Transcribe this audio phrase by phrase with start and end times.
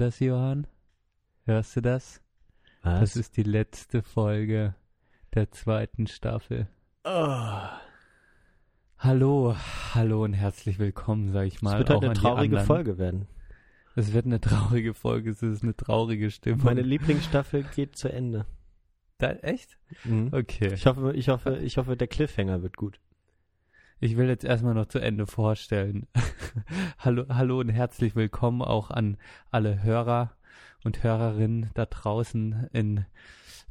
[0.00, 0.66] das, Johann?
[1.44, 2.20] Hörst du das?
[2.82, 3.00] Was?
[3.00, 4.74] Das ist die letzte Folge
[5.34, 6.68] der zweiten Staffel.
[7.04, 7.60] oh.
[8.98, 9.56] Hallo,
[9.94, 11.78] hallo und herzlich willkommen, sag ich Es mal.
[11.78, 12.60] wird auch heute eine traurige.
[12.60, 13.26] Folge werden.
[13.96, 16.64] Es wird eine traurige Folge, es ist eine traurige Stimmung.
[16.64, 18.44] Meine Lieblingsstaffel geht zu Ende.
[19.18, 19.78] da, echt?
[20.04, 20.28] Mhm.
[20.32, 20.74] Okay.
[20.74, 23.00] Ich hoffe, ich hoffe, ich hoffe, der Cliffhanger wird gut.
[24.02, 26.06] Ich will jetzt erstmal noch zu Ende vorstellen.
[26.98, 29.18] hallo, hallo und herzlich willkommen auch an
[29.50, 30.34] alle Hörer
[30.84, 33.04] und Hörerinnen da draußen in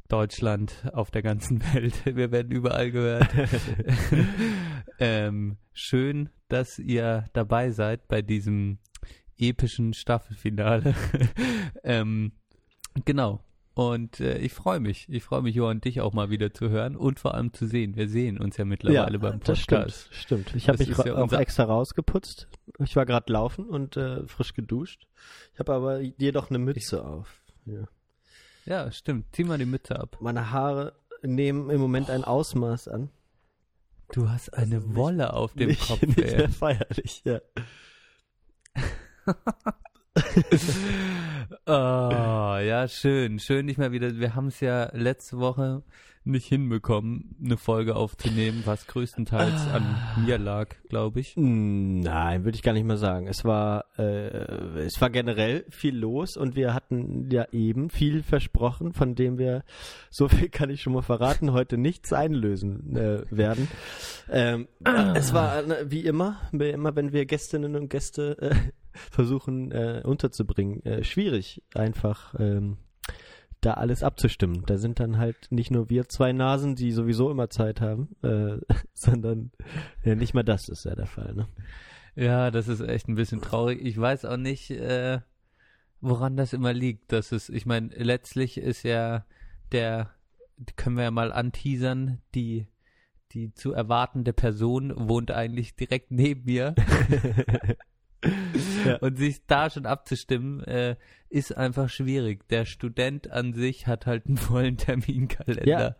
[0.06, 2.06] Deutschland, auf der ganzen Welt.
[2.06, 3.28] Wir werden überall gehört.
[5.00, 8.78] ähm, schön, dass ihr dabei seid bei diesem
[9.36, 10.94] epischen Staffelfinale.
[11.82, 12.30] ähm,
[13.04, 13.40] genau.
[13.80, 15.08] Und äh, ich freue mich.
[15.08, 17.96] Ich freue mich, Johann, dich auch mal wieder zu hören und vor allem zu sehen.
[17.96, 20.08] Wir sehen uns ja mittlerweile beim das Podcast.
[20.14, 20.48] stimmt.
[20.50, 20.54] Stimmt.
[20.54, 22.48] Ich habe Das mich ja auch extra rausgeputzt.
[22.84, 25.06] Ich war gerade laufen und äh, frisch geduscht.
[25.54, 27.40] Ich habe aber jedoch eine Mütze auf.
[27.64, 27.88] Ja.
[28.66, 29.24] Ja, stimmt.
[29.32, 30.18] Zieh mal die Mütze ab.
[30.20, 33.08] Meine Haare nehmen im Moment ein Ausmaß an.
[34.12, 36.36] Du hast eine nicht- Wolle auf dem nicht, Kopf, nicht ey.
[36.36, 37.40] mehr feierlich, ja.
[40.16, 40.20] oh,
[41.66, 43.38] ja, schön.
[43.38, 44.18] Schön nicht mal wieder.
[44.18, 45.82] Wir haben es ja letzte Woche
[46.22, 51.32] nicht hinbekommen, eine Folge aufzunehmen, was größtenteils an mir lag, glaube ich.
[51.36, 53.26] Nein, würde ich gar nicht mal sagen.
[53.26, 58.92] Es war, äh, es war generell viel los und wir hatten ja eben viel versprochen,
[58.92, 59.64] von dem wir,
[60.10, 63.68] so viel kann ich schon mal verraten, heute nichts einlösen äh, werden.
[64.28, 64.68] Ähm,
[65.14, 68.54] es war äh, wie immer, wie immer, wenn wir Gästinnen und Gäste äh,
[69.10, 72.34] versuchen äh, unterzubringen, äh, schwierig einfach.
[72.38, 72.78] Ähm,
[73.60, 74.64] da alles abzustimmen.
[74.66, 78.58] Da sind dann halt nicht nur wir zwei Nasen, die sowieso immer Zeit haben, äh,
[78.94, 79.52] sondern
[80.04, 81.34] ja, nicht mal das ist ja der Fall.
[81.34, 81.48] Ne?
[82.16, 83.80] Ja, das ist echt ein bisschen traurig.
[83.82, 85.20] Ich weiß auch nicht, äh,
[86.00, 87.12] woran das immer liegt.
[87.12, 89.24] Das ist, ich meine, letztlich ist ja
[89.72, 90.10] der,
[90.76, 92.66] können wir ja mal anteasern, die
[93.32, 96.74] die zu erwartende Person wohnt eigentlich direkt neben mir.
[98.84, 98.96] Ja.
[98.96, 100.96] Und sich da schon abzustimmen, äh,
[101.28, 102.48] ist einfach schwierig.
[102.48, 105.96] Der Student an sich hat halt einen vollen Terminkalender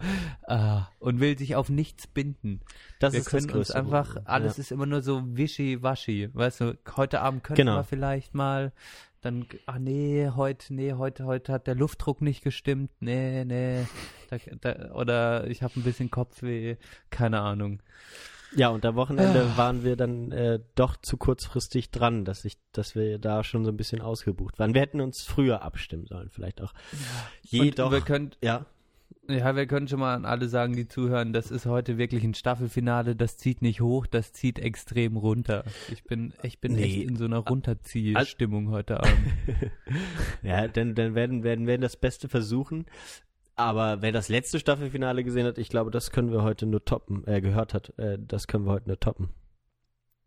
[0.46, 2.60] ah, und will sich auf nichts binden.
[2.98, 4.26] Das wir ist können das uns einfach, Problem.
[4.26, 4.62] alles ja.
[4.62, 6.30] ist immer nur so wischi-waschi.
[6.32, 7.76] Weißt du, heute Abend können Genau.
[7.76, 8.72] wir vielleicht mal,
[9.20, 13.86] dann, ah nee, heute, nee, heute, heute hat der Luftdruck nicht gestimmt, nee, nee,
[14.30, 16.76] da, da, oder ich habe ein bisschen Kopfweh,
[17.10, 17.82] keine Ahnung.
[18.56, 19.56] Ja, und am Wochenende Ah.
[19.56, 23.70] waren wir dann äh, doch zu kurzfristig dran, dass ich, dass wir da schon so
[23.70, 24.74] ein bisschen ausgebucht waren.
[24.74, 26.72] Wir hätten uns früher abstimmen sollen, vielleicht auch.
[27.42, 28.66] Jedoch, Und wir können, ja,
[29.28, 32.34] ja, wir können schon mal an alle sagen, die zuhören, das ist heute wirklich ein
[32.34, 35.62] Staffelfinale, das zieht nicht hoch, das zieht extrem runter.
[35.92, 36.82] Ich bin, ich bin Nee.
[36.82, 39.14] echt in so einer Runterziehstimmung heute Abend.
[40.42, 42.86] ja, dann, dann werden, werden wir das Beste versuchen.
[43.60, 47.26] Aber wer das letzte Staffelfinale gesehen hat, ich glaube, das können wir heute nur toppen,
[47.26, 49.28] äh, gehört hat, äh, das können wir heute nur toppen.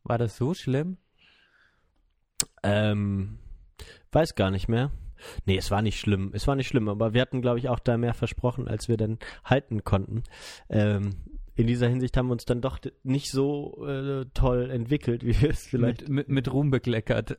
[0.03, 0.97] War das so schlimm?
[2.61, 3.39] Ähm,
[4.11, 4.91] weiß gar nicht mehr.
[5.45, 6.29] Nee, es war nicht schlimm.
[6.35, 8.97] Es war nicht schlimm, aber wir hatten, glaube ich, auch da mehr versprochen, als wir
[8.97, 10.21] dann halten konnten.
[10.69, 11.15] Ähm,
[11.55, 15.50] in dieser Hinsicht haben wir uns dann doch nicht so äh, toll entwickelt, wie wir
[15.50, 16.01] es vielleicht.
[16.01, 17.35] Mit, mit, mit Ruhm bekleckert.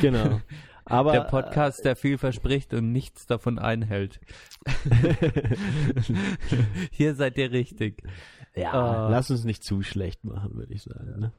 [0.00, 0.40] Genau.
[0.88, 4.20] Aber der Podcast, der viel verspricht und nichts davon einhält.
[6.90, 8.02] Hier seid ihr richtig.
[8.54, 9.08] Ja, Ah.
[9.10, 11.20] lass uns nicht zu schlecht machen, würde ich sagen.
[11.20, 11.32] Ne?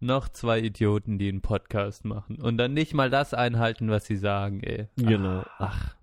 [0.00, 4.16] Noch zwei Idioten, die einen Podcast machen und dann nicht mal das einhalten, was sie
[4.16, 4.88] sagen, ey.
[4.96, 5.44] Genau.
[5.58, 5.94] Ach.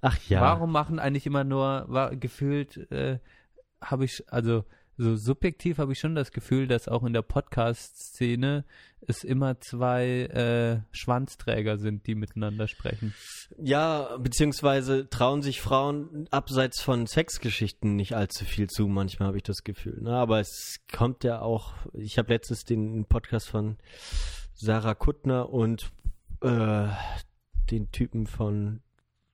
[0.00, 0.40] Ach ja.
[0.40, 3.18] Warum machen eigentlich immer nur, war, gefühlt, äh,
[3.80, 4.64] habe ich, also
[4.98, 8.64] so subjektiv habe ich schon das Gefühl, dass auch in der Podcast-Szene
[9.00, 13.14] es immer zwei äh, Schwanzträger sind, die miteinander sprechen.
[13.58, 19.44] Ja, beziehungsweise trauen sich Frauen abseits von Sexgeschichten nicht allzu viel zu, manchmal habe ich
[19.44, 20.02] das Gefühl.
[20.02, 20.10] Ne?
[20.10, 23.76] Aber es kommt ja auch, ich habe letztens den Podcast von
[24.54, 25.92] Sarah Kuttner und
[26.40, 26.88] äh,
[27.70, 28.80] den Typen von,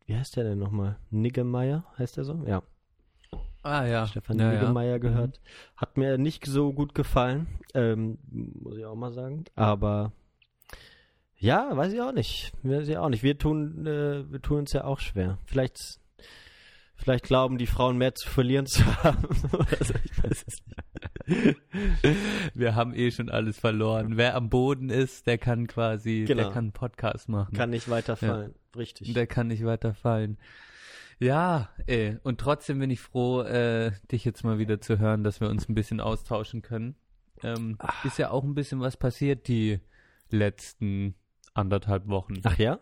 [0.04, 0.98] wie heißt der denn nochmal?
[1.08, 2.44] Niggemeier, heißt der so?
[2.46, 2.62] Ja,
[3.64, 4.06] Ah ja.
[4.06, 4.60] Stefan ja, ja.
[4.60, 5.40] Niggemeier gehört.
[5.76, 9.44] Hat mir nicht so gut gefallen, ähm, muss ich auch mal sagen.
[9.56, 10.12] Aber
[11.36, 12.52] ja, weiß ich auch nicht.
[12.62, 13.22] Weiß ich auch nicht.
[13.22, 15.38] Wir tun, äh, wir tun uns ja auch schwer.
[15.46, 15.98] Vielleicht,
[16.94, 19.26] vielleicht glauben die Frauen mehr zu verlieren zu haben.
[19.78, 20.62] also ich weiß es
[21.26, 21.56] nicht.
[22.54, 24.16] Wir haben eh schon alles verloren.
[24.16, 26.44] Wer am Boden ist, der kann quasi, Genau.
[26.44, 27.54] der kann einen Podcast machen.
[27.54, 28.54] Kann nicht weiterfallen.
[28.76, 29.12] Richtig.
[29.14, 30.38] Der kann nicht weiter fallen.
[31.18, 32.18] Ja, ey.
[32.22, 35.68] Und trotzdem bin ich froh, äh, dich jetzt mal wieder zu hören, dass wir uns
[35.68, 36.96] ein bisschen austauschen können.
[37.42, 39.80] Ähm, ist ja auch ein bisschen was passiert die
[40.30, 41.14] letzten
[41.52, 42.34] anderthalb Wochen.
[42.44, 42.80] Ach ja?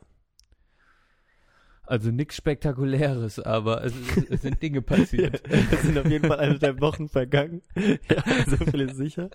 [1.84, 3.92] Also nichts Spektakuläres, aber es,
[4.30, 5.42] es, sind Dinge passiert.
[5.48, 7.60] Es sind auf jeden Fall eineinhalb Wochen vergangen.
[7.74, 9.30] Ja, so viel ist sicher.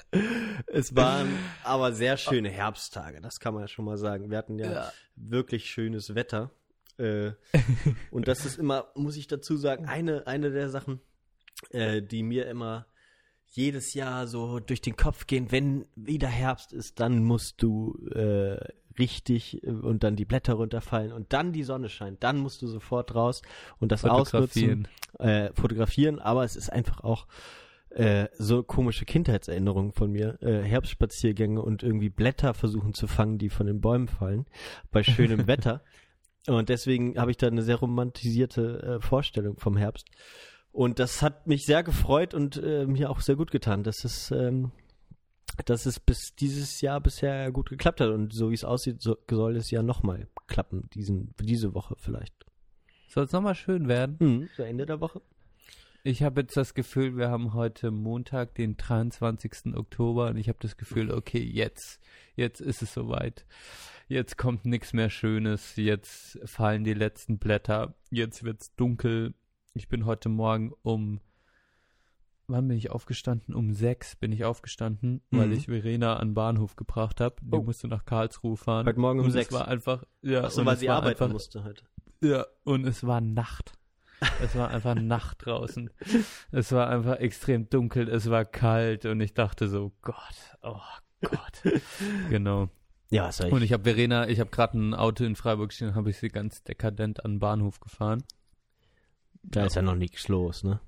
[0.65, 1.27] Es waren
[1.63, 4.31] aber sehr schöne Herbsttage, das kann man ja schon mal sagen.
[4.31, 4.93] Wir hatten ja, Ja.
[5.15, 6.49] wirklich schönes Wetter.
[6.97, 7.31] Äh,
[8.11, 10.99] und das ist immer, muss ich dazu sagen, eine, eine der Sachen,
[11.69, 12.87] äh, die mir immer
[13.49, 18.57] jedes Jahr so durch den Kopf gehen, wenn wieder Herbst ist, dann musst du äh,
[18.99, 22.67] richtig äh, und dann die Blätter runterfallen und dann die Sonne scheint, dann musst du
[22.67, 23.41] sofort raus
[23.79, 24.87] und das ausnutzen,
[25.19, 25.47] Fotografieren.
[25.47, 27.27] äh, fotografieren, aber es ist einfach auch
[27.89, 33.49] äh, so komische Kindheitserinnerungen von mir, äh, Herbstspaziergänge und irgendwie Blätter versuchen zu fangen, die
[33.49, 34.45] von den Bäumen fallen,
[34.91, 35.81] bei schönem Wetter.
[36.47, 40.07] Und deswegen habe ich da eine sehr romantisierte äh, Vorstellung vom Herbst.
[40.71, 44.31] Und das hat mich sehr gefreut und äh, mir auch sehr gut getan, dass es,
[44.31, 44.71] ähm,
[45.65, 48.09] dass es bis dieses Jahr bisher gut geklappt hat.
[48.09, 52.33] Und so wie es aussieht, so, soll es ja nochmal klappen, diesen, diese Woche vielleicht.
[53.09, 54.17] Soll es nochmal schön werden?
[54.19, 55.21] Mhm, so Ende der Woche.
[56.03, 59.75] Ich habe jetzt das Gefühl, wir haben heute Montag, den 23.
[59.75, 61.99] Oktober und ich habe das Gefühl, okay, jetzt,
[62.35, 63.45] jetzt ist es soweit.
[64.07, 69.33] Jetzt kommt nichts mehr Schönes, jetzt fallen die letzten Blätter, jetzt wird's dunkel.
[69.73, 71.19] Ich bin heute Morgen um,
[72.47, 73.53] wann bin ich aufgestanden?
[73.53, 75.53] Um sechs bin ich aufgestanden, weil Mhm.
[75.53, 77.35] ich Verena an den Bahnhof gebracht habe.
[77.41, 77.63] Die Oh.
[77.63, 78.85] musste nach Karlsruhe fahren.
[78.87, 79.49] Heute Morgen um und sechs.
[79.49, 81.83] Es war einfach, ja, Achso, und weil sie arbeiten einfach, musste heute.
[82.21, 83.73] ja, und es war Nacht.
[84.41, 85.89] Es war einfach Nacht draußen.
[86.51, 90.79] Es war einfach extrem dunkel, es war kalt und ich dachte so, Gott, oh
[91.21, 91.61] Gott.
[92.29, 92.69] genau.
[93.09, 96.09] Ja, soll Und ich habe Verena, ich habe gerade ein Auto in Freiburg stehen, habe
[96.09, 98.23] ich sie ganz dekadent an den Bahnhof gefahren.
[99.43, 100.81] Da ist ja noch nichts los, ne?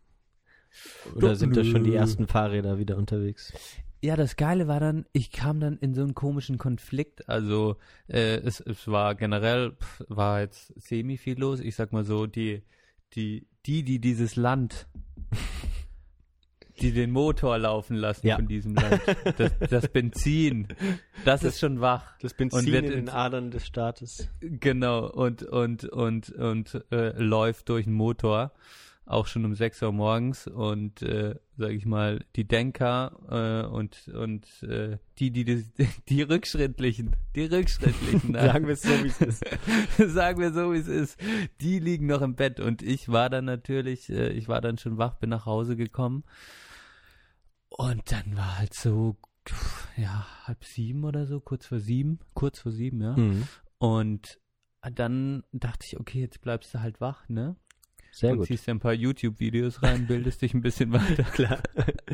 [1.16, 3.54] Oder sind da schon die ersten Fahrräder wieder unterwegs?
[4.02, 7.28] Ja, das Geile war dann, ich kam dann in so einen komischen Konflikt.
[7.28, 7.78] Also
[8.08, 11.60] äh, es, es war generell, pf, war jetzt semi viel los.
[11.60, 12.64] Ich sag mal so, die,
[13.14, 14.88] die, die, die dieses Land,
[16.82, 18.36] die den Motor laufen lassen Ja.
[18.36, 19.02] von diesem Land,
[19.38, 20.68] das, das Benzin,
[21.26, 22.18] das, ist schon wach.
[22.22, 24.30] Das Und Benzin wird in den Adern des Staates.
[24.40, 28.52] Genau, und, und, und, und äh, läuft durch den Motor,
[29.10, 30.48] auch schon um 6 Uhr morgens.
[30.48, 35.66] Und, äh, sag ich mal, die Denker äh, und, und äh, die, die, die,
[36.10, 39.44] die Rückschrittlichen, die Rückschrittlichen, Sagen wir es so, wie es ist.
[40.14, 41.20] sagen wir so, wie es ist,
[41.60, 42.60] die liegen noch im Bett.
[42.60, 46.24] Und ich war dann natürlich, äh, ich war dann schon wach, bin nach Hause gekommen.
[47.80, 49.16] Und dann war halt so,
[49.96, 53.16] ja, halb sieben oder so, kurz vor sieben, kurz vor sieben, ja.
[53.16, 53.48] Mhm.
[53.78, 54.38] Und
[54.82, 57.56] dann dachte ich, okay, jetzt bleibst du halt wach, ne?
[58.12, 58.48] Sehr und gut.
[58.48, 61.24] ziehst dir ein paar YouTube-Videos rein, bildest dich ein bisschen weiter.
[61.32, 61.60] Klar.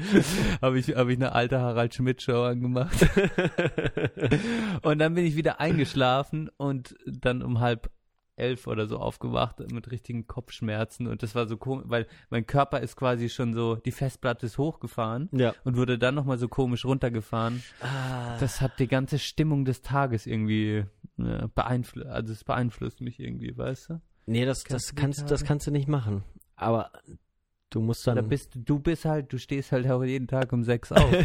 [0.62, 2.96] Habe ich, hab ich eine alte Harald Schmidt-Show angemacht.
[4.84, 7.90] und dann bin ich wieder eingeschlafen und dann um halb
[8.38, 11.08] elf oder so aufgewacht mit richtigen Kopfschmerzen.
[11.08, 14.58] Und das war so komisch, weil mein Körper ist quasi schon so, die Festplatte ist
[14.58, 15.54] hochgefahren ja.
[15.64, 17.64] und wurde dann nochmal so komisch runtergefahren.
[17.82, 20.86] Ah, Das hat die ganze Stimmung des Tages irgendwie
[21.18, 22.08] ja, beeinflusst.
[22.08, 24.02] Also es beeinflusst mich irgendwie, weißt du?
[24.26, 26.24] nee, das, Kennst das, kannst, das kannst du nicht machen.
[26.56, 26.92] Aber
[27.70, 28.16] du musst dann.
[28.16, 31.12] Da bist du, du bist halt, du stehst halt auch jeden Tag um sechs auf.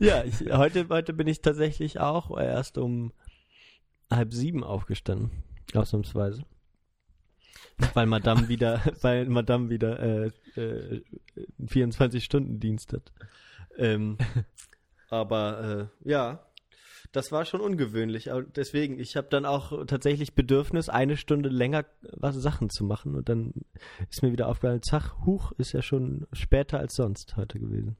[0.00, 3.12] ja, ich, heute, heute bin ich tatsächlich auch erst um
[4.10, 5.30] halb sieben aufgestanden.
[5.74, 6.44] Ausnahmsweise.
[7.94, 11.02] Weil Madame wieder, weil Madame wieder äh, äh,
[11.60, 13.12] 24-Stunden-Dienst hat.
[13.76, 14.18] Ähm,
[15.10, 16.48] aber äh, ja,
[17.12, 18.30] das war schon ungewöhnlich.
[18.32, 23.14] Aber deswegen, ich habe dann auch tatsächlich Bedürfnis, eine Stunde länger was Sachen zu machen.
[23.14, 23.52] Und dann
[24.10, 27.96] ist mir wieder aufgefallen, zack, Huch, ist ja schon später als sonst heute gewesen.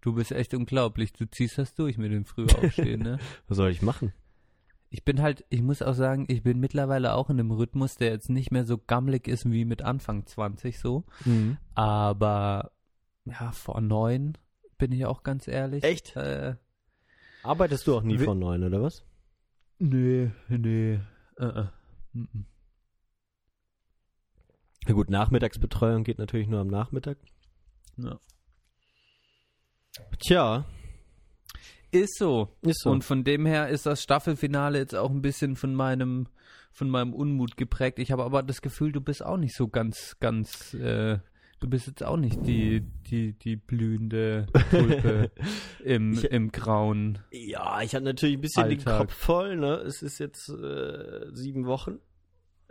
[0.00, 1.12] Du bist echt unglaublich.
[1.12, 3.18] Du ziehst das durch mit dem früh aufstehen, ne?
[3.48, 4.12] Was soll ich machen?
[4.92, 8.10] Ich bin halt, ich muss auch sagen, ich bin mittlerweile auch in einem Rhythmus, der
[8.10, 11.04] jetzt nicht mehr so gammelig ist wie mit Anfang 20 so.
[11.24, 11.56] Mhm.
[11.74, 12.72] Aber
[13.24, 14.36] ja, vor neun
[14.76, 15.82] bin ich auch ganz ehrlich.
[15.82, 16.14] Echt?
[16.14, 16.56] Äh,
[17.42, 19.02] Arbeitest du auch nie von neun, oder was?
[19.78, 21.00] nee, nee.
[21.38, 21.66] Äh, äh.
[22.12, 22.44] Mhm.
[24.86, 27.16] Na gut, Nachmittagsbetreuung geht natürlich nur am Nachmittag.
[27.96, 28.18] Ja.
[30.20, 30.66] Tja,
[31.92, 32.48] Ist so.
[32.62, 32.90] ist so.
[32.90, 36.26] Und von dem her ist das Staffelfinale jetzt auch ein bisschen von meinem,
[36.72, 37.98] von meinem Unmut geprägt.
[37.98, 41.18] Ich habe aber das Gefühl, du bist auch nicht so ganz, ganz, äh,
[41.60, 45.30] du bist jetzt auch nicht die, die, die blühende Tulpe
[45.84, 47.18] im, Ich- im grauen.
[47.30, 48.98] ja, ich hatte natürlich ein bisschen den Alltag.
[48.98, 49.56] Kopf voll.
[49.56, 49.74] Ne?
[49.76, 51.98] Es ist jetzt äh, sieben Wochen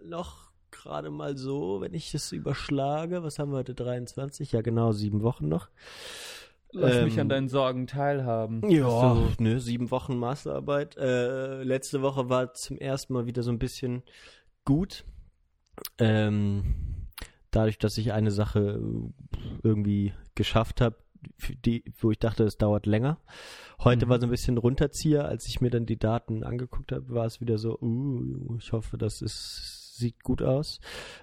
[0.04, 4.51] noch gerade mal so, wenn ich es überschlage, was haben wir heute, 23?
[4.54, 5.68] Ja genau, sieben Wochen noch.
[6.74, 8.70] Lass mich Ähm, an deinen Sorgen teilhaben.
[8.70, 10.96] Ja, ne, sieben Wochen Masterarbeit.
[10.98, 14.04] Äh, letzte Woche war zum ersten Mal wieder so ein bisschen
[14.66, 15.04] gut.
[15.98, 16.63] Ähm,
[17.51, 20.96] dadurch, dass ich eine Sache äh, irgendwie geschafft habe,
[21.66, 23.18] die, wo ich dachte, es dauert länger.
[23.84, 24.10] Heute Mhm.
[24.10, 27.42] war so ein bisschen Runterzieher, als ich mir dann die Daten angeguckt habe, war es
[27.42, 30.80] wieder so, uh, ich hoffe, das ist, sieht gut aus.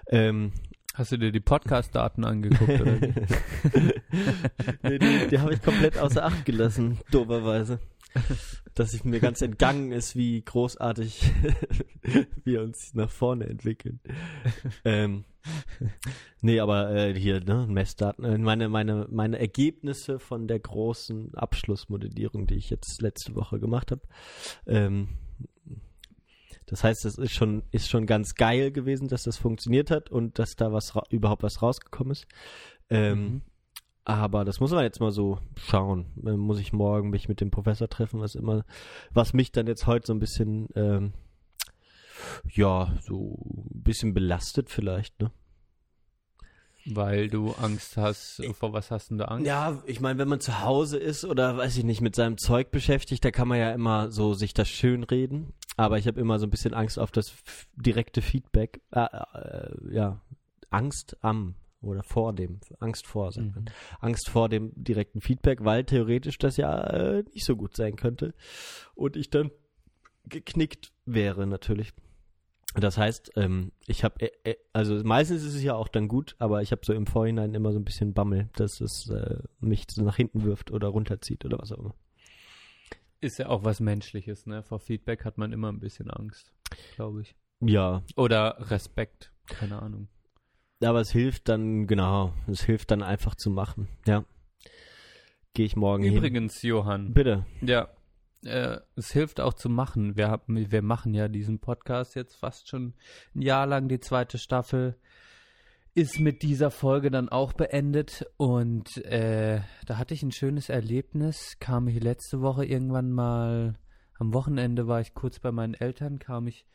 [0.07, 0.53] Ähm,
[0.95, 2.93] Hast du dir die Podcast-Daten angeguckt oder
[4.83, 7.79] nee, die die habe ich komplett außer Acht gelassen, doberweise.
[8.73, 11.31] Dass es mir ganz entgangen ist, wie großartig
[12.43, 13.99] wir uns nach vorne entwickeln.
[14.83, 15.25] ähm,
[16.41, 22.47] nee, aber äh, hier, ne, Messdaten, äh, meine, meine, meine Ergebnisse von der großen Abschlussmodellierung,
[22.47, 24.01] die ich jetzt letzte Woche gemacht habe.
[24.65, 25.09] Ähm,
[26.69, 30.39] das heißt, es ist schon, ist schon ganz geil gewesen, dass das funktioniert hat und
[30.39, 32.27] dass da was überhaupt was rausgekommen ist.
[32.89, 33.41] Ähm, Mhm.
[34.05, 36.05] aber das muss man jetzt mal so schauen.
[36.15, 38.65] Dann muss ich morgen mich mit dem Professor treffen, was immer,
[39.11, 41.13] was mich dann jetzt heute so ein bisschen, ähm,
[42.51, 43.37] ja, so
[43.73, 45.31] ein bisschen belastet vielleicht, ne?
[46.95, 49.45] Weil du Angst hast, vor was hast du denn da Angst?
[49.45, 52.71] Ja, ich meine, wenn man zu Hause ist oder weiß ich nicht, mit seinem Zeug
[52.71, 55.53] beschäftigt, da kann man ja immer so sich das schön reden.
[55.77, 57.33] Aber ich habe immer so ein bisschen Angst auf das
[57.75, 58.81] direkte Feedback.
[58.91, 60.21] Äh, äh, ja,
[60.69, 63.63] Angst am oder vor dem, Angst vor, sagt man.
[63.63, 63.69] Mhm.
[64.01, 68.33] Angst vor dem direkten Feedback, weil theoretisch das ja äh, nicht so gut sein könnte
[68.95, 69.51] und ich dann
[70.25, 71.93] geknickt wäre natürlich.
[72.75, 76.35] Das heißt, ähm, ich habe, äh, äh, also meistens ist es ja auch dann gut,
[76.39, 79.85] aber ich habe so im Vorhinein immer so ein bisschen Bammel, dass es äh, mich
[79.89, 81.95] so nach hinten wirft oder runterzieht oder was auch immer.
[83.21, 84.63] Ist ja auch was Menschliches, ne?
[84.63, 86.53] Vor Feedback hat man immer ein bisschen Angst,
[86.95, 87.35] glaube ich.
[87.61, 90.07] Ja, Oder Respekt, keine Ahnung.
[90.81, 94.23] aber es hilft dann, genau, es hilft dann einfach zu machen, ja.
[95.53, 96.15] Gehe ich morgen hin.
[96.15, 97.45] Übrigens, Johann, Bitte.
[97.61, 97.89] ja,
[98.43, 100.15] äh, es hilft auch zu machen.
[100.15, 102.93] Wir, haben, wir machen ja diesen Podcast jetzt fast schon
[103.35, 103.89] ein Jahr lang.
[103.89, 104.95] Die zweite Staffel
[105.93, 108.25] ist mit dieser Folge dann auch beendet.
[108.37, 111.57] Und äh, da hatte ich ein schönes Erlebnis.
[111.59, 113.75] Kam ich letzte Woche irgendwann mal,
[114.17, 116.65] am Wochenende war ich kurz bei meinen Eltern, kam ich,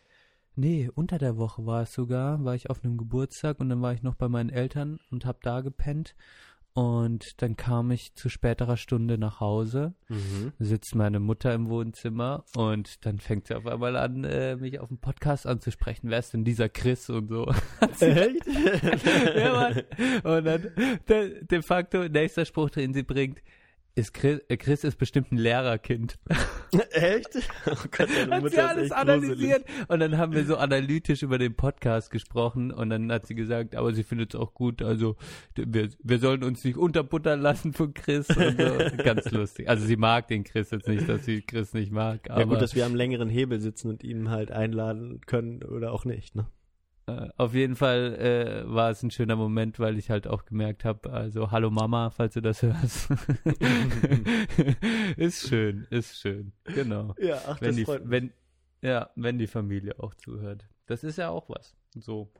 [0.56, 3.92] nee, unter der Woche war es sogar, war ich auf einem Geburtstag und dann war
[3.92, 6.14] ich noch bei meinen Eltern und hab da gepennt.
[6.74, 10.52] Und dann kam ich zu späterer Stunde nach Hause Mhm.
[10.58, 14.88] sitzt meine Mutter im Wohnzimmer und dann fängt sie auf einmal an, äh, mich auf
[14.88, 16.10] dem Podcast anzusprechen.
[16.10, 17.46] Wer ist denn dieser Chris und so?
[18.00, 18.44] Echt?
[19.36, 19.82] ja, Mann.
[20.24, 20.68] Und dann
[21.08, 23.40] de, de facto, nächster Spruch, den sie bringt,
[23.96, 26.18] ist Chris, äh, Chris ist bestimmt ein Lehrerkind.
[26.90, 27.28] Echt?
[27.66, 29.64] Oh Gott, deine Hat Mutter sie alles analysiert.
[29.88, 33.76] Und dann haben wir so analytisch über den Podcast gesprochen und dann hat sie gesagt,
[33.76, 35.16] aber sie findet es auch gut, also
[35.54, 38.78] wir, wir sollen uns nicht unterbuttern lassen von Chris und so.
[39.04, 39.68] Ganz lustig.
[39.68, 42.60] Also sie mag den Chris jetzt nicht, dass sie Chris nicht mag, aber Ja gut,
[42.60, 46.46] dass wir am längeren Hebel sitzen und ihn halt einladen können oder auch nicht, ne?
[47.06, 50.84] Äh, auf jeden Fall äh, war es ein schöner Moment, weil ich halt auch gemerkt
[50.84, 53.10] habe, also hallo Mama, falls du das hörst.
[55.16, 57.14] ist schön, ist schön, genau.
[57.18, 58.10] Ja, ach, Wenn das die, freut mich.
[58.10, 58.32] wenn,
[58.80, 60.66] ja, wenn die Familie auch zuhört.
[60.86, 61.76] Das ist ja auch was.
[61.94, 62.30] So,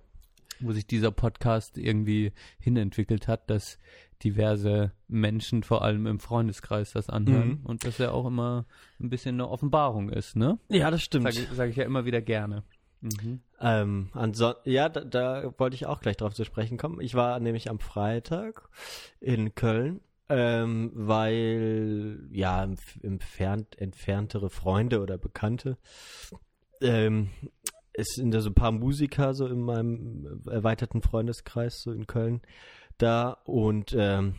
[0.61, 3.79] wo sich dieser Podcast irgendwie hinentwickelt hat, dass
[4.23, 7.61] diverse Menschen, vor allem im Freundeskreis, das anhören.
[7.61, 7.67] Mhm.
[7.67, 8.67] Und das ja auch immer
[9.01, 10.59] ein bisschen eine Offenbarung ist, ne?
[10.69, 11.25] Ja, das stimmt.
[11.33, 12.65] Sage sag ich ja immer wieder gerne.
[13.05, 13.41] Mhm.
[13.61, 14.11] Ähm,
[14.65, 17.01] ja, da, da wollte ich auch gleich drauf zu sprechen kommen.
[17.01, 18.69] Ich war nämlich am Freitag
[19.21, 25.77] in Köln, ähm, weil ja entf- entfernt, entferntere Freunde oder Bekannte
[26.81, 27.31] ähm,
[27.93, 32.43] es sind da so ein paar Musiker so in meinem erweiterten Freundeskreis so in Köln
[32.99, 34.35] da und ähm,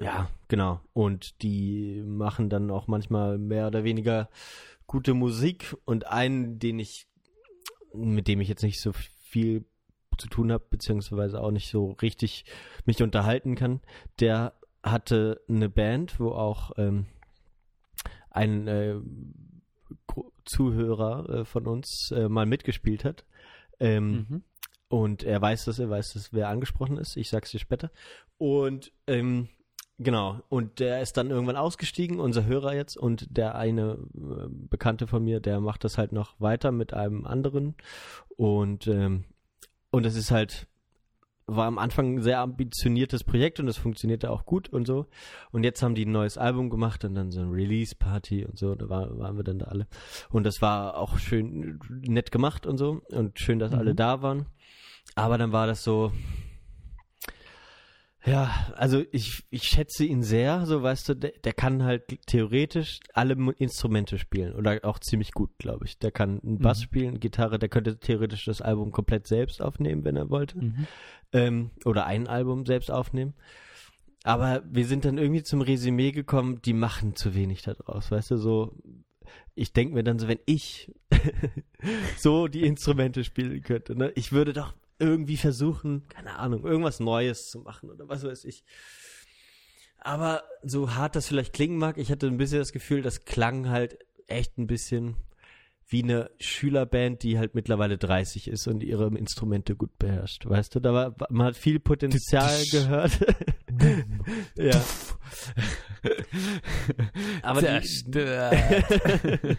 [0.00, 0.80] ja, genau.
[0.94, 4.30] Und die machen dann auch manchmal mehr oder weniger
[4.86, 7.06] gute Musik und einen, den ich
[7.94, 9.64] mit dem ich jetzt nicht so viel
[10.18, 12.44] zu tun habe, beziehungsweise auch nicht so richtig
[12.84, 13.80] mich unterhalten kann,
[14.20, 17.06] der hatte eine Band, wo auch ähm,
[18.30, 18.96] ein äh,
[20.44, 23.24] Zuhörer äh, von uns äh, mal mitgespielt hat.
[23.78, 24.42] Ähm, Mhm.
[24.88, 27.16] und er weiß das, er weiß das, wer angesprochen ist.
[27.16, 27.90] Ich sag's dir später.
[28.36, 29.48] Und ähm,
[30.00, 35.06] genau, und der ist dann irgendwann ausgestiegen, unser Hörer jetzt, und der eine äh, Bekannte
[35.06, 37.74] von mir, der macht das halt noch weiter mit einem anderen.
[38.36, 39.24] Und ähm,
[39.92, 40.66] und es ist halt
[41.56, 45.06] war am Anfang ein sehr ambitioniertes Projekt und es funktionierte auch gut und so.
[45.50, 48.74] Und jetzt haben die ein neues Album gemacht und dann so ein Release-Party und so,
[48.74, 49.86] da war, waren wir dann da alle.
[50.30, 53.78] Und das war auch schön nett gemacht und so und schön, dass Mhm.
[53.78, 54.46] alle da waren.
[55.16, 56.12] Aber dann war das so,
[58.26, 63.00] ja, also ich, ich schätze ihn sehr, so weißt du, der, der kann halt theoretisch
[63.14, 65.98] alle Instrumente spielen oder auch ziemlich gut, glaube ich.
[65.98, 66.84] Der kann einen Bass Mhm.
[66.84, 70.58] spielen, Gitarre, der könnte theoretisch das Album komplett selbst aufnehmen, wenn er wollte.
[70.58, 70.86] Mhm.
[71.32, 73.34] Ähm, oder ein Album selbst aufnehmen.
[74.22, 78.32] Aber wir sind dann irgendwie zum Resümee gekommen, die machen zu wenig da draus, weißt
[78.32, 78.74] du, so.
[79.54, 80.92] Ich denke mir dann so, wenn ich
[82.18, 87.50] so die Instrumente spielen könnte, ne, ich würde doch irgendwie versuchen, keine Ahnung, irgendwas Neues
[87.50, 88.64] zu machen oder was weiß ich.
[89.98, 93.68] Aber so hart das vielleicht klingen mag, ich hatte ein bisschen das Gefühl, das klang
[93.68, 95.16] halt echt ein bisschen
[95.90, 100.48] wie eine Schülerband, die halt mittlerweile 30 ist und ihre Instrumente gut beherrscht.
[100.48, 103.18] Weißt du, da war, man hat viel Potenzial gehört.
[104.56, 104.80] ja.
[107.42, 107.66] aber die.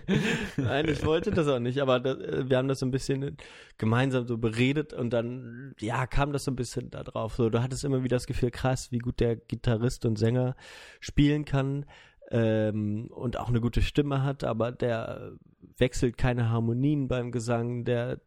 [0.58, 3.36] Nein, ich wollte das auch nicht, aber das, äh, wir haben das so ein bisschen
[3.78, 7.36] gemeinsam so beredet und dann, ja, kam das so ein bisschen da drauf.
[7.36, 10.56] So, du hattest immer wieder das Gefühl, krass, wie gut der Gitarrist und Sänger
[11.02, 11.86] spielen kann
[12.32, 15.34] ähm, und auch eine gute Stimme hat, aber der
[15.78, 18.20] wechselt keine Harmonien beim Gesang, der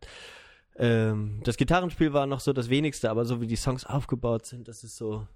[0.76, 4.68] ähm, das Gitarrenspiel war noch so das wenigste, aber so wie die Songs aufgebaut sind,
[4.68, 5.26] das ist so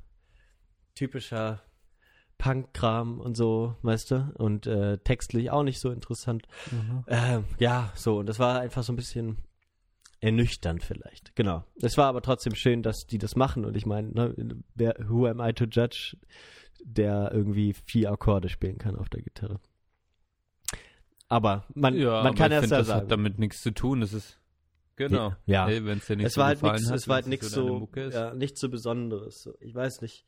[0.95, 1.63] typischer
[2.39, 4.33] Punk-Kram und so, weißt du?
[4.35, 6.47] Und äh, textlich auch nicht so interessant.
[6.71, 7.05] Mhm.
[7.09, 9.39] Ähm, ja, so, und das war einfach so ein bisschen
[10.21, 11.35] ernüchternd vielleicht.
[11.37, 11.65] Genau.
[11.81, 14.35] Es war aber trotzdem schön, dass die das machen und ich meine, ne,
[14.75, 16.17] wer, who am I to judge,
[16.85, 19.61] der irgendwie vier Akkorde spielen kann auf der Gitarre.
[21.29, 23.03] Aber man, Ja, man kann erst ja das sagen.
[23.03, 24.01] hat damit nichts zu tun.
[24.01, 24.39] Das ist
[24.97, 25.35] genau.
[25.47, 25.67] Ja.
[25.67, 27.51] Hey, wenn es dir nicht es so war halt nichts, es war halt wenn's nichts
[27.51, 29.43] so, ja, nichts so Besonderes.
[29.43, 29.55] So.
[29.61, 30.25] Ich weiß nicht.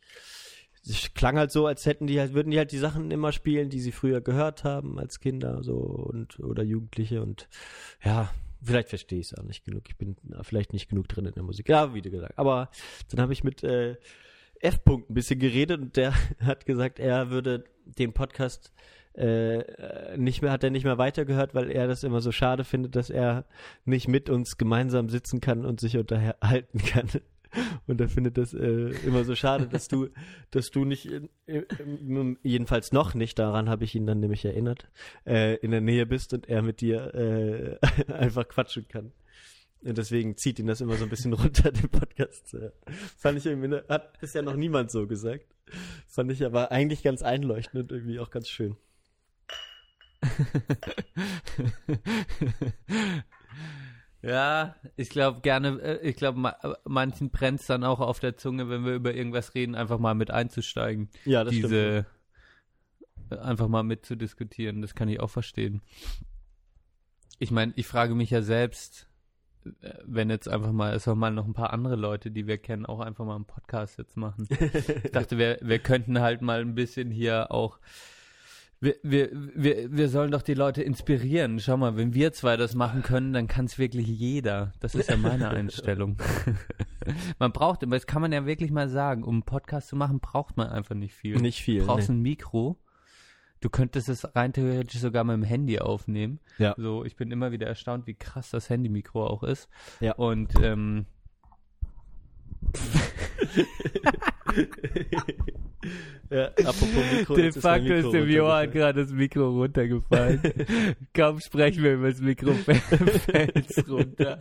[0.86, 3.68] Es klang halt so, als hätten die halt, würden die halt die Sachen immer spielen,
[3.68, 7.48] die sie früher gehört haben als Kinder so und oder Jugendliche und
[8.02, 8.30] ja,
[8.62, 9.82] vielleicht verstehe ich es auch nicht genug.
[9.88, 11.68] Ich bin vielleicht nicht genug drin in der Musik.
[11.68, 12.38] Ja, wie du gesagt.
[12.38, 12.70] Aber
[13.10, 13.96] dann habe ich mit äh,
[14.60, 18.72] F-Punkt ein bisschen geredet und der hat gesagt, er würde den Podcast
[19.14, 22.94] äh, nicht mehr, hat er nicht mehr weitergehört, weil er das immer so schade findet,
[22.94, 23.44] dass er
[23.84, 27.08] nicht mit uns gemeinsam sitzen kann und sich unterhalten kann.
[27.88, 30.08] Und er findet das äh, immer so schade, dass du,
[30.52, 34.88] dass du nicht, in, in, jedenfalls noch nicht, daran habe ich ihn dann nämlich erinnert,
[35.26, 39.12] äh, in der Nähe bist und er mit dir äh, einfach quatschen kann.
[39.82, 42.56] Und deswegen zieht ihn das immer so ein bisschen runter, den Podcast.
[43.16, 45.46] Fand ich irgendwie, ne, hat bisher noch niemand so gesagt.
[46.06, 48.76] Fand ich aber eigentlich ganz einleuchtend und irgendwie auch ganz schön.
[54.22, 58.68] Ja, ich glaube gerne, äh, ich glaube, ma manchen brennt dann auch auf der Zunge,
[58.68, 61.08] wenn wir über irgendwas reden, einfach mal mit einzusteigen.
[61.24, 61.72] Ja, das stimmt.
[61.72, 62.06] Diese
[63.30, 65.80] äh, einfach mal mitzudiskutieren, das kann ich auch verstehen.
[67.38, 69.08] Ich meine, ich frage mich ja selbst,
[70.04, 72.86] wenn jetzt einfach mal, es auch mal noch ein paar andere Leute, die wir kennen,
[72.86, 74.48] auch einfach mal einen Podcast jetzt machen.
[75.04, 77.78] Ich dachte, wir, wir könnten halt mal ein bisschen hier auch.
[78.80, 81.60] Wir, wir, wir, wir sollen doch die Leute inspirieren.
[81.60, 84.72] Schau mal, wenn wir zwei das machen können, dann kann es wirklich jeder.
[84.80, 86.16] Das ist ja meine Einstellung.
[87.38, 90.20] man braucht, aber das kann man ja wirklich mal sagen, um einen Podcast zu machen,
[90.20, 91.36] braucht man einfach nicht viel.
[91.36, 91.80] Nicht viel.
[91.80, 92.14] Du brauchst nee.
[92.14, 92.78] ein Mikro.
[93.60, 96.40] Du könntest es rein theoretisch sogar mit dem Handy aufnehmen.
[96.58, 96.74] Ja.
[96.78, 99.68] So, ich bin immer wieder erstaunt, wie krass das Handymikro auch ist.
[100.00, 100.14] Ja.
[100.14, 101.04] Und ähm,
[106.30, 107.34] ja, apropos Mikro.
[107.34, 110.40] De ist facto ist Mikro dem Johann gerade das Mikro runtergefallen.
[111.14, 112.54] Kaum sprechen wir über das Mikro,
[113.24, 114.38] fällt's runter.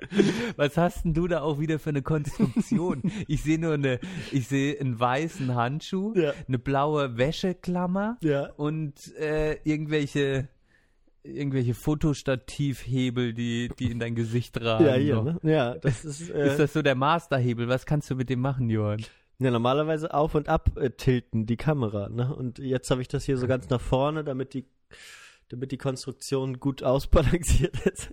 [0.56, 3.02] Was hast denn du da auch wieder für eine Konstruktion?
[3.28, 4.00] Ich sehe nur eine,
[4.32, 6.32] ich sehe einen weißen Handschuh, Ja.
[6.48, 8.50] eine blaue Wäscheklammer Ja.
[8.56, 10.48] und äh, irgendwelche
[11.26, 14.84] irgendwelche Fotostativhebel, die die in dein Gesicht ragen.
[14.84, 15.38] Ja, hier, ne?
[15.42, 17.66] Ja, das ist, äh, Ist das so der Masterhebel?
[17.68, 19.02] Was kannst du mit dem machen, Johann?
[19.38, 22.34] ja, normalerweise auf und ab äh, tilten die Kamera, ne?
[22.34, 24.66] Und jetzt habe ich das hier so ganz nach vorne, damit die,
[25.48, 28.10] damit die Konstruktion gut ausbalanciert ist.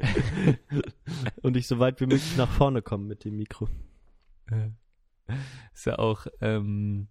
[1.42, 3.68] und ich so weit wie möglich nach vorne komme mit dem Mikro.
[5.72, 7.08] Ist ja auch, ähm,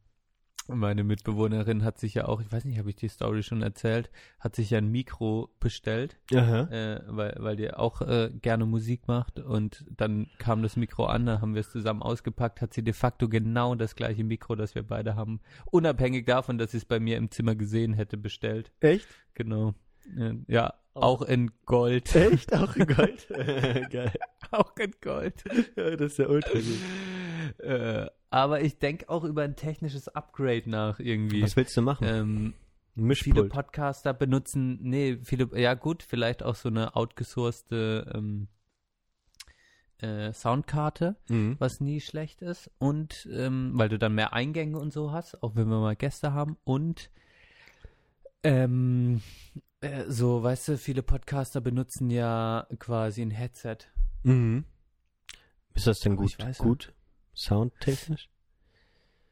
[0.68, 4.12] meine Mitbewohnerin hat sich ja auch, ich weiß nicht, habe ich die Story schon erzählt,
[4.40, 9.40] hat sich ja ein Mikro bestellt, äh, weil, weil die auch äh, gerne Musik macht
[9.40, 12.94] und dann kam das Mikro an, dann haben wir es zusammen ausgepackt, hat sie de
[12.94, 15.40] facto genau das gleiche Mikro, das wir beide haben,
[15.72, 18.72] unabhängig davon, dass sie es bei mir im Zimmer gesehen hätte, bestellt.
[18.80, 19.08] Echt?
[19.34, 19.74] Genau.
[20.48, 22.14] Ja, Auch- in Gold.
[22.16, 22.54] Echt?
[22.54, 23.28] Auch in Gold?
[23.90, 24.12] Geil.
[24.52, 25.44] auch in Gold.
[25.76, 27.60] Ja, das ist ja ultra gut.
[27.66, 31.42] Äh, aber ich denke auch über ein technisches Upgrade nach irgendwie.
[31.42, 32.06] Was willst du machen?
[32.08, 32.54] Ähm, Ein
[33.16, 33.50] viele Mischpult.
[33.52, 38.48] Podcaster benutzen, nee, viele, ja gut, vielleicht auch so eine outgesourcete ähm,
[40.00, 41.56] äh, Soundkarte, Mhm.
[41.60, 42.70] was nie schlecht ist.
[42.78, 46.34] Und ähm, weil du dann mehr Eingänge und so hast, auch wenn wir mal Gäste
[46.34, 46.58] haben.
[46.64, 47.10] Und
[48.44, 49.22] ähm,
[49.82, 53.78] äh, so, weißt du, viele Podcaster benutzen ja quasi ein Headset.
[54.24, 54.66] Mhm.
[55.74, 56.36] Ist das denn Aber gut?
[56.38, 56.94] ich weiß gut?
[57.36, 58.30] Soundtechnisch?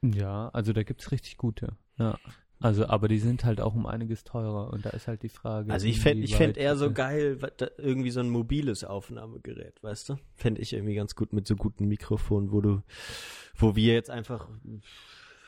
[0.01, 1.75] Ja, also da gibt's richtig gute.
[1.97, 2.17] Ja.
[2.59, 5.71] Also, aber die sind halt auch um einiges teurer und da ist halt die Frage.
[5.71, 7.37] Also ich fände ich fänd eher so geil,
[7.77, 10.15] irgendwie so ein mobiles Aufnahmegerät, weißt du?
[10.33, 12.81] Fände ich irgendwie ganz gut mit so guten Mikrofonen, wo du,
[13.55, 14.49] wo wir jetzt einfach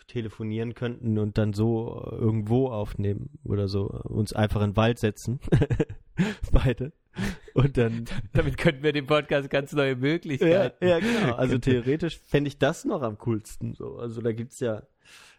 [0.10, 5.40] telefonieren könnten und dann so irgendwo aufnehmen oder so, uns einfach in den Wald setzen.
[6.52, 6.92] Beide.
[7.54, 8.06] Und dann.
[8.34, 10.86] Damit könnten wir dem Podcast ganz neue Ja, Möglichkeiten.
[10.86, 11.36] ja, genau.
[11.38, 13.74] Also theoretisch fände ich das noch am coolsten.
[13.74, 13.98] So.
[13.98, 14.84] Also da gibt's ja,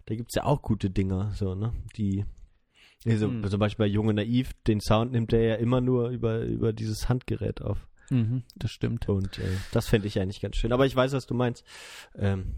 [0.07, 1.73] da gibt's ja auch gute Dinger, so, ne?
[1.97, 2.25] Die.
[3.07, 3.49] Also, Hm.
[3.49, 7.09] Zum Beispiel bei Junge Naiv, den Sound nimmt der ja immer nur über, über dieses
[7.09, 7.87] Handgerät auf.
[8.11, 9.09] Mhm, das stimmt.
[9.09, 10.73] Und äh, das fände ich eigentlich ganz schön.
[10.73, 11.65] Aber ich weiß, was du meinst.
[12.15, 12.57] Ähm,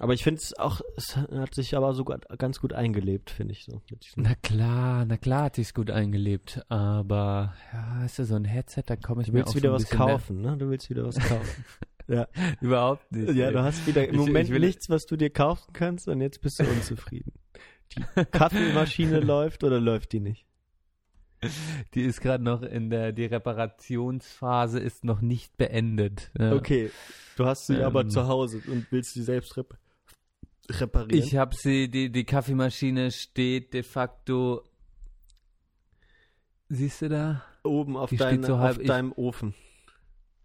[0.00, 3.64] aber ich finde es auch, es hat sich aber sogar ganz gut eingelebt, finde ich
[3.64, 3.80] so.
[4.16, 8.82] Na klar, na klar hat sich's gut eingelebt, aber ja, ist ja so ein Headset,
[8.86, 10.56] da komme ich Du mir willst auch wieder so ein was kaufen, ne?
[10.56, 11.64] Du willst wieder was kaufen.
[12.08, 12.26] ja.
[12.60, 13.34] Überhaupt nicht.
[13.34, 16.08] ja, du hast wieder im Ich- Moment ich will- nichts, was du dir kaufen kannst
[16.08, 17.32] und jetzt bist du unzufrieden.
[17.96, 20.44] Die Kaffeemaschine läuft oder läuft die nicht?
[21.92, 26.30] Die ist gerade noch in der, die Reparationsphase ist noch nicht beendet.
[26.38, 26.54] Ja.
[26.54, 26.90] Okay,
[27.36, 28.10] du hast sie aber Ähm.
[28.10, 29.76] zu Hause und willst sie selbst rep
[30.70, 31.22] reparieren.
[31.26, 34.62] Ich habe sie, die, die Kaffeemaschine steht de facto.
[36.68, 37.42] Siehst du da?
[37.62, 39.54] oben auf, deine, so halb- auf ich- deinem Ofen.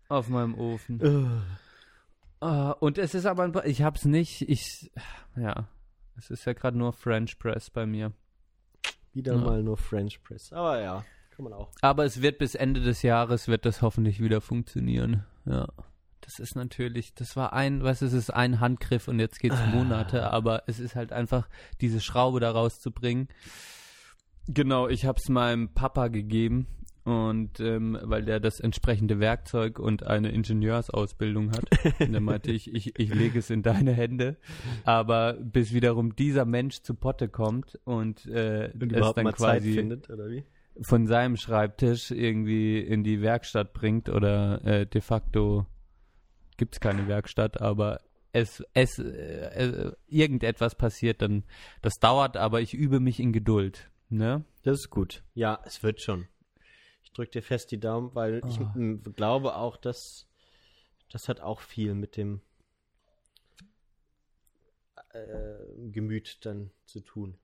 [0.07, 1.43] Auf meinem Ofen.
[2.39, 4.89] Ah, und es ist aber ein, pa- ich hab's nicht, ich,
[5.35, 5.67] ja,
[6.17, 8.13] es ist ja gerade nur French Press bei mir.
[9.13, 9.39] Wieder Ja.
[9.39, 10.53] mal nur French Press.
[10.53, 11.69] Aber ja, kann man auch.
[11.81, 15.25] Aber es wird bis Ende des Jahres wird das hoffentlich wieder funktionieren.
[15.45, 15.67] Ja.
[16.29, 19.75] Das ist natürlich, das war ein, was ist es, ein Handgriff und jetzt geht's Ah.
[19.75, 21.49] Monate, aber es ist halt einfach,
[21.81, 23.29] diese Schraube da rauszubringen.
[24.47, 26.67] Genau, ich hab's meinem Papa gegeben
[27.03, 31.65] und ähm, weil der das entsprechende Werkzeug und eine Ingenieursausbildung hat.
[31.99, 34.37] Und dann meinte ich, ich, ich lege es in deine Hände.
[34.83, 39.61] Aber bis wiederum dieser Mensch zu Potte kommt und, äh, Und es dann mal Zeit
[39.63, 40.43] quasi findet, oder wie?
[40.81, 45.65] von seinem Schreibtisch irgendwie in die Werkstatt bringt oder äh, de facto
[46.59, 51.43] gibt es keine Werkstatt, aber es, es äh, äh, irgendetwas passiert, dann
[51.81, 53.89] das dauert, aber ich übe mich in Geduld.
[54.09, 54.45] Ne?
[54.61, 55.23] Das ist gut.
[55.33, 56.27] Ja, es wird schon.
[57.01, 58.69] Ich drücke dir fest die Daumen, weil ich Oh.
[58.75, 60.27] m, glaube auch, dass
[61.11, 62.41] das hat auch viel mit dem
[65.13, 67.39] äh, Gemüt dann zu tun.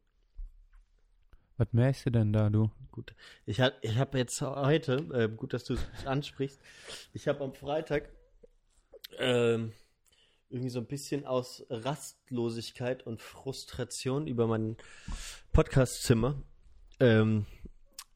[1.58, 2.70] Was merkst du denn da, du?
[2.92, 3.16] Gut.
[3.46, 6.62] Ich habe ich hab jetzt heute, äh, gut, dass du es ansprichst,
[7.14, 8.10] ich habe am Freitag
[9.18, 9.72] ähm,
[10.50, 14.78] irgendwie so ein bisschen aus Rastlosigkeit und Frustration über mein
[15.54, 16.42] Podcastzimmer
[17.00, 17.46] ähm,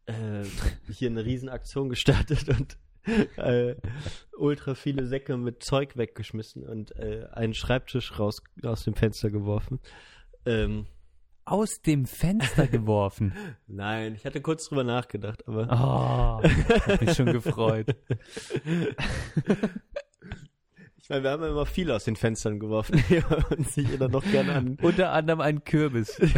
[0.05, 0.43] äh,
[0.91, 2.77] hier eine Riesenaktion gestartet und
[3.37, 3.75] äh,
[4.37, 9.79] ultra viele Säcke mit Zeug weggeschmissen und äh, einen Schreibtisch raus aus dem Fenster geworfen.
[10.45, 10.85] Ähm,
[11.45, 13.33] Aus dem Fenster geworfen.
[13.67, 17.95] nein, ich hatte kurz drüber nachgedacht, aber Oh, hab mich schon gefreut.
[21.09, 23.03] Meine, wir haben ja immer viel aus den Fenstern geworfen
[23.57, 26.19] und sich jeder noch gerne an Unter anderem ein Kürbis.
[26.21, 26.31] ein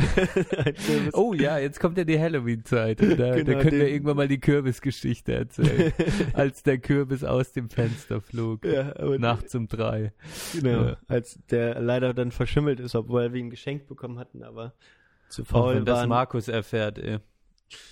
[0.75, 1.13] Kürbis.
[1.13, 3.01] Oh ja, jetzt kommt ja die Halloween-Zeit.
[3.01, 5.91] Da, da Genau, können wir irgendwann mal die Kürbisgeschichte erzählen.
[6.33, 8.63] als der Kürbis aus dem Fenster flog.
[8.65, 10.13] Ja, aber Nachts um drei.
[10.53, 10.97] genau, Ja.
[11.09, 14.73] als der leider dann verschimmelt ist, obwohl wir ihn geschenkt bekommen hatten, aber
[15.27, 16.09] zu Auch faul wenn das waren.
[16.09, 17.17] Markus erfährt, ey.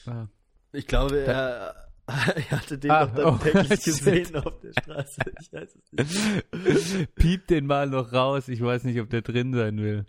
[0.05, 0.27] Ah.
[0.71, 1.88] Ich glaube, er,
[2.35, 5.21] er hatte den Ah, doch dann oh, täglich gesehen auf der Straße.
[5.41, 7.15] Ich weiß es nicht.
[7.15, 8.47] Piep den mal noch raus.
[8.47, 10.05] Ich weiß nicht, ob der drin sein will.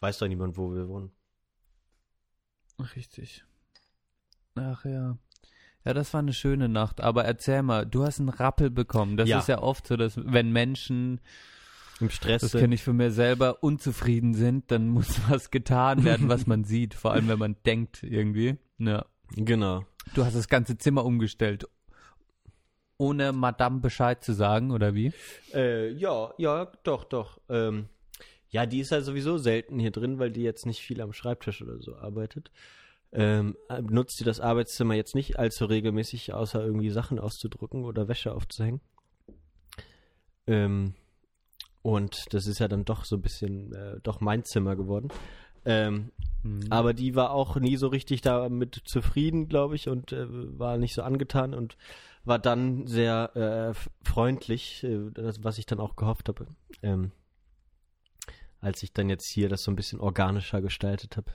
[0.00, 1.10] Weiß doch niemand, wo wir wohnen.
[2.96, 3.44] Richtig.
[4.56, 5.18] Ach ja.
[5.84, 7.00] Ja, das war eine schöne Nacht.
[7.00, 9.16] Aber erzähl mal, du hast einen Rappel bekommen.
[9.16, 9.38] Das Ja.
[9.38, 11.20] ist ja oft so, dass wenn Menschen,
[12.00, 12.42] Im Stress.
[12.42, 16.64] das kenne ich von mir selber, unzufrieden sind, dann muss was getan werden, was man
[16.64, 16.94] sieht.
[16.94, 18.56] Vor allem, wenn man denkt irgendwie.
[18.78, 19.04] Ja.
[19.36, 19.84] Genau.
[20.14, 21.66] Du hast das ganze Zimmer umgestellt.
[22.98, 25.12] Ohne Madame Bescheid zu sagen, oder wie?
[25.52, 27.40] Äh, ja, ja, doch, doch.
[27.48, 27.88] Ähm,
[28.48, 31.60] ja, die ist ja sowieso selten hier drin, weil die jetzt nicht viel am Schreibtisch
[31.60, 32.52] oder so arbeitet.
[33.10, 38.32] Ähm, benutzt sie das Arbeitszimmer jetzt nicht allzu regelmäßig, außer irgendwie Sachen auszudrucken oder Wäsche
[38.32, 38.80] aufzuhängen.
[40.46, 40.94] Ähm,
[41.82, 45.08] und das ist ja dann doch so ein bisschen, äh, doch mein Zimmer geworden.
[45.64, 46.10] Ähm,
[46.44, 46.66] Mhm.
[46.68, 50.92] aber die war auch nie so richtig damit zufrieden, glaube ich, und äh, war nicht
[50.94, 51.78] so angetan und
[52.24, 56.46] war dann sehr äh, freundlich, äh, das, was ich dann auch gehofft habe,
[56.82, 57.12] ähm,
[58.60, 61.32] als ich dann jetzt hier das so ein bisschen organischer gestaltet habe.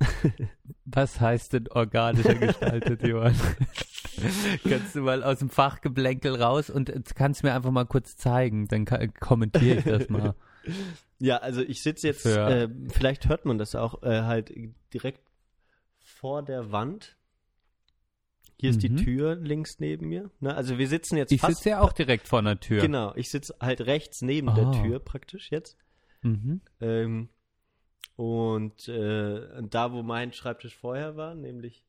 [0.84, 3.34] Was heißt denn organischer gestaltet, Johann?
[4.68, 8.68] kannst du mal aus dem Fachgeblänkel raus und äh, kannst mir einfach mal kurz zeigen,
[8.68, 10.34] dann kommentiere ich das mal.
[11.18, 14.52] Ja, also ich sitze jetzt, Für- äh, vielleicht hört man das auch, äh, halt
[14.92, 15.20] direkt
[15.98, 17.16] vor der Wand.
[18.58, 18.96] Hier ist die Mhm.
[18.98, 20.30] Tür links neben mir.
[20.40, 20.54] Ne?
[20.54, 21.56] Also wir sitzen jetzt Ich fast.
[21.58, 22.80] sitze ja auch direkt vor der Tür.
[22.80, 24.82] Genau, ich sitze halt rechts neben der Ah.
[24.82, 25.76] Tür praktisch jetzt.
[26.22, 26.60] Mhm.
[26.80, 27.28] Ähm,
[28.16, 31.84] und äh, da, wo mein Schreibtisch vorher war, nämlich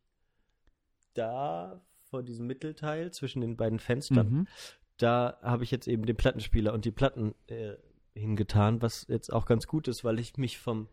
[1.14, 4.48] da vor diesem Mittelteil zwischen den beiden Fenstern, Mhm.
[4.98, 7.74] da habe ich jetzt eben den Plattenspieler und die Platten äh,
[8.18, 10.88] hingetan, was jetzt auch ganz gut ist, weil ich mich vom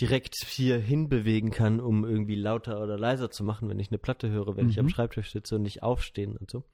[0.00, 4.30] direkt hier hinbewegen kann, um irgendwie lauter oder leiser zu machen, wenn ich eine Platte
[4.30, 4.90] höre, wenn ich am Mhm.
[4.90, 6.64] Schreibtisch sitze und nicht aufstehen und so.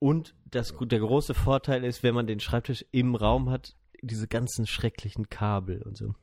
[0.00, 4.66] Und das, der große Vorteil ist, wenn man den Schreibtisch im Raum hat, diese ganzen
[4.66, 6.14] schrecklichen Kabel und so.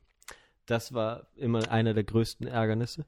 [0.66, 3.06] Das war immer einer der größten Ärgernisse.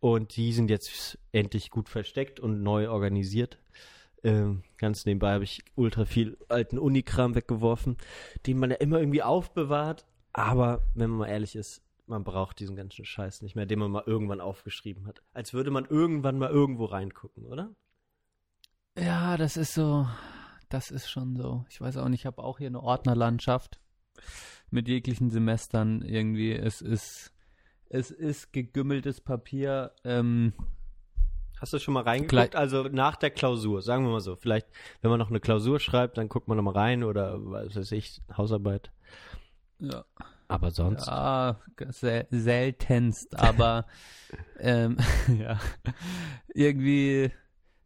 [0.00, 3.58] Und die sind jetzt endlich gut versteckt und neu organisiert.
[4.24, 7.96] Ähm, ganz nebenbei habe ich ultra viel alten Unikram weggeworfen,
[8.46, 10.06] den man ja immer irgendwie aufbewahrt.
[10.32, 13.90] Aber wenn man mal ehrlich ist, man braucht diesen ganzen Scheiß nicht mehr, den man
[13.90, 15.22] mal irgendwann aufgeschrieben hat.
[15.32, 17.74] Als würde man irgendwann mal irgendwo reingucken, oder?
[18.96, 20.06] Ja, das ist so,
[20.68, 21.64] das ist schon so.
[21.70, 23.80] Ich weiß auch nicht, ich habe auch hier eine Ordnerlandschaft
[24.70, 26.52] mit jeglichen Semestern irgendwie.
[26.52, 27.32] Es ist,
[27.88, 29.92] es ist gegümmeltes Papier.
[30.04, 30.52] Ähm,
[31.62, 32.30] Hast du schon mal reingeguckt?
[32.30, 34.34] Gleich- Also nach der Klausur, sagen wir mal so.
[34.34, 34.66] Vielleicht,
[35.00, 37.92] wenn man noch eine Klausur schreibt, dann guckt man noch mal rein oder was weiß
[37.92, 38.90] ich, Hausarbeit.
[39.78, 40.04] ja,
[40.48, 41.06] Aber sonst.
[41.06, 41.56] ja
[41.90, 43.86] sel seltenst, aber
[44.58, 44.96] ähm,
[45.38, 45.58] ja,
[46.52, 47.30] irgendwie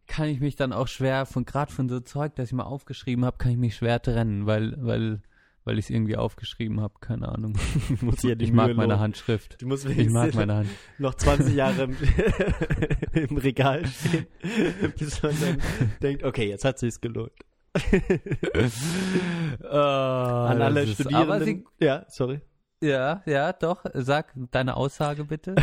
[0.07, 3.25] kann ich mich dann auch schwer von gerade von so Zeug, das ich mal aufgeschrieben
[3.25, 5.21] habe, kann ich mich schwer trennen, weil weil
[5.67, 7.53] weil ich es irgendwie aufgeschrieben habe, keine Ahnung.
[8.01, 9.01] muss ja die ich mag Mühe meine lohnen.
[9.01, 9.61] Handschrift.
[9.61, 10.69] Du musst Ich mag meine Hand.
[10.99, 11.97] noch 20 Jahre im,
[13.31, 14.27] im Regal stehen,
[14.99, 15.59] bis man dann
[16.01, 17.33] denkt, okay, jetzt hat sich's gelohnt.
[19.69, 21.65] An alle ist- Aber sie, Studierenden.
[21.81, 22.41] ja, sorry.
[22.81, 23.85] ja, ja, doch.
[23.95, 25.55] Sag deine Aussage bitte.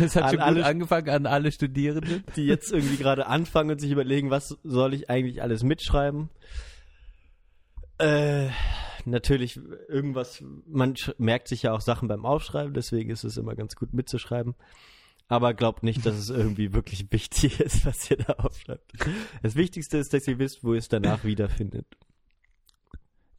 [0.00, 2.24] Das hat An schon gut alle- angefangen an alle Studierenden.
[2.36, 6.28] die jetzt irgendwie gerade anfangen und sich überlegen, was soll ich eigentlich alles mitschreiben.
[7.98, 8.48] Äh,
[9.10, 13.76] natürlich irgendwas, man merkt sich ja auch Sachen beim Aufschreiben, deswegen ist es immer ganz
[13.76, 14.54] gut mitzuschreiben.
[15.28, 18.92] Aber glaubt nicht, dass es irgendwie wirklich wichtig ist, was ihr da aufschreibt.
[19.42, 21.86] Das Wichtigste ist, dass ihr wisst, wo ihr es danach wiederfindet.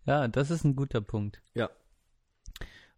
[0.06, 1.42] Ja, das ist ein guter Punkt.
[1.54, 1.70] Ja.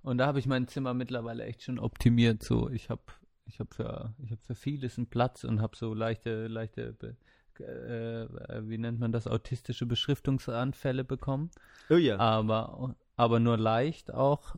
[0.03, 2.43] Und da habe ich mein Zimmer mittlerweile echt schon optimiert.
[2.43, 3.01] So, ich habe
[3.45, 7.17] ich habe für ich habe für vieles einen Platz und habe so leichte leichte
[7.61, 11.51] äh, wie nennt man das autistische Beschriftungsanfälle bekommen.
[11.89, 12.17] Oh ja.
[12.17, 14.55] aber aber nur leicht auch.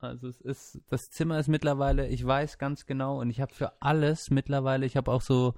[0.00, 3.72] Also es ist das Zimmer ist mittlerweile, ich weiß ganz genau und ich habe für
[3.82, 5.54] alles mittlerweile, ich habe auch so,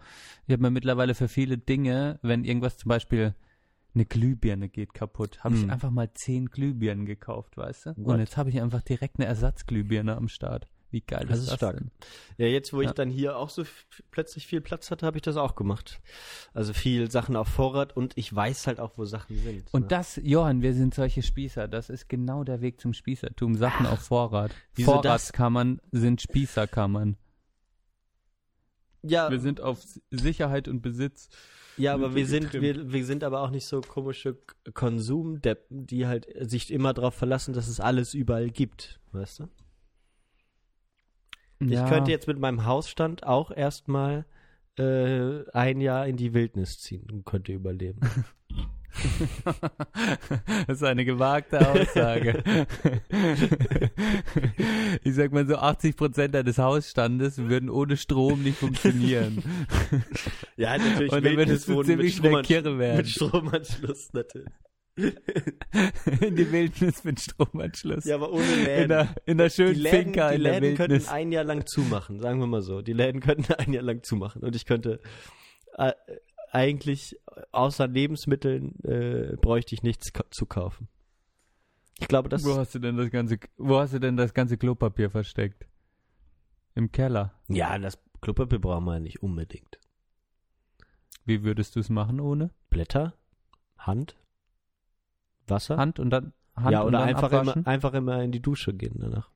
[0.47, 3.35] ich habe mir mittlerweile für viele Dinge, wenn irgendwas zum Beispiel
[3.95, 5.65] eine Glühbirne geht kaputt, habe Hm.
[5.65, 7.91] ich einfach mal zehn Glühbirnen gekauft, weißt du?
[7.97, 8.15] What?
[8.15, 10.69] Und jetzt habe ich einfach direkt eine Ersatzglühbirne am Start.
[10.91, 11.77] Wie geil Das ist ist das stark.
[11.79, 11.91] denn?
[12.37, 12.89] Ja, jetzt, wo Ja.
[12.89, 13.65] ich dann hier auch so
[14.11, 16.01] plötzlich viel Platz hatte, habe ich das auch gemacht.
[16.53, 19.65] Also viel Sachen auf Vorrat und ich weiß halt auch, wo Sachen sind.
[19.73, 19.89] Und ne?
[19.89, 21.69] das, Johann, wir sind solche Spießer.
[21.69, 23.55] Das ist genau der Weg zum Spießertum.
[23.55, 24.53] Sachen auf Vorrat.
[24.77, 24.85] das?
[24.85, 27.17] Vorratskammern sind Spießerkammern.
[29.03, 29.79] ja, Wir sind auf
[30.11, 31.29] Sicherheit und Besitz.
[31.77, 34.37] Ja, aber wir sind, wir, wir sind aber auch nicht so komische
[34.75, 39.49] Konsumdeppen, die halt sich immer darauf verlassen, dass es alles überall gibt, weißt du?
[41.61, 41.85] Ja.
[41.85, 44.25] Ich könnte jetzt mit meinem Hausstand auch erstmal
[44.79, 48.01] äh, ein Jahr in die Wildnis ziehen und könnte überleben.
[50.67, 52.43] das ist eine gewagte Aussage.
[55.05, 59.43] ich sag mal so, 80 Prozent deines Hausstandes würden ohne Strom nicht funktionieren.
[60.57, 62.97] ja, natürlich Und dann würdest du ziemlich schnell kirre werden.
[62.99, 64.49] Mit Stromanschluss natürlich.
[64.97, 68.05] in die Wildnis mit Stromanschluss.
[68.05, 68.89] Ja, aber ohne in Läden.
[68.89, 71.09] der, in der Die schönen Läden, Finca die in der Läden könnten Wildnis.
[71.09, 72.83] ein Jahr lang zumachen, sagen wir mal so.
[72.83, 75.01] Die Läden könnten ein Jahr lang zumachen und ich könnte
[75.79, 75.93] äh,
[76.53, 77.17] eigentlich
[77.53, 80.89] außer Lebensmitteln äh, bräuchte ich nichts zu kaufen.
[82.01, 84.57] Ich glaube, das Wo hast du denn das ganze, wo hast du denn das ganze
[84.59, 85.67] Klopapier versteckt?
[86.75, 87.35] Im Keller.
[87.49, 89.79] ja, das Klopapier brauchen wir ja nicht unbedingt.
[91.25, 92.51] Wie würdest du es machen ohne?
[92.71, 93.15] Blätter,
[93.79, 94.17] Hand,
[95.51, 95.77] Wasser.
[95.77, 97.63] Hand und dann Hand ja, oder einfach abwaschen?
[97.63, 99.31] immer, einfach immer in die Dusche gehen danach.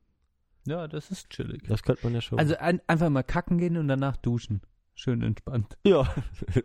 [0.67, 1.63] Ja, das ist chillig.
[1.69, 2.39] Das könnte man ja schon.
[2.39, 4.63] Also ein, einfach mal kacken gehen und danach duschen.
[4.95, 5.77] Schön entspannt.
[5.85, 6.09] ja.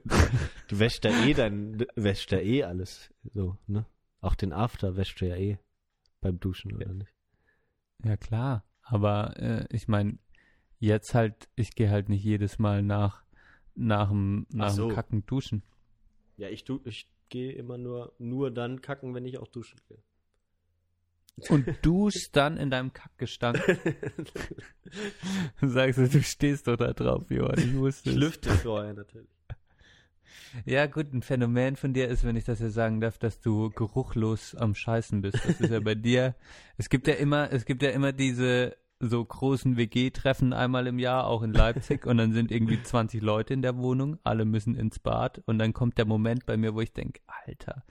[0.67, 3.13] du wäschst ja eh dein, wäschst ja eh alles.
[3.33, 3.85] So, ne?
[4.21, 5.57] Auch den After wäschst du ja eh
[6.21, 7.13] beim Duschen, oder nicht?
[8.03, 8.63] Ja, klar.
[8.83, 10.19] Aber äh, ich meine,
[10.79, 13.23] jetzt halt, ich gehe halt nicht jedes Mal nach,
[13.75, 14.87] nach dem, nach Ach so.
[14.87, 15.63] dem Kacken duschen.
[16.37, 19.99] Ja, ich, du, ich gehe immer nur, nur dann kacken, wenn ich auch duschen gehe.
[21.47, 23.59] Und duschst dann in deinem Kackgestank.
[25.61, 27.57] Sagst du, du stehst doch da drauf, Johann.
[27.59, 28.21] Ich wusste Ich es.
[28.21, 29.29] lüfte vorher natürlich.
[30.65, 33.69] Ja, gut, ein Phänomen von dir ist, wenn ich das ja sagen darf, dass du
[33.69, 35.37] geruchlos am Scheißen bist.
[35.45, 36.35] Das ist ja bei dir.
[36.77, 41.25] Es gibt ja immer, es gibt ja immer diese so großen WG-Treffen einmal im Jahr,
[41.27, 44.99] auch in Leipzig, und dann sind irgendwie 20 Leute in der Wohnung, alle müssen ins
[44.99, 47.83] Bad, und dann kommt der Moment bei mir, wo ich denke, Alter,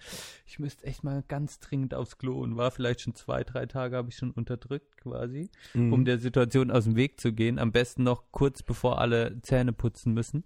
[0.47, 3.97] ich müsste echt mal ganz dringend aufs Klo und war vielleicht schon zwei, drei Tage,
[3.97, 5.93] habe ich schon unterdrückt quasi, Mhm.
[5.95, 7.59] um der Situation aus dem Weg zu gehen.
[7.59, 10.45] Am besten noch kurz bevor alle Zähne putzen müssen.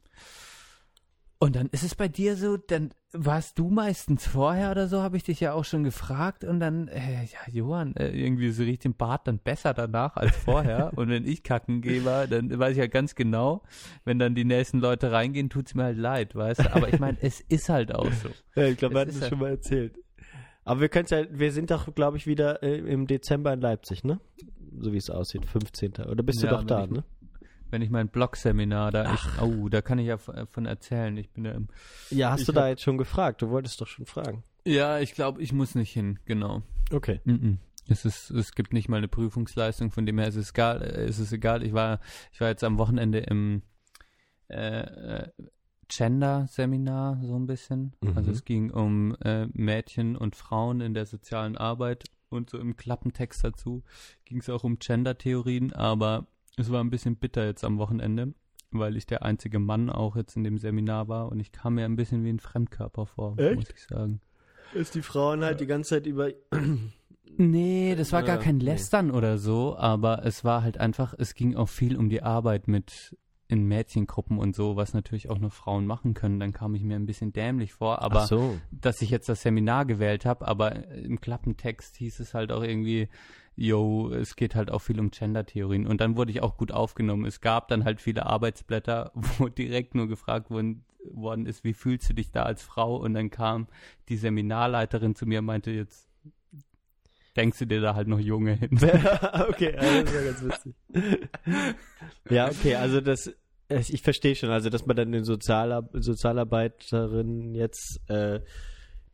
[1.43, 5.17] Und dann ist es bei dir so, dann warst du meistens vorher oder so, habe
[5.17, 6.45] ich dich ja auch schon gefragt.
[6.45, 10.37] Und dann, äh, ja, Johann, äh, irgendwie so riecht den Bart dann besser danach als
[10.37, 10.93] vorher.
[10.97, 13.65] und wenn ich kacken gehe, dann weiß ich ja ganz genau,
[14.05, 16.73] wenn dann die nächsten Leute reingehen, tut's mir halt leid, weißt du.
[16.77, 18.29] Aber ich meine, es ist halt auch so.
[18.55, 19.99] Ja, ich glaube, Es wir hatten es ja- schon mal erzählt.
[20.63, 24.05] Aber wir können ja, wir sind doch, glaube ich, wieder äh, im Dezember in Leipzig,
[24.05, 24.21] ne?
[24.79, 25.95] So wie es aussieht, 15.
[26.09, 27.05] Oder bist du Ja, doch wenn da, ne?
[27.73, 31.17] Wenn ich mein Blog-Seminar da, ich, oh, da kann ich ja von von erzählen.
[31.17, 31.69] Ich bin ja im,
[32.11, 33.43] Ja, hast du da hab- jetzt schon gefragt?
[33.43, 34.45] Du wolltest doch schon fragen.
[34.65, 36.63] ja, ich glaube, ich muss nicht hin, genau.
[36.93, 37.21] Okay.
[37.25, 37.59] Mhm.
[37.89, 40.83] Es ist, es gibt nicht mal eine Prüfungsleistung, von dem her ist es egal.
[40.83, 41.65] äh, Ist es egal.
[41.65, 41.99] Ich war,
[42.33, 43.63] ich war jetzt am Wochenende im
[44.49, 44.81] äh,
[45.23, 45.29] äh,
[45.89, 47.95] Gender-Seminar so ein bisschen.
[48.03, 48.17] Mhm.
[48.17, 52.77] Also es ging um äh, Mädchen und Frauen in der sozialen Arbeit und so im
[52.77, 53.83] Klappentext dazu
[54.25, 56.27] ging es auch um Gender-Theorien, aber
[56.57, 58.35] es war ein bisschen bitter jetzt am Wochenende,
[58.71, 61.85] weil ich der einzige Mann auch jetzt in dem Seminar war und ich kam mir
[61.85, 63.57] ein bisschen wie ein Fremdkörper vor, Echt?
[63.57, 64.21] muss ich sagen.
[64.75, 66.31] Ist die Frauen halt die ganze Zeit über.
[67.39, 68.61] Nee, das war gar kein.
[68.61, 72.69] Lästern oder so, aber es war halt einfach, es ging auch viel um die Arbeit
[72.69, 73.17] mit
[73.53, 76.41] in Mädchengruppen und so, was natürlich auch nur Frauen machen können.
[76.41, 78.59] Dann kam ich mir ein bisschen dämlich vor, aber so.
[78.71, 83.09] dass ich jetzt das Seminar gewählt habe, aber im Klappentext hieß es halt auch irgendwie,
[83.63, 85.87] yo, es geht halt auch viel um Gender-Theorien.
[85.87, 87.25] Und dann wurde ich auch gut aufgenommen.
[87.25, 92.11] Es gab dann halt viele Arbeitsblätter, wo direkt nur gefragt worden, worden ist, wie fühlst
[92.11, 92.97] du dich da als Frau?
[92.97, 93.69] Und dann kam
[94.09, 96.09] die Seminarleiterin zu mir und meinte jetzt,
[97.37, 98.71] denkst du dir da halt noch Junge hin?
[99.49, 100.75] okay, das war ganz witzig.
[102.31, 103.33] ja, okay, also das,
[103.69, 108.41] ich verstehe schon, also dass man dann den Sozialar Sozialarbeiterin jetzt, äh,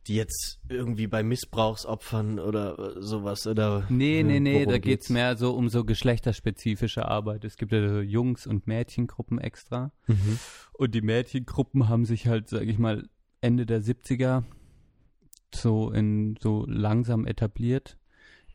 [0.07, 3.85] die jetzt irgendwie bei Missbrauchsopfern oder äh, sowas oder.
[3.89, 7.45] Nee, nee, äh, nee, worum da geht's mehr so um so geschlechterspezifische Arbeit.
[7.45, 9.91] Es gibt ja so Jungs- und Mädchengruppen extra.
[10.07, 10.39] Mhm.
[10.73, 13.07] Und die Mädchengruppen haben sich halt, sag ich mal,
[13.41, 14.43] Ende der 70er
[15.53, 17.97] so in so langsam etabliert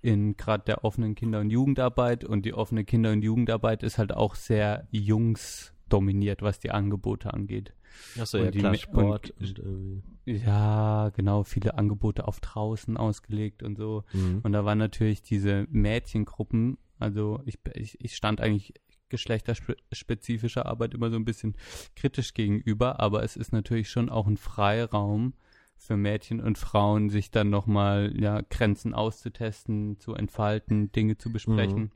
[0.04, 4.12] in gerade der offenen Kinder- und Jugendarbeit und die offene Kinder- und Jugendarbeit ist halt
[4.12, 7.72] auch sehr jungsdominiert, was die Angebote angeht.
[8.18, 10.02] Achso, ja klar, Sport und- und.
[10.24, 14.04] Ja, genau, viele Angebote auf draußen ausgelegt und so.
[14.12, 14.40] Mhm.
[14.42, 18.74] Und da waren natürlich diese Mädchengruppen, also ich, ich, ich stand eigentlich
[19.10, 21.56] geschlechterspezifischer Arbeit immer so ein bisschen
[21.94, 25.34] kritisch gegenüber, aber es ist natürlich schon auch ein Freiraum
[25.76, 31.82] für Mädchen und Frauen, sich dann nochmal ja, Grenzen auszutesten, zu entfalten, Dinge zu besprechen
[31.82, 31.90] Mhm.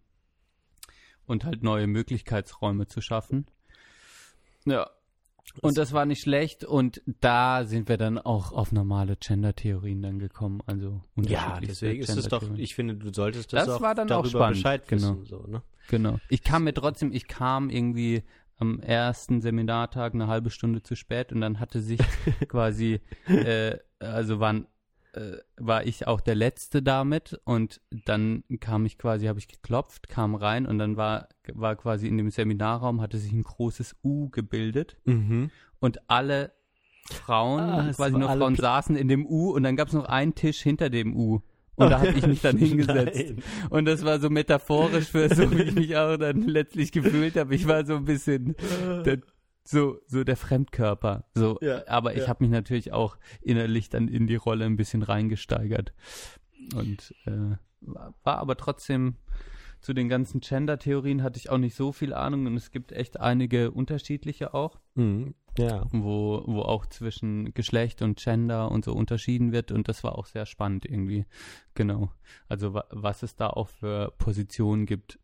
[1.27, 3.47] und halt neue Möglichkeitsräume zu schaffen.
[4.67, 4.91] Ja.
[5.61, 10.19] Und das war nicht schlecht und da sind wir dann auch auf normale Gender-Theorien dann
[10.19, 10.61] gekommen.
[10.67, 14.07] Also Ja, deswegen ist es doch, ich finde, du solltest das, Das auch war dann
[14.07, 15.21] auch darüber spannend, Bescheid genau.
[15.21, 15.25] wissen.
[15.27, 15.63] So, ne?
[15.89, 16.19] Genau.
[16.29, 18.23] Ich kam mir trotzdem, ich kam irgendwie
[18.59, 22.01] am ersten Seminartag eine halbe Stunde zu spät und dann hatte sich
[22.49, 24.67] quasi, äh, also waren,
[25.15, 30.09] äh, war ich auch der Letzte damit und dann kam ich quasi, habe ich geklopft,
[30.09, 34.29] kam rein und dann war, war quasi in dem Seminarraum, hatte sich ein großes U
[34.31, 35.51] gebildet Mhm.
[35.81, 36.53] und alle
[37.11, 40.35] Frauen, Ah, quasi nur Frauen saßen in dem U und dann gab es noch einen
[40.35, 41.41] Tisch hinter dem U.
[41.77, 43.19] Und da habe ich mich dann hingesetzt.
[43.37, 43.43] Nein.
[43.71, 47.55] Und das war so metaphorisch für so, wie ich mich auch dann letztlich gefühlt habe.
[47.55, 48.57] Ich war so ein bisschen
[49.07, 49.21] der,
[49.71, 51.25] so, so der Fremdkörper.
[51.35, 52.29] So, Ja, aber ich ja.
[52.29, 55.93] habe mich natürlich auch innerlich dann in die Rolle ein bisschen reingesteigert.
[56.75, 59.17] Und äh, war, war aber trotzdem
[59.81, 63.21] zu den ganzen Gender-Theorien hatte ich auch nicht so viel Ahnung und es gibt echt
[63.21, 65.35] einige unterschiedliche auch Mhm.
[65.57, 65.87] Ja.
[65.93, 70.27] wo, wo auch zwischen Geschlecht und Gender und so unterschieden wird und das war auch
[70.27, 71.27] sehr spannend irgendwie.
[71.75, 72.11] Genau.
[72.49, 75.19] Also wa was es da auch für Positionen gibt,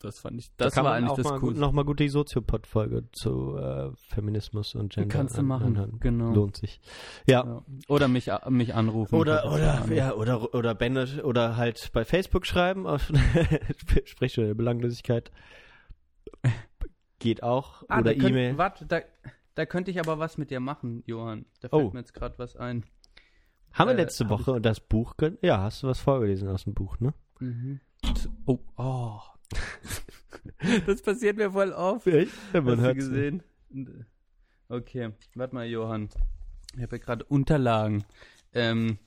[0.00, 1.60] Das fand ich, Da das kann war man eigentlich auch das Coolste.
[1.60, 5.98] Noch mal gut die Soziopod-Folge zu äh, Feminismus und Gender Kannst du machen, anhören.
[5.98, 6.32] genau.
[6.32, 6.80] Lohnt sich.
[7.26, 7.44] Ja.
[7.44, 7.64] Ja.
[7.88, 9.16] Oder mich, mich anrufen.
[9.16, 13.10] Oder, oder, ja, oder, oder Bände, oder halt bei Facebook schreiben, auf,
[14.04, 15.32] sprich schon Belanglosigkeit.
[17.18, 17.82] Geht auch.
[17.88, 18.56] Ah, oder da E-Mail.
[18.58, 19.00] Warte, da,
[19.56, 21.46] da könnte ich aber was mit dir machen, Johann.
[21.60, 21.90] Da fällt Oh.
[21.92, 22.84] mir jetzt gerade was ein.
[23.72, 27.00] Haben wir äh, letzte Woche das Buch, ja, hast du was vorgelesen aus dem Buch,
[27.00, 27.12] ne?
[27.40, 27.80] Mhm.
[28.46, 29.18] Oh, oh.
[30.86, 32.06] das passiert mir voll oft.
[32.06, 33.42] Ja, man Hast du gesehen?
[34.68, 36.08] Okay, warte mal, Johann.
[36.76, 38.04] Ich habe ja gerade Unterlagen.
[38.52, 38.98] Ähm,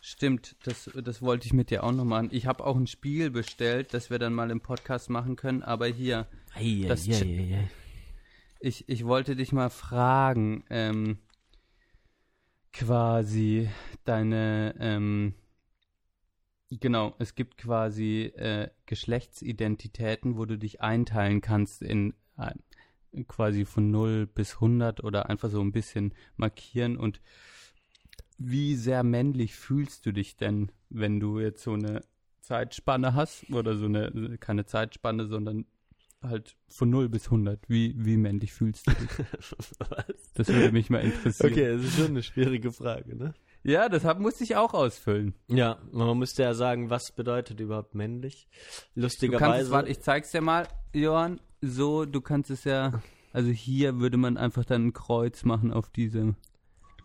[0.00, 2.28] stimmt, das, das wollte ich mit dir auch noch machen.
[2.32, 5.62] Ich habe auch ein Spiel bestellt, das wir dann mal im Podcast machen können.
[5.62, 7.70] Aber hier, Ei, Das ei, ei, ei.
[8.60, 11.18] ich, ich wollte dich mal fragen, ähm,
[12.72, 13.68] quasi
[14.04, 15.34] deine, ähm,
[16.70, 22.52] genau, es gibt quasi äh, Geschlechtsidentitäten, wo du dich einteilen kannst in äh,
[23.28, 27.20] quasi von 0 bis 100 oder einfach so ein bisschen markieren und
[28.38, 32.02] wie sehr männlich fühlst du dich denn, wenn du jetzt so eine
[32.40, 35.64] Zeitspanne hast oder so eine, keine Zeitspanne, sondern
[36.22, 37.68] halt von 0 bis 100.
[37.68, 39.10] Wie, wie männlich fühlst du dich?
[40.34, 41.52] Das würde mich mal interessieren.
[41.52, 43.34] Okay, das ist schon eine schwierige Frage, ne?
[43.66, 45.34] Ja, deshalb musste ich auch ausfüllen.
[45.48, 48.46] Ja, man müsste ja sagen, was bedeutet überhaupt männlich?
[48.94, 49.72] Lustigerweise.
[49.72, 51.40] warte, ich zeig's dir mal, Johann.
[51.60, 53.02] So, du kannst es ja,
[53.32, 56.36] also hier würde man einfach dann ein Kreuz machen auf diesem,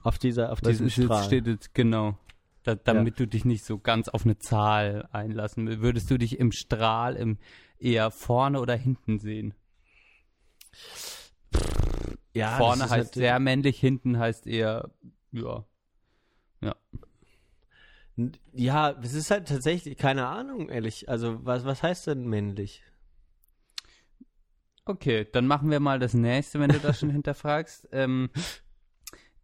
[0.03, 1.23] auf dieser, auf diesem jetzt, Strahl.
[1.23, 2.15] steht jetzt, genau.
[2.61, 5.81] Da, damit du dich nicht so ganz auf eine Zahl einlassen willst.
[5.81, 7.39] Würdest du dich im Strahl im,
[7.79, 9.55] eher vorne oder hinten sehen?
[12.35, 14.91] ja, vorne heißt sehr männlich, hinten heißt eher,
[15.31, 15.65] ja.
[18.53, 21.09] Ja, es ist halt tatsächlich, keine Ahnung, ehrlich.
[21.09, 22.83] Also, was, was heißt denn männlich?
[24.85, 27.87] Okay, dann machen wir mal das nächste, wenn du das schon hinterfragst.
[27.91, 28.29] Ähm,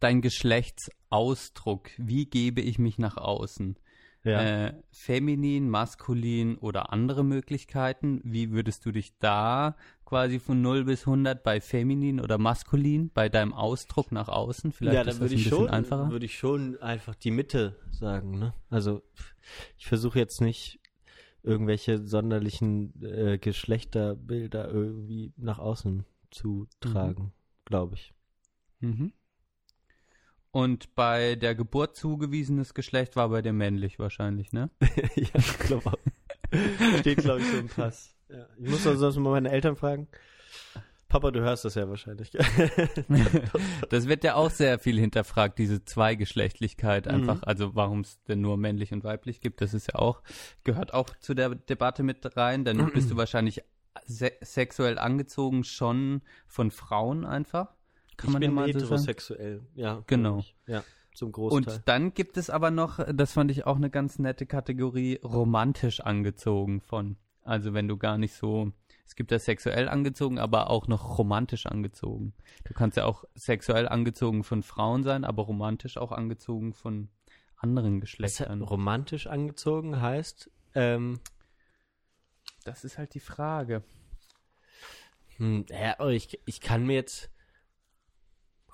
[0.00, 1.90] dein Geschlechtsausdruck.
[1.96, 3.78] Wie gebe ich mich nach außen?
[4.40, 8.20] Äh, feminin, maskulin oder andere Möglichkeiten?
[8.24, 9.76] Wie würdest du dich da
[10.08, 14.72] quasi von 0 bis 100 bei feminin oder maskulin, bei deinem Ausdruck nach außen?
[14.72, 16.10] Vielleicht ja, ist dann das würde ein ich bisschen schon, einfacher.
[16.10, 18.54] würde ich schon einfach die Mitte sagen, ne?
[18.70, 19.02] Also,
[19.76, 20.80] ich versuche jetzt nicht
[21.42, 27.34] irgendwelche sonderlichen äh, Geschlechterbilder irgendwie nach außen zu tragen,
[27.66, 28.14] glaube ich.
[28.80, 29.12] Mhm.
[30.52, 34.70] Und bei der Geburt zugewiesenes Geschlecht war bei dir männlich wahrscheinlich, ne?
[34.80, 35.98] ja, ich glaube.
[37.00, 38.17] Steht, glaube ich, so im Pass.
[38.30, 38.46] Ja.
[38.58, 40.08] Ich muss also sonst mal meine Eltern fragen.
[41.08, 42.30] Papa, du hörst das ja wahrscheinlich.
[43.88, 47.12] Das wird ja auch sehr viel hinterfragt, diese Zweigeschlechtlichkeit Mhm.
[47.12, 50.22] einfach, also warum es denn nur männlich und weiblich gibt, das ist ja auch,
[50.64, 53.62] gehört auch zu der Debatte mit rein, dann bist du wahrscheinlich
[54.06, 57.74] se sexuell angezogen schon von Frauen einfach,
[58.16, 58.84] kann ich man bin ja mal so sagen.
[58.84, 59.62] heterosexuell.
[59.74, 60.44] Ja, Genau.
[60.66, 61.74] Ja, zum Großteil.
[61.76, 66.00] Und dann gibt es aber noch, das fand ich auch eine ganz nette Kategorie, romantisch
[66.00, 67.16] angezogen von.
[67.48, 68.72] Also wenn du gar nicht so,
[69.06, 72.34] es gibt ja sexuell angezogen, aber auch noch romantisch angezogen.
[72.64, 77.08] Du kannst ja auch sexuell angezogen von Frauen sein, aber romantisch auch angezogen von
[77.56, 78.62] anderen Was Geschlechtern.
[78.62, 81.20] romantisch angezogen heißt, ähm,
[82.64, 83.82] Das ist halt die Frage.
[85.36, 87.30] hm, ja, oh, ich, ich kann mir jetzt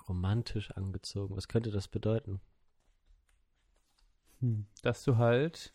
[0.09, 2.41] romantisch angezogen, was könnte das bedeuten?
[4.39, 5.73] Hm, Dass du halt,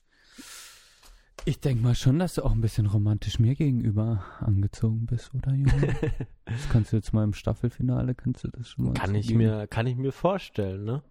[1.44, 5.52] ich denke mal schon, dass du auch ein bisschen romantisch mir gegenüber angezogen bist, oder
[5.52, 5.96] Junge?
[6.44, 9.66] das kannst du jetzt mal im Staffelfinale, kannst du das schon mal Kann ich mir,
[9.66, 11.02] kann ich mir vorstellen, ne?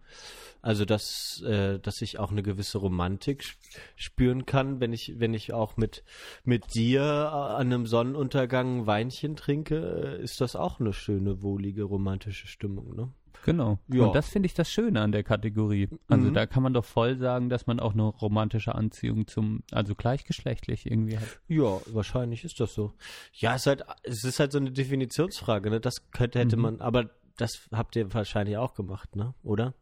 [0.61, 3.59] Also, dass, äh, dass ich auch eine gewisse Romantik sp-
[3.95, 6.03] spüren kann, wenn ich, wenn ich auch mit,
[6.43, 11.41] mit dir äh, an einem Sonnenuntergang ein Weinchen trinke, äh, ist das auch eine schöne,
[11.41, 13.13] wohlige, romantische Stimmung, ne?
[13.43, 13.79] Genau.
[13.87, 14.03] Ja.
[14.05, 15.87] Und das finde ich das Schöne an der Kategorie.
[16.07, 16.33] Also Mhm.
[16.33, 20.85] da kann man doch voll sagen, dass man auch eine romantische Anziehung zum, also gleichgeschlechtlich
[20.85, 21.39] irgendwie hat.
[21.47, 22.93] Ja, wahrscheinlich ist das so.
[23.33, 25.79] Ja, es ist halt, es ist halt so eine Definitionsfrage, ne?
[25.79, 26.61] Das könnte, hätte Mhm.
[26.63, 29.33] man, aber das habt ihr wahrscheinlich auch gemacht, ne?
[29.43, 29.73] Oder?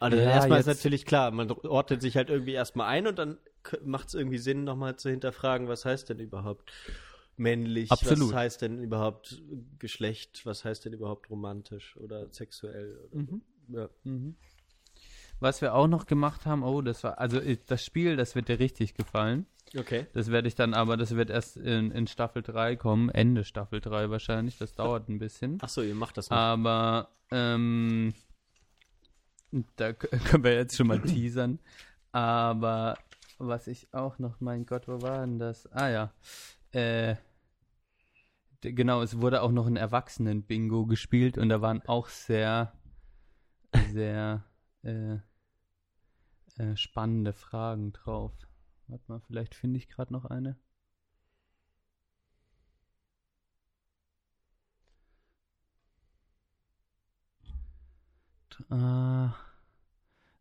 [0.00, 3.38] Also Ja, erstmal ist natürlich klar, man ordnet sich halt irgendwie erstmal ein und dann
[3.84, 6.70] macht es irgendwie Sinn, nochmal zu hinterfragen, was heißt denn überhaupt
[7.36, 8.28] männlich, Absolut.
[8.28, 9.42] was heißt denn überhaupt
[9.78, 12.98] Geschlecht, was heißt denn überhaupt romantisch oder sexuell.
[13.12, 14.10] Oder, ja.
[15.40, 18.48] Was wir auch noch gemacht haben, oh, das war, also äh, das Spiel, das wird
[18.48, 19.46] dir richtig gefallen.
[19.76, 20.06] Okay.
[20.14, 23.80] Das werde ich dann aber, das wird erst in, in Staffel 3 kommen, Ende Staffel
[23.80, 25.60] 3 wahrscheinlich, das dauert ein bisschen.
[25.60, 26.36] Achso, ihr macht das noch.
[26.36, 28.14] Aber ähm,
[29.76, 31.58] da können wir jetzt schon mal teasern.
[32.12, 32.96] Aber
[33.38, 35.66] was ich auch noch, mein Gott, wo war denn das?
[35.72, 36.12] Ah ja,
[36.72, 37.16] äh,
[38.72, 42.72] genau, es wurde auch noch ein Erwachsenen-Bingo gespielt und da waren auch sehr,
[43.92, 44.44] sehr
[44.82, 45.18] äh,
[46.56, 48.32] äh, spannende Fragen drauf.
[48.88, 50.56] Warte mal, vielleicht finde ich gerade noch eine.
[58.70, 59.34] Ah,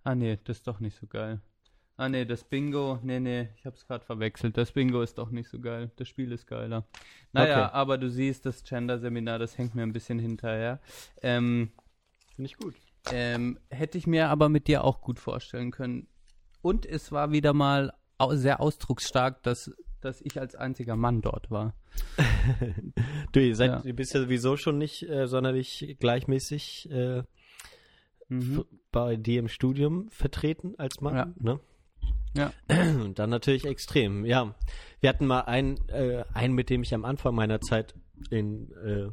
[0.05, 1.41] ah nee, das ist doch nicht so geil.
[1.97, 4.57] Ah nee, das Bingo, nee, nee, ich hab's gerade verwechselt.
[4.57, 5.91] Das Bingo ist doch nicht so geil.
[5.95, 6.85] Das Spiel ist geiler.
[7.31, 7.73] Naja, Okay.
[7.73, 10.81] aber du siehst, das Gender-Seminar, das hängt mir ein bisschen hinterher.
[11.21, 11.71] Ähm,
[12.35, 12.75] Finde ich gut.
[13.13, 16.07] ähm, hätte ich mir aber mit dir auch gut vorstellen können.
[16.61, 19.71] Und es war wieder mal au sehr ausdrucksstark, dass,
[20.01, 21.75] dass ich als einziger Mann dort war.
[23.31, 23.81] Du, ihr, seid, Ja.
[23.83, 27.23] ihr bist ja sowieso schon nicht äh, sonderlich gleichmäßig äh,
[28.27, 28.65] Mhm.
[28.91, 31.15] bei dir im Studium vertreten als Mann.
[31.15, 31.33] Ja.
[31.39, 31.59] Ne?
[32.35, 32.51] Ja.
[32.69, 34.25] Und dann natürlich extrem.
[34.25, 34.55] Ja,
[34.99, 37.95] wir hatten mal einen, äh, einen, mit dem ich am Anfang meiner Zeit
[38.29, 39.09] in, äh,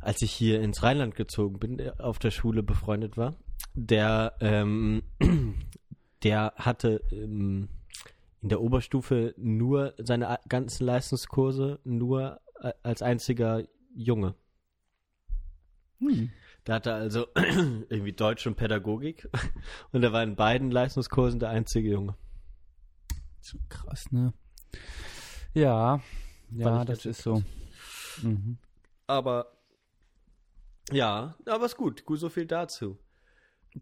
[0.00, 3.36] als ich hier ins Rheinland gezogen bin, der auf der Schule befreundet war.
[3.74, 5.02] Der, ähm,
[6.22, 7.68] der hatte ähm,
[8.40, 13.64] in der Oberstufe nur seine ganzen Leistungskurse nur a- als einziger
[13.94, 14.34] Junge.
[16.00, 16.30] Hm.
[16.68, 19.28] Der hatte also irgendwie Deutsch und Pädagogik
[19.92, 22.14] und er war in beiden Leistungskursen der einzige Junge.
[23.42, 24.34] Schon krass, ne?
[25.54, 26.00] Ja,
[26.50, 27.42] ja, das ist so.
[28.22, 28.58] Mhm.
[29.06, 29.52] Aber
[30.92, 32.04] ja, aber ist gut.
[32.04, 32.98] Gut, so viel dazu.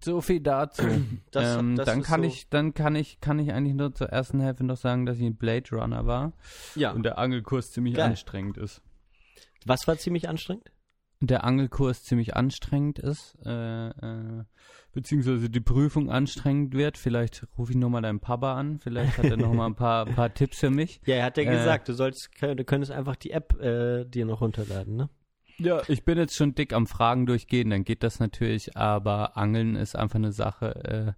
[0.02, 0.82] So viel dazu.
[1.32, 4.08] Das- ähm, das dann kann so- ich, dann kann ich, kann ich eigentlich nur zur
[4.10, 6.32] ersten Hälfte noch sagen, dass ich ein Blade Runner war
[6.76, 6.92] Ja.
[6.92, 8.06] und der Angelkurs ziemlich Geil.
[8.10, 8.80] anstrengend ist.
[9.64, 10.70] Was war ziemlich anstrengend?
[11.20, 14.44] Der Angelkurs ziemlich anstrengend ist, äh, äh,
[14.92, 16.98] beziehungsweise die Prüfung anstrengend wird.
[16.98, 20.58] Vielleicht rufe ich nochmal deinen Papa an, vielleicht hat er nochmal ein paar, paar Tipps
[20.58, 21.00] für mich.
[21.06, 24.26] Ja, er hat ja Äh, gesagt, du sollst, du könntest einfach die App äh, dir
[24.26, 25.08] noch runterladen, ne?
[25.58, 29.74] Ja, ich bin jetzt schon dick am Fragen durchgehen, dann geht das natürlich, aber Angeln
[29.74, 31.12] ist einfach eine Sache, äh,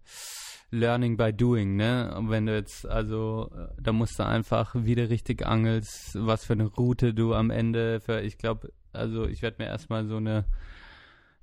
[0.70, 2.14] Learning by doing, ne?
[2.16, 6.44] Und wenn du jetzt, also, äh, da musst du einfach, wie du richtig angelst, was
[6.44, 10.16] für eine Route du am Ende für, ich glaube, also ich werde mir erstmal so
[10.16, 10.44] eine,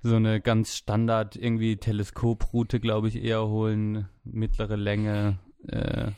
[0.02, 6.12] so eine ganz Standard irgendwie Teleskoproute, glaube ich, eher holen, mittlere Länge, äh,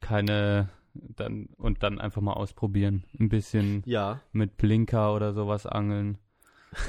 [0.00, 3.02] keine, dann, und dann einfach mal ausprobieren.
[3.18, 4.20] Ein bisschen Ja.
[4.30, 6.18] mit Blinker oder sowas angeln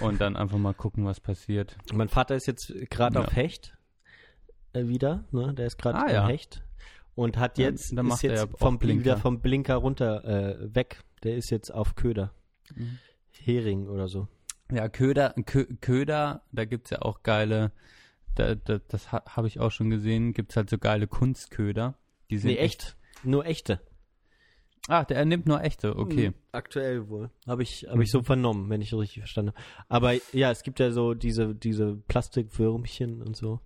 [0.01, 1.75] und dann einfach mal gucken, was passiert.
[1.91, 3.25] Mein Vater ist jetzt gerade Ja.
[3.25, 3.75] auf Hecht
[4.73, 5.53] wieder, ne?
[5.53, 6.27] Der ist gerade Ah, ja.
[6.27, 6.63] Hecht
[7.15, 9.03] und hat Dann- jetzt dann ist macht er jetzt vom Blinker.
[9.03, 11.01] wieder vom Blinker runter äh, weg.
[11.23, 12.33] Der ist jetzt auf Köder,
[12.75, 12.99] Mhm.
[13.31, 14.27] Hering oder so.
[14.71, 17.71] Ja, Köder, Kö, Köder, da gibt's ja auch geile,
[18.35, 21.95] da, da, das ha, habe ich auch schon gesehen, gibt's halt so geile Kunstköder.
[22.29, 22.95] Die sind Nee, echt?
[23.23, 23.81] Nur echte.
[24.87, 26.29] Ah, der nimmt nur echte, okay.
[26.29, 27.29] Mhm, Aktuell wohl.
[27.47, 29.63] Habe ich, hab ich so vernommen, wenn ich richtig verstanden habe.
[29.89, 33.59] Aber ja, es gibt ja so diese, diese Plastikwürmchen und so.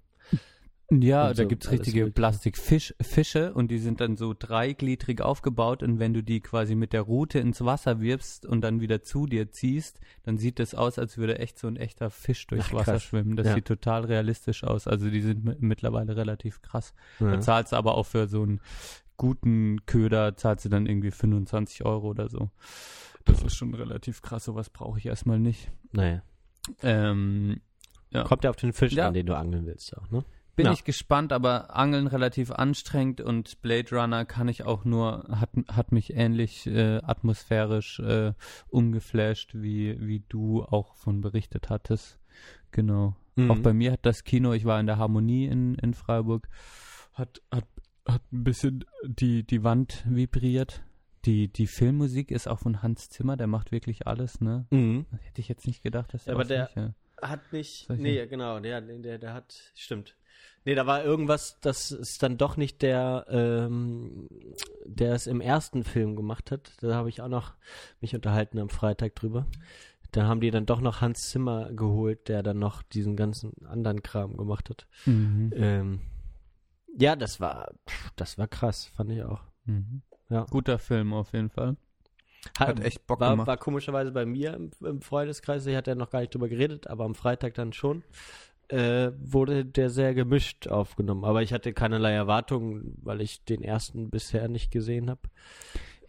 [0.91, 2.11] Ja, Und da so gibt's alles richtige.
[2.11, 7.01] Plastikfische und die sind dann so dreigliedrig aufgebaut und wenn du die quasi mit der
[7.01, 11.17] Rute ins Wasser wirfst und dann wieder zu dir ziehst, dann sieht das aus, als
[11.17, 13.35] würde echt so ein echter Fisch durchs Ach, Wasser schwimmen.
[13.35, 13.55] Das Ja.
[13.55, 14.87] sieht total realistisch aus.
[14.87, 16.93] Also die sind mi- mittlerweile relativ krass.
[17.19, 17.31] Ja.
[17.31, 18.59] Da zahlst du aber auch für so einen
[19.17, 22.51] guten Köder, zahlst du dann irgendwie 25 Euro oder so.
[23.25, 25.71] Das ist schon relativ krass, sowas brauche ich erstmal nicht.
[25.91, 26.21] Naja.
[26.81, 27.61] Ähm,
[28.11, 28.23] Ja.
[28.25, 29.07] Kommt ja auf den Fisch Ja.
[29.07, 30.23] an, den du angeln willst auch, ne?
[30.55, 30.71] Bin Ja.
[30.73, 35.91] ich gespannt, aber Angeln relativ anstrengend und Blade Runner kann ich auch nur, hat, hat
[35.91, 38.33] mich ähnlich äh, atmosphärisch äh,
[38.69, 42.19] umgeflasht, wie, wie du auch von berichtet hattest.
[42.71, 43.15] Genau.
[43.35, 43.51] Mhm.
[43.51, 46.47] Auch bei mir hat das Kino, ich war in der Harmonie in, in Freiburg,
[47.13, 47.65] hat, hat,
[48.07, 50.83] hat ein bisschen die, die Wand vibriert.
[51.25, 54.65] Die, die Filmmusik ist auch von Hans Zimmer, der macht wirklich alles, ne?
[54.71, 55.05] Mhm.
[55.21, 57.87] Hätte ich jetzt nicht gedacht, dass Ja, der aber auch der- solche- Hat nicht.
[57.87, 59.71] Solche- Nee, genau, der, der, der hat.
[59.75, 60.17] Stimmt.
[60.65, 64.29] Nee, da war irgendwas, das ist dann doch nicht der, ähm,
[64.85, 66.71] der es im ersten Film gemacht hat.
[66.81, 67.53] Da habe ich auch noch
[67.99, 69.45] mich unterhalten am Freitag drüber.
[70.11, 74.03] Da haben die dann doch noch Hans Zimmer geholt, der dann noch diesen ganzen anderen
[74.03, 74.87] Kram gemacht hat.
[75.05, 75.51] Mhm.
[75.55, 76.01] Ähm,
[76.97, 77.73] ja, das war,
[78.15, 79.41] das war krass, fand ich auch.
[79.65, 80.03] Mhm.
[80.29, 80.45] Ja.
[80.49, 81.75] Guter Film auf jeden Fall.
[82.59, 83.47] Hat echt Bock war, gemacht.
[83.47, 86.87] War komischerweise bei mir im, im Freundeskreis, ich hatte ja noch gar nicht drüber geredet,
[86.87, 88.03] aber am Freitag dann schon,
[88.73, 91.23] äh, wurde der sehr gemischt aufgenommen.
[91.25, 95.21] Aber ich hatte keinerlei Erwartungen, weil ich den ersten bisher nicht gesehen habe.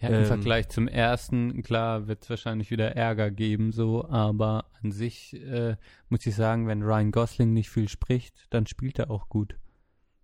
[0.00, 4.66] Ja, Im Ähm, Vergleich zum ersten, klar, wird es wahrscheinlich wieder Ärger geben, so, aber
[4.82, 5.76] an sich äh,
[6.08, 9.56] muss ich sagen, wenn Ryan Gosling nicht viel spricht, dann spielt er auch gut.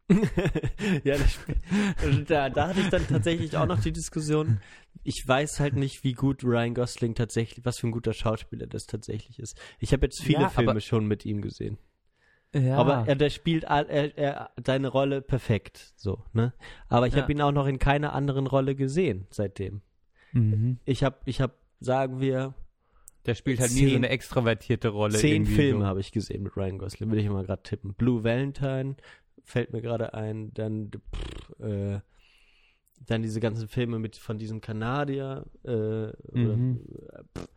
[1.04, 1.16] ja,
[2.26, 4.56] da, da hatte ich dann tatsächlich auch noch die Diskussion,
[5.04, 8.86] ich weiß halt nicht, wie gut Ryan Gosling tatsächlich, was für ein guter Schauspieler das
[8.86, 9.56] tatsächlich ist.
[9.78, 11.78] Ich habe jetzt viele Ja, Filme schon mit ihm gesehen.
[12.52, 12.76] Ja.
[12.78, 13.88] Aber er, der spielt er,
[14.18, 16.52] er, seine Rolle perfekt, so, ne?
[16.88, 17.22] Aber ich Ja.
[17.22, 19.82] habe ihn auch noch in keiner anderen Rolle gesehen seitdem.
[20.32, 20.78] mhm.
[20.84, 22.54] Ich habe, ich habe, sagen wir,
[23.26, 25.18] Der spielt halt nie so Zehn- eine extrovertierte Rolle.
[25.18, 25.86] zehn Filme So.
[25.86, 27.94] habe ich gesehen mit Ryan Gosling, will ich mal gerade tippen.
[27.94, 28.96] Blue Valentine
[29.44, 32.00] fällt mir gerade ein, dann pff, äh,
[33.06, 35.44] dann diese ganzen Filme mit von diesem Kanadier.
[35.64, 36.80] Äh, oder, Mhm.
[37.12, 37.48] äh, pff.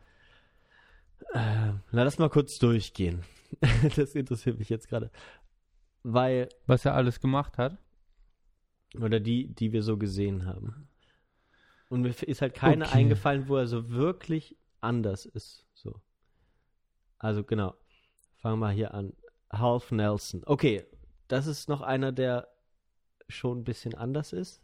[1.34, 3.22] äh, na, lass mal kurz durchgehen.
[3.96, 5.10] das interessiert mich jetzt gerade,
[6.02, 7.78] weil Was er alles gemacht hat.
[9.00, 10.88] oder die, die wir so gesehen haben.
[11.88, 12.98] Und mir ist halt keine Okay.
[12.98, 15.66] eingefallen, wo er so wirklich anders ist.
[15.74, 16.00] So.
[17.18, 17.74] Also genau.
[18.36, 19.12] Fangen wir hier an.
[19.52, 20.42] Half Nelson.
[20.46, 20.84] Okay,
[21.28, 22.48] das ist noch einer, der
[23.28, 24.62] schon ein bisschen anders ist.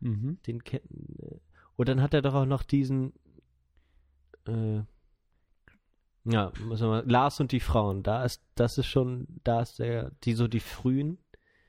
[0.00, 0.38] Mhm.
[0.46, 1.40] Den kennen.
[1.76, 3.12] Und dann hat er doch auch noch diesen.
[4.46, 4.82] Äh,
[6.24, 8.02] ja, muss man mal, Lars und die Frauen.
[8.02, 11.18] Da ist, das ist schon, da ist der, die so die frühen.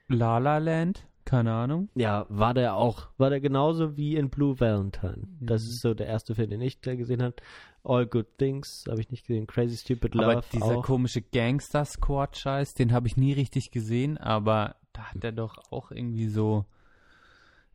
[0.07, 1.89] La La Land, keine Ahnung.
[1.95, 3.09] Ja, war der auch.
[3.17, 5.27] War der genauso wie in Blue Valentine.
[5.39, 5.69] Das Mhm.
[5.69, 7.35] ist so der erste Film, den ich da gesehen habe.
[7.83, 9.47] All Good Things habe ich nicht gesehen.
[9.47, 10.83] Crazy Stupid Love aber dieser auch.
[10.83, 16.27] komische Gangster-Squad-Scheiß, den habe ich nie richtig gesehen, aber da hat er doch auch irgendwie
[16.27, 16.65] so.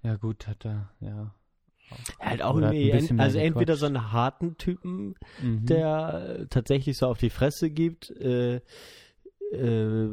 [0.02, 1.34] Ja, gut, hat er, ja.
[2.20, 2.54] Halt auch
[2.92, 5.66] bisschen mehr also entweder so einen harten Typen, Mhm.
[5.66, 8.10] der äh, tatsächlich so auf die Fresse gibt.
[8.10, 8.60] Äh,
[9.52, 10.08] äh,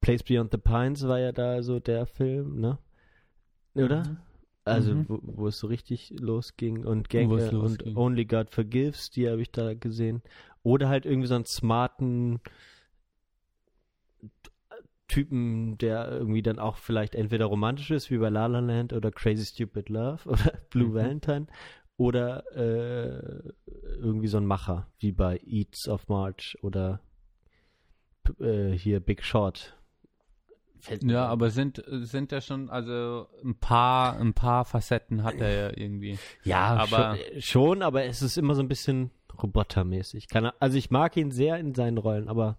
[0.00, 2.78] Place Beyond the Pines war ja da so der Film, ne?
[3.74, 4.04] Oder?
[4.04, 4.16] Mhm.
[4.64, 5.04] Also, Mhm.
[5.08, 7.96] wo, wo es so richtig losging und Gang äh, und.
[7.96, 10.22] Only God Forgives, die habe ich da gesehen.
[10.62, 12.40] Oder halt irgendwie so einen smarten
[15.10, 19.10] Typen, der irgendwie dann auch vielleicht entweder romantisch ist, wie bei La La Land oder
[19.10, 20.94] Crazy Stupid Love oder Blue Mhm.
[20.94, 21.46] Valentine.
[21.96, 23.52] Oder äh,
[23.98, 27.00] irgendwie so ein Macher, wie bei Eats of March oder
[28.40, 29.76] äh, hier Big Short.
[31.02, 35.76] Ja, aber sind, sind ja schon, also ein paar, ein paar Facetten hat er ja
[35.76, 36.18] irgendwie.
[36.42, 39.10] Ja, Aber- schon, schon, aber es ist immer so ein bisschen
[39.42, 40.28] robotermäßig.
[40.28, 42.56] Keine, also ich mag ihn sehr in seinen Rollen, aber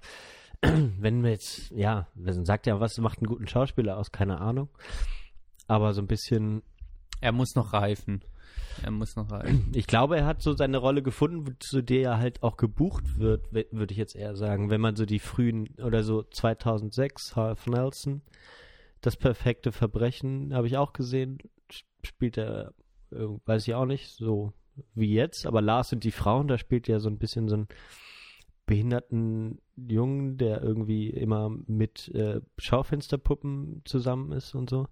[0.62, 4.12] wenn wir jetzt, ja, man sagt ja, was macht einen guten Schauspieler aus?
[4.12, 4.70] Keine Ahnung.
[5.68, 6.62] Aber so ein bisschen,
[7.20, 8.24] Er muss noch reifen.
[8.84, 9.72] Er muss noch reifen.
[9.74, 13.52] ich glaube, er hat so seine Rolle gefunden, zu der er halt auch gebucht wird,
[13.54, 14.70] würde ich jetzt eher sagen.
[14.70, 18.22] Wenn man so die frühen, oder so 2006, Half Nelson,
[19.02, 21.40] das perfekte Verbrechen, habe ich auch gesehen,
[21.74, 22.74] sp- spielt er,
[23.12, 24.54] äh, weiß ich auch nicht, so
[24.96, 27.68] wie jetzt, aber Lars und die Frauen, da spielt er so ein bisschen so einen
[28.72, 34.88] behinderten Jungen, der irgendwie immer mit äh, Schaufensterpuppen zusammen ist und so.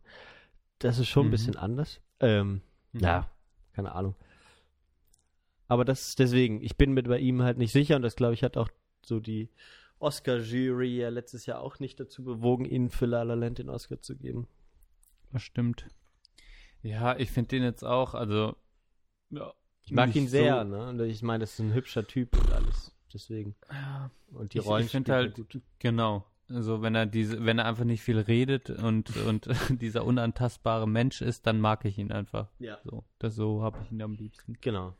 [0.79, 1.31] Das ist schon ein Mhm.
[1.31, 2.01] bisschen anders.
[2.19, 2.61] Ähm,
[2.93, 3.29] ja,
[3.73, 4.15] keine Ahnung.
[5.67, 8.33] Aber das ist deswegen, ich bin mit bei ihm halt nicht sicher und das glaube
[8.33, 8.69] ich hat auch
[9.05, 9.49] so die
[9.99, 14.01] Oscar-Jury ja letztes Jahr auch nicht dazu bewogen, ihn für La La Land den Oscar
[14.01, 14.47] zu geben.
[15.31, 15.85] Das stimmt.
[16.81, 18.55] Ja, ich finde den jetzt auch, also.
[19.29, 19.53] Ja,
[19.83, 20.89] Ich mag ihn sehr, so- ne?
[20.89, 22.95] Und ich meine, das ist ein hübscher Typ und alles.
[23.13, 23.55] Deswegen.
[23.71, 25.61] Ja, Und die ich, Rollen ich finde er halt, gut.
[25.79, 26.25] genau.
[26.49, 29.47] Also wenn er diese, wenn er einfach nicht viel redet und, und
[29.81, 32.49] dieser unantastbare Mensch ist, dann mag ich ihn einfach.
[32.59, 32.79] Ja.
[32.83, 34.57] So, das so habe ich ihn am liebsten.
[34.61, 34.95] Genau.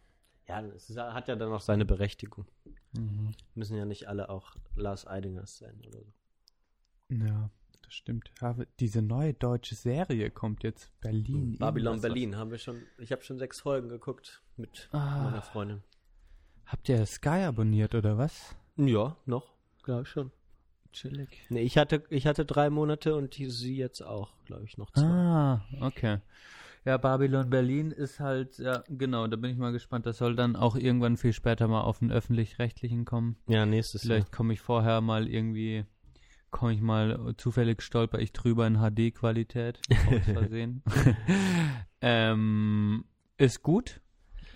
[0.47, 2.45] Ja, es hat ja dann auch seine Berechtigung.
[2.93, 3.33] Mhm.
[3.53, 6.13] Müssen ja nicht alle auch Lars Eidingers sein oder so.
[7.09, 7.49] Ja,
[7.83, 8.31] das stimmt.
[8.79, 10.91] Diese neue deutsche Serie kommt jetzt.
[11.01, 11.57] Berlin.
[11.59, 15.23] Babylon Berlin haben wir schon, ich habe schon sechs Folgen geguckt mit Ah.
[15.23, 15.83] meiner Freundin.
[16.69, 18.55] Habt ihr Sky abonniert oder was?
[18.77, 20.31] Ja, noch, glaube ich schon.
[20.93, 21.29] Chillig.
[21.49, 24.91] Nee, ich hatte, ich hatte drei Monate und die, sie jetzt auch, glaube ich, noch
[24.91, 25.01] zwei.
[25.01, 26.19] Ah, okay.
[26.85, 30.05] Ja, Babylon Berlin ist halt, ja, genau, da bin ich mal gespannt.
[30.05, 33.35] Das soll dann auch irgendwann viel später mal auf den Öffentlich-Rechtlichen kommen.
[33.47, 35.85] Ja, nächstes Vielleicht komme ich vorher mal irgendwie,
[36.51, 40.83] komme ich mal, zufällig stolper ich drüber in HD-Qualität, aus Versehen.
[42.01, 43.05] ähm,
[43.37, 44.01] ist gut.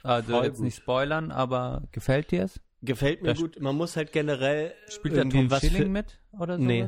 [0.03, 0.65] Also Voll jetzt gut.
[0.65, 2.59] nicht spoilern, aber gefällt dir es?
[2.81, 3.59] Gefällt mir Das- gut.
[3.61, 6.67] Man muss halt generell Spielt der irgendwie Tom Schilling mit oder sowas?
[6.67, 6.87] Nee.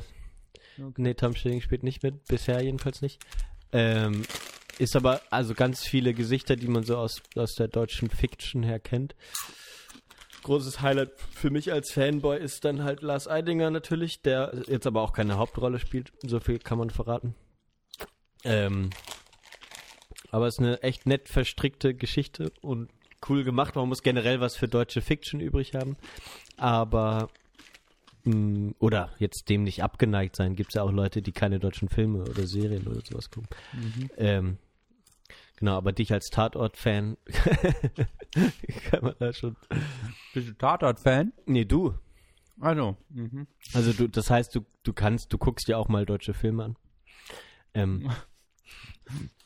[0.78, 0.94] Okay.
[1.02, 3.22] Nee, Tom Schilling spielt nicht mit, bisher jedenfalls nicht.
[3.72, 4.24] Ähm,
[4.78, 8.80] ist aber also ganz viele Gesichter, die man so aus, aus der deutschen Fiction her
[8.82, 9.16] kennt.
[10.44, 15.02] Großes Highlight für mich als Fanboy ist dann halt Lars Eidinger natürlich, der jetzt aber
[15.02, 16.12] auch keine Hauptrolle spielt.
[16.24, 17.36] So viel kann man verraten.
[18.44, 18.90] Ähm,
[20.30, 22.92] aber es ist eine echt nett verstrickte Geschichte und
[23.30, 23.76] cool gemacht.
[23.76, 25.98] Man muss generell was für deutsche Fiction übrig haben.
[26.58, 27.30] Aber
[28.24, 30.56] mh, oder jetzt dem nicht abgeneigt sein.
[30.56, 33.50] Gibt es ja auch Leute, die keine deutschen Filme oder Serien oder sowas gucken.
[33.74, 34.10] Mhm.
[34.18, 34.58] Ähm,
[35.58, 37.16] Genau, aber dich als Tatort-Fan
[38.90, 39.56] kann man da schon.
[40.34, 41.32] Bist du Tatort-Fan?
[41.46, 41.94] Nee, du.
[42.60, 42.98] Also.
[43.10, 43.48] Mhm.
[43.74, 46.76] Also du, das heißt, du, du kannst, du guckst dir auch mal deutsche Filme an.
[47.74, 48.10] Ähm,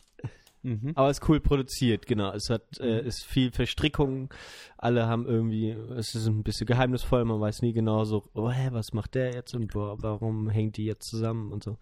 [0.61, 0.91] Mhm.
[0.95, 2.31] aber es ist cool produziert, genau.
[2.33, 4.33] Es hat, äh, ist viel Verstrickung.
[4.77, 7.23] Alle haben irgendwie, es ist ein bisschen geheimnisvoll.
[7.25, 10.77] Man weiß nie genau so, oh, hä, was macht der jetzt und wo, warum hängt
[10.77, 11.77] die jetzt zusammen und so.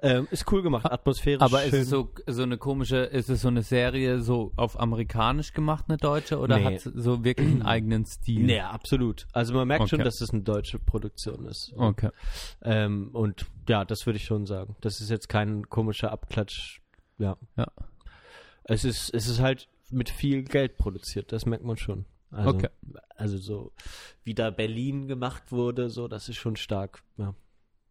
[0.00, 1.80] Ähm, ist cool gemacht, atmosphärisch Aber ist schön.
[1.82, 5.96] es so, so eine komische, ist es so eine Serie so auf amerikanisch gemacht, eine
[5.98, 6.64] deutsche, oder Nee.
[6.64, 8.42] hat es so wirklich einen eigenen Stil?
[8.44, 9.26] Nee, absolut.
[9.32, 10.04] Also man merkt schon, Okay.
[10.04, 11.72] dass es eine deutsche Produktion ist.
[11.76, 12.10] Okay.
[12.62, 14.76] Ähm, und ja, das würde ich schon sagen.
[14.80, 16.80] Das ist jetzt kein komischer Abklatsch.
[17.18, 17.36] Ja.
[17.56, 17.66] Ja.
[18.64, 22.04] Es ist, es ist halt mit viel Geld produziert, das merkt man schon.
[22.30, 22.68] Also, Okay.
[23.16, 23.72] also so
[24.22, 27.02] wie da Berlin gemacht wurde, so, das ist schon stark.
[27.16, 27.34] Ja.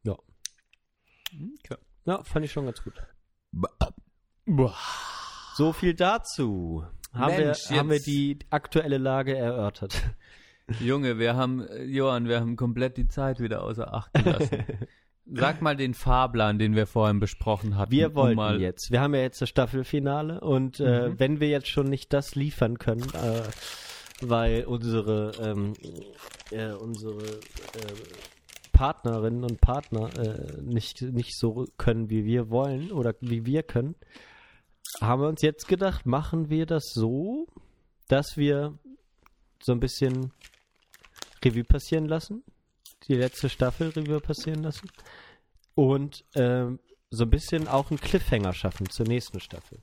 [0.04, 0.14] Ja.
[0.14, 1.78] okay.
[2.06, 2.94] Ja, fand ich schon ganz gut.
[5.56, 6.86] So viel dazu.
[7.14, 10.02] Haben, Mensch, wir, haben wir die aktuelle Lage erörtert.
[10.80, 14.64] Junge, wir haben, äh, Johann, wir haben komplett die Zeit wieder außer Acht gelassen.
[15.34, 17.92] Sag mal den Fahrplan, den wir vorhin besprochen hatten.
[17.92, 18.92] Wir um wollten mal, jetzt.
[18.92, 21.20] Wir haben ja jetzt das Staffelfinale und äh, Mhm.
[21.20, 23.42] wenn wir jetzt schon nicht das liefern können, äh,
[24.22, 25.74] weil unsere ähm,
[26.52, 27.40] äh, unsere äh,
[28.72, 33.96] Partnerinnen und Partner äh, nicht nicht so können, wie wir wollen oder wie wir können,
[35.02, 37.48] haben wir uns jetzt gedacht, machen wir das so,
[38.08, 38.78] dass wir
[39.62, 40.32] so ein bisschen
[41.44, 42.44] Revue passieren lassen,
[43.10, 44.90] die letzte Staffel Revue passieren lassen
[45.76, 46.80] und ähm,
[47.10, 49.82] so ein bisschen auch einen Cliffhanger schaffen zur nächsten Staffel.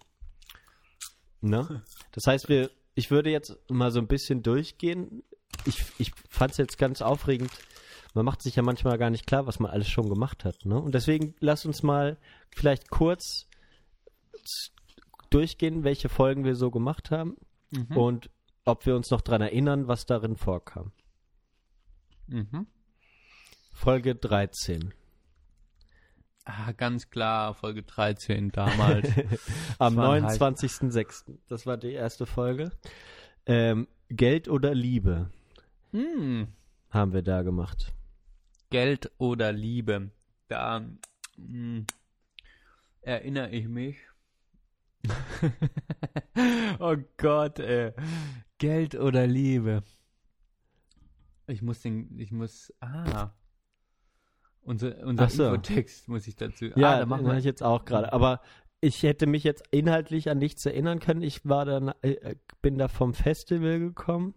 [1.40, 1.82] Ne?
[2.12, 5.22] Das heißt, wir, ich würde jetzt mal so ein bisschen durchgehen.
[5.66, 7.50] Ich, ich fand es jetzt ganz aufregend.
[8.14, 10.64] Man macht sich ja manchmal gar nicht klar, was man alles schon gemacht hat.
[10.64, 10.80] Ne?
[10.80, 12.16] Und deswegen lass uns mal
[12.54, 13.48] vielleicht kurz
[15.28, 17.36] durchgehen, welche Folgen wir so gemacht haben
[17.72, 17.96] Mhm.
[17.96, 18.30] und
[18.64, 20.92] ob wir uns noch dran erinnern, was darin vorkam.
[22.28, 22.66] Mhm.
[23.76, 24.94] Folge 13.
[26.46, 29.06] Ah, ganz klar, Folge 13 damals.
[29.78, 31.36] Am war ein heiß- 29.06.
[31.46, 32.70] Das war die erste Folge.
[33.44, 35.30] Ähm, Geld oder Liebe
[35.92, 36.48] hm.
[36.88, 37.92] haben wir da gemacht.
[38.70, 40.10] Geld oder Liebe.
[40.48, 40.82] Da
[41.36, 41.86] hm,
[43.02, 43.98] erinnere ich mich.
[46.78, 47.92] oh Gott, ey.
[48.56, 49.82] Geld oder Liebe.
[51.46, 53.32] Ich muss den, ich muss, ah.
[54.66, 55.44] Unser, unser so.
[55.44, 56.66] Infotext muss ich dazu.
[56.76, 57.36] Ja, ah, da machen wir.
[57.38, 58.12] ich jetzt auch gerade.
[58.12, 58.40] Aber
[58.80, 61.22] ich hätte mich jetzt inhaltlich an nichts erinnern können.
[61.22, 64.34] Ich war dann, äh, bin da vom Festival gekommen.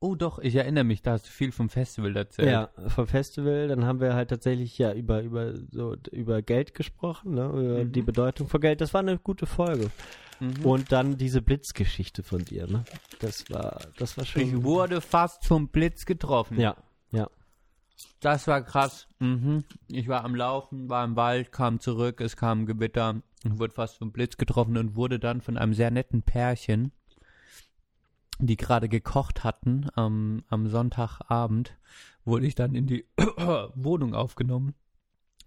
[0.00, 2.48] Oh doch, ich erinnere mich, da hast du viel vom Festival erzählt.
[2.50, 3.68] Ja, vom Festival.
[3.68, 7.46] Dann haben wir halt tatsächlich ja über, über, so, über Geld gesprochen, ne?
[7.48, 7.92] über Mhm.
[7.92, 8.80] die Bedeutung von Geld.
[8.80, 9.90] Das war eine gute Folge.
[10.40, 10.64] Mhm.
[10.64, 12.84] Und dann diese Blitzgeschichte von dir, ne?
[13.20, 14.42] Das war, das war schon.
[14.42, 16.60] ich wurde fast vom Blitz getroffen.
[16.60, 16.76] ja.
[18.20, 19.06] Das war krass.
[19.18, 19.64] Mhm.
[19.88, 23.74] Ich war am Laufen, war im Wald, kam zurück, es kam ein Gewitter und wurde
[23.74, 26.92] fast vom Blitz getroffen und wurde dann von einem sehr netten Pärchen,
[28.38, 31.76] die gerade gekocht hatten am, am Sonntagabend,
[32.24, 33.06] wurde ich dann in die
[33.74, 34.74] Wohnung aufgenommen.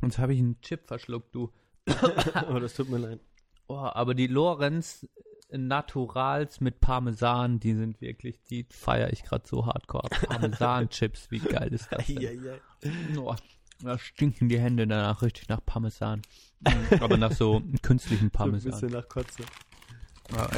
[0.02, 1.52] Und jetzt habe ich einen Chip verschluckt, du.
[2.50, 3.20] oh, das tut mir leid.
[3.68, 5.08] Oh, aber die Lorenz
[5.50, 10.10] Naturals mit Parmesan, die sind wirklich, die feiere ich gerade so hardcore.
[10.10, 13.18] Parmesan-Chips, wie geil ist das denn?
[13.18, 13.34] Oh,
[13.82, 16.22] da stinken die Hände danach richtig nach Parmesan.
[16.62, 18.72] Mhm, Aber nach so künstlichem So ein Parmesan.
[18.72, 19.44] bisschen nach Kotze.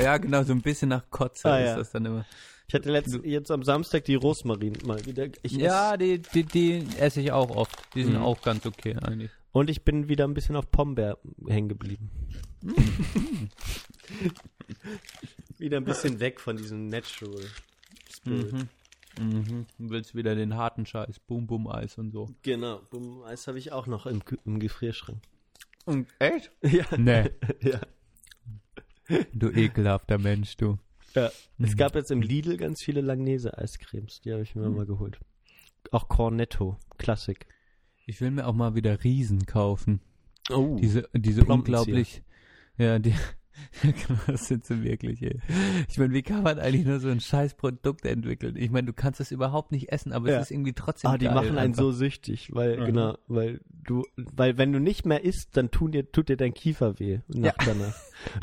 [0.02, 1.76] ja, genau, so ein bisschen nach Kotze Ah, ist ja.
[1.78, 2.26] das dann immer.
[2.68, 5.28] Ich hatte letzt, jetzt am Samstag die Rosmarin mal wieder.
[5.44, 7.78] Ich Ja, die, die, die esse ich auch oft.
[7.96, 8.22] Die sind Mhm.
[8.22, 9.32] auch ganz okay eigentlich.
[9.52, 11.18] und ich bin wieder ein bisschen auf Pombeer
[11.48, 12.10] hängen geblieben.
[15.58, 17.44] wieder ein bisschen weg von diesem Natural
[18.14, 18.54] Spirit.
[18.54, 18.68] Mhm.
[19.20, 19.66] Mhm.
[19.78, 22.30] Du willst wieder den harten Scheiß, Boom Boom Eis und so.
[22.44, 25.20] Genau, Bum- Eis habe ich auch noch im, im Gefrierschrank.
[25.86, 26.52] Und echt?
[26.64, 27.30] Ja, Nee,
[27.62, 27.82] ja.
[29.34, 30.78] du ekelhafter Mensch, du.
[31.16, 31.28] ja.
[31.58, 31.76] Es Mhm.
[31.78, 34.76] gab jetzt im Lidl ganz viele Langnese-Eiscremes, die habe ich mir Mhm.
[34.78, 35.20] mal geholt.
[35.92, 37.48] Auch Cornetto, Klassik.
[38.06, 40.02] Ich will mir auch mal wieder Riesen kaufen.
[40.52, 42.24] Oh, Diese, diese unglaublich,
[42.78, 43.14] ja, die,
[44.28, 45.40] das sind sie wirklich, ey.
[45.88, 48.56] Ich meine, wie kann man eigentlich nur so ein scheiß Produkt entwickeln?
[48.58, 50.38] Ich meine, du kannst es überhaupt nicht essen, aber Ja.
[50.38, 51.84] es ist irgendwie trotzdem Ah, die geil machen einen einfach.
[51.84, 52.86] so süchtig, weil, Mhm.
[52.86, 56.54] genau, weil du, weil wenn du nicht mehr isst, dann tun dir, tut dir dein
[56.54, 57.96] Kiefer weh nach danach.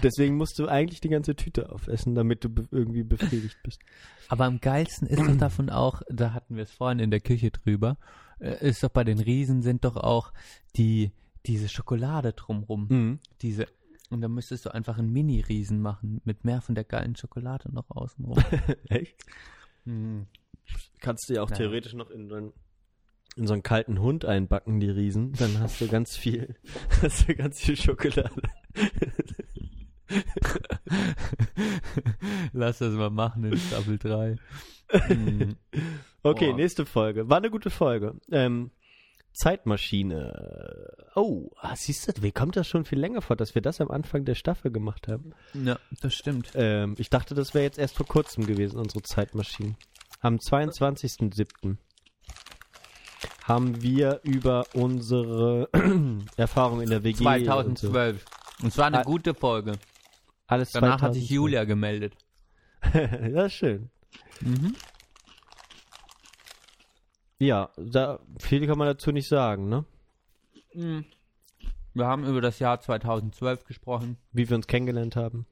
[0.03, 3.81] Deswegen musst du eigentlich die ganze Tüte aufessen, damit du be irgendwie befriedigt bist.
[4.29, 7.51] Aber am geilsten ist doch davon auch, da hatten wir es vorhin in der Küche
[7.51, 7.97] drüber,
[8.41, 10.33] äh, ist doch bei den Riesen sind doch auch
[10.77, 11.13] die,
[11.47, 12.87] diese Schokolade drumrum.
[12.89, 13.19] Mhm.
[13.43, 13.67] Diese,
[14.11, 17.91] Und dann müsstest du einfach einen Mini-Riesen machen mit mehr von der geilen Schokolade noch
[17.91, 18.39] außenrum.
[18.89, 19.17] Echt?
[19.85, 20.27] Hm.
[21.01, 21.63] Kannst du ja auch Naja.
[21.63, 22.53] theoretisch noch in so, einen,
[23.37, 25.33] in so einen kalten Hund einbacken, die Riesen.
[25.33, 26.57] Dann hast du ganz viel,
[27.03, 28.43] hast du ganz viel Schokolade.
[32.53, 34.37] Lass das mal machen in Staffel 3.
[34.89, 35.57] Hm.
[36.23, 36.57] Okay, Boah.
[36.57, 37.29] nächste Folge.
[37.29, 38.15] War eine gute Folge.
[38.31, 38.71] Ähm,
[39.37, 40.95] Zeitmaschine.
[41.15, 43.91] Oh, ah, siehst du, wie kommt das schon viel länger vor, dass wir das am
[43.91, 45.33] Anfang der Staffel gemacht haben?
[45.53, 46.51] Ja, das stimmt.
[46.55, 49.77] Ähm, ich dachte, das wäre jetzt erst vor kurzem gewesen, unsere Zeitmaschine.
[50.21, 51.77] Am 22.07.
[53.45, 55.69] haben wir über unsere
[56.37, 57.89] Erfahrung in der WG und so.
[57.91, 58.25] 2012.
[58.63, 59.73] Und es war eine Ah, gute Folge.
[60.47, 61.31] Alles Danach hat sich 2012.
[61.31, 62.15] Julia gemeldet.
[62.95, 63.91] ja, schön.
[64.41, 64.75] Mhm.
[67.39, 69.85] Ja, da, viel kann man dazu nicht sagen, ne?
[70.75, 71.05] Mhm.
[71.95, 75.47] Wir haben über das Jahr 2012 gesprochen, Wie wir uns kennengelernt haben.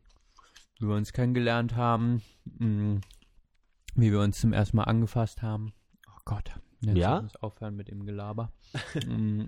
[0.78, 2.22] wie wir uns kennengelernt haben,
[2.59, 3.01] mh,
[3.95, 5.72] wie wir uns zum ersten Mal angefasst haben.
[6.09, 7.22] Oh Gott, jetzt Ja?
[7.22, 8.53] muss aufhören mit dem Gelaber.
[9.07, 9.45] Mm.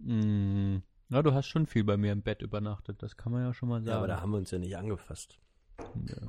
[1.10, 3.68] Ja, du hast schon viel bei mir im Bett übernachtet, das kann man ja schon
[3.68, 3.88] mal sagen.
[3.88, 5.38] Ja, aber da haben wir uns ja nicht angefasst.
[6.06, 6.28] Ja.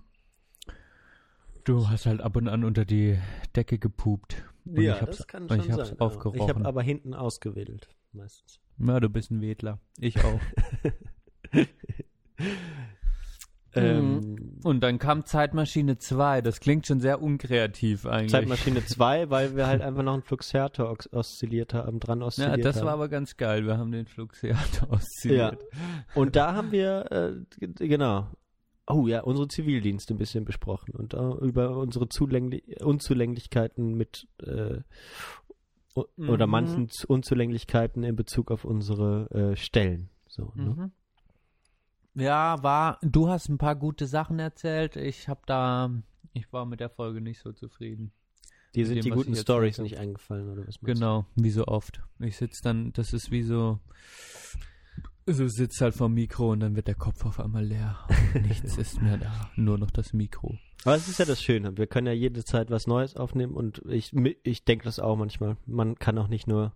[1.69, 3.19] Du hast halt ab und an unter die
[3.55, 4.43] Decke gepupt.
[4.65, 6.49] Und ich hab's, und ich hab's Ich aufgerochen.
[6.49, 8.59] habe aber hinten ausgewedelt, meistens.
[8.79, 9.77] ja, du bist ein Wedler.
[9.99, 10.39] Ich auch.
[13.75, 16.41] Ähm, und dann kam Zeitmaschine 2.
[16.41, 18.31] Das klingt schon sehr unkreativ eigentlich.
[18.31, 22.77] Zeitmaschine 2, weil wir halt einfach noch einen Fluxator oszilliert haben, dran oszilliert Ja, das
[22.77, 22.87] haben.
[22.87, 23.67] war aber ganz geil.
[23.67, 25.63] Wir haben den Fluxeator oszilliert.
[26.15, 28.27] Und da haben wir, äh, genau,
[28.89, 34.81] oh ja, unsere Zivildienste ein bisschen besprochen und äh, über unsere Zulängli Unzulänglichkeiten mit, äh,
[35.95, 36.51] o- oder Mhm.
[36.51, 40.09] manchen Unzulänglichkeiten in Bezug auf unsere äh, Stellen.
[40.27, 40.91] So, ne?
[42.15, 42.21] Mhm.
[42.21, 44.95] Ja, war, du hast ein paar gute Sachen erzählt.
[44.95, 45.91] Ich habe da,
[46.33, 48.11] ich war mit der Folge nicht so zufrieden.
[48.75, 52.01] Die sind dem, die guten Stories nicht eingefallen, oder was meinst Genau, wie so oft.
[52.19, 53.79] Ich sitz dann, das ist wie so,
[55.33, 57.97] so sitzt halt vom Mikro und dann wird der Kopf auf einmal leer.
[58.33, 60.57] Und nichts ist mehr da, nur noch das Mikro.
[60.85, 61.77] Aber es ist ja das Schöne.
[61.77, 64.13] Wir können ja jede Zeit was Neues aufnehmen und ich,
[64.43, 65.57] ich denke das auch manchmal.
[65.65, 66.73] Man kann auch nicht nur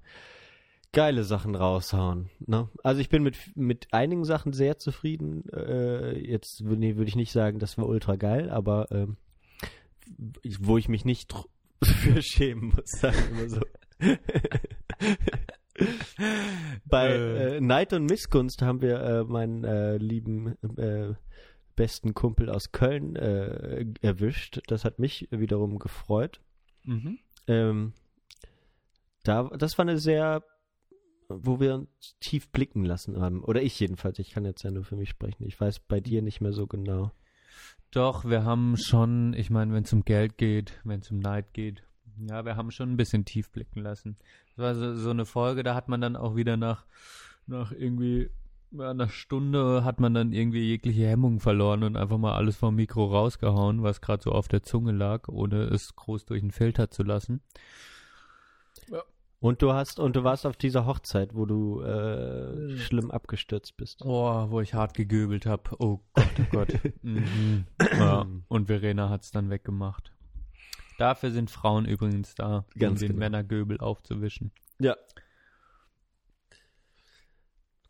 [0.91, 2.29] geile Sachen raushauen.
[2.45, 2.69] Ne?
[2.83, 5.47] Also ich bin mit, mit einigen Sachen sehr zufrieden.
[5.49, 8.91] Äh, jetzt nee, würde ich nicht sagen, das war ultra geil, aber
[10.41, 11.33] ich- wo ich mich nicht
[11.83, 13.61] für schämen muss, sagen wir so.
[16.85, 17.57] Bei Äh.
[17.57, 21.13] äh, Neid und Missgunst haben wir äh, meinen äh, lieben äh,
[21.75, 24.61] besten Kumpel aus Köln erwischt.
[24.67, 26.39] Das hat mich wiederum gefreut.
[26.83, 27.17] Mhm.
[27.47, 27.93] Ähm,
[29.23, 30.43] da, das war eine sehr,
[31.29, 33.43] wo wir uns tief blicken lassen haben.
[33.43, 34.19] Oder ich jedenfalls.
[34.19, 35.45] Ich kann jetzt ja nur für mich sprechen.
[35.47, 37.11] Ich weiß bei dir nicht mehr so genau.
[37.89, 41.53] Doch, wir haben schon, ich meine, wenn es um Geld geht, wenn es um Neid
[41.53, 41.83] geht,
[42.17, 44.17] ja, wir haben schon ein bisschen tief blicken lassen.
[44.55, 46.85] Das war so, so eine Folge, da hat man dann auch wieder nach,
[47.47, 48.29] nach irgendwie
[48.71, 52.75] ja, einer Stunde hat man dann irgendwie jegliche Hemmung verloren und einfach mal alles vom
[52.75, 56.89] Mikro rausgehauen, was gerade so auf der Zunge lag, ohne es groß durch den Filter
[56.89, 57.41] zu lassen.
[59.43, 64.01] Und du hast, und du warst auf dieser Hochzeit, wo du äh, schlimm abgestürzt bist.
[64.01, 65.63] Oh, wo ich hart gegöbelt habe.
[65.79, 66.79] Oh Gott, oh Gott.
[67.01, 67.65] mhm.
[67.77, 70.13] ja, und Verena hat's dann weggemacht.
[71.03, 73.19] Dafür sind Frauen übrigens da, Ganz um den genau.
[73.19, 74.53] Männergöbel aufzuwischen.
[74.79, 74.95] Ja.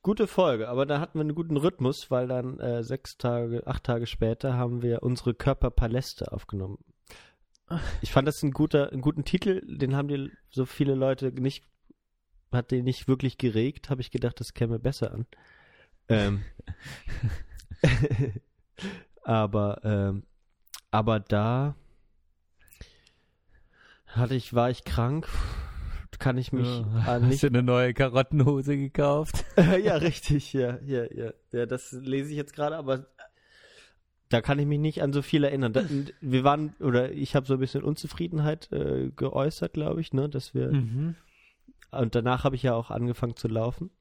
[0.02, 3.84] Gute Folge, aber da hatten wir einen guten Rhythmus, weil dann äh, sechs Tage, acht
[3.84, 6.80] Tage später haben wir unsere Körperpaläste aufgenommen.
[8.02, 11.68] Ich fand das ein guter, einen guten Titel, den haben die so viele Leute nicht,
[12.52, 15.28] hat den nicht wirklich geregt, habe ich gedacht, das käme besser an.
[16.10, 16.44] Ähm,
[19.24, 20.24] aber, ähm,
[20.90, 21.76] aber da
[24.14, 25.28] hatte ich, war ich krank,
[26.20, 29.44] kann ich mich Ja, an Hast nicht du eine neue Karottenhose gekauft?
[29.58, 31.34] ja, richtig, ja, ja, ja.
[31.52, 33.08] Ja, das lese ich jetzt gerade, aber
[34.30, 35.74] da kann ich mich nicht an so viel erinnern.
[35.74, 35.84] Da,
[36.22, 40.54] wir waren, oder ich habe so ein bisschen Unzufriedenheit äh, geäußert, glaube ich, ne, dass
[40.56, 41.16] wir, Mhm.
[41.92, 43.92] und danach habe ich ja auch angefangen zu laufen.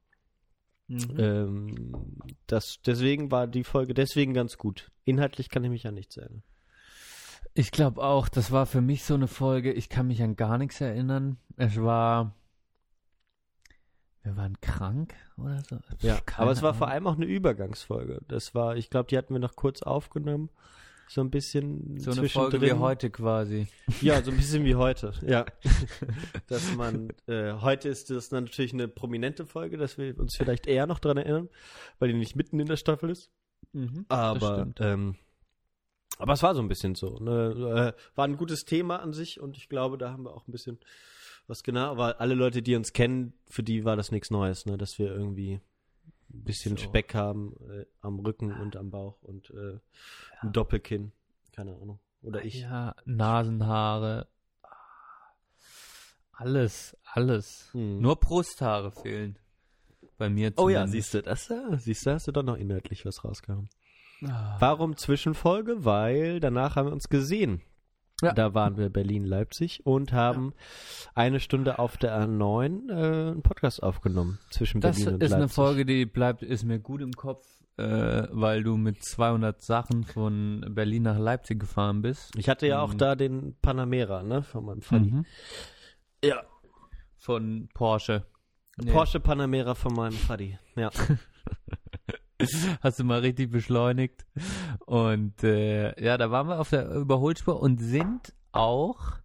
[0.88, 1.14] Mhm.
[1.18, 4.90] Ähm, das, deswegen war die Folge deswegen ganz gut.
[5.04, 6.42] Inhaltlich kann ich mich an nichts erinnern.
[7.54, 10.56] Ich glaube auch, das war für mich so eine Folge, ich kann mich an gar
[10.58, 11.36] nichts erinnern.
[11.56, 12.34] Es war.
[14.22, 15.78] Wir waren krank oder so.
[15.98, 16.94] Ja, Keine aber es war vor Ahnung.
[16.94, 18.20] allem auch eine Übergangsfolge.
[18.28, 20.48] Das war, ich glaube, die hatten wir noch kurz aufgenommen.
[21.08, 23.66] so ein bisschen So eine Folge wie heute quasi.
[24.00, 25.44] Ja, so ein bisschen wie heute, ja.
[26.46, 30.86] Dass man, äh, heute ist das natürlich eine prominente Folge, dass wir uns vielleicht eher
[30.86, 31.48] noch dran erinnern,
[31.98, 33.30] weil die nicht mitten in der Staffel ist.
[33.72, 35.16] Mhm, Aber, ähm,
[36.22, 37.18] aber es war so ein bisschen so.
[37.18, 37.94] Ne?
[37.96, 40.52] Äh, war ein gutes Thema an sich und ich glaube, da haben wir auch ein
[40.52, 40.78] bisschen
[41.46, 41.90] was genau.
[41.90, 44.78] Aber alle Leute, die uns kennen, für die war das nichts Neues, ne?
[44.78, 45.60] dass wir irgendwie
[46.32, 46.84] ein bisschen So.
[46.84, 49.78] Speck haben äh, am Rücken und am Bauch und äh,
[50.40, 51.12] ein Doppelkinn.
[51.52, 51.98] Keine Ahnung.
[52.22, 52.60] Oder ich.
[52.60, 54.28] Ja, Nasenhaare.
[56.32, 57.68] Alles, alles.
[57.72, 58.00] Hm.
[58.00, 59.38] Nur Brusthaare fehlen.
[60.18, 60.92] Bei mir Oh ja, zumindest.
[61.10, 63.68] siehst du, das, äh, siehst du, hast du doch noch inhaltlich was rausgehauen.
[64.28, 64.56] Ah.
[64.60, 65.84] Warum Zwischenfolge?
[65.84, 67.62] Weil danach haben wir uns gesehen.
[68.22, 68.32] Ja.
[68.32, 70.52] Da waren wir Berlin-Leipzig und haben
[71.14, 72.92] eine Stunde auf der A9 äh,
[73.32, 75.36] einen Podcast aufgenommen zwischen Das Berlin und ist Leipzig.
[75.42, 77.44] eine Folge, die bleibt, ist mir gut im Kopf,
[77.78, 82.30] äh, weil du mit 200 Sachen von Berlin nach Leipzig gefahren bist.
[82.36, 82.98] Ich hatte ja auch Mhm.
[82.98, 85.10] da den Panamera, ne, von meinem Fanny.
[85.10, 85.26] Mhm.
[86.24, 86.42] Ja,
[87.16, 88.24] Von Porsche.
[88.76, 88.92] Nee.
[88.92, 90.58] Porsche Panamera von meinem Faddy.
[90.76, 90.90] Ja.
[92.82, 94.26] Hast du mal richtig beschleunigt.
[94.86, 99.18] Und äh, ja, da waren wir auf der Überholspur und sind auch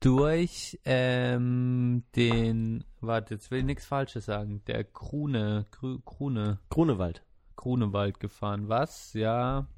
[0.00, 7.22] durch ähm, den, warte, jetzt will ich nichts Falsches sagen, der Krune, Krü, Krune, Grunewald.
[7.56, 9.68] Grunewald gefahren, was ja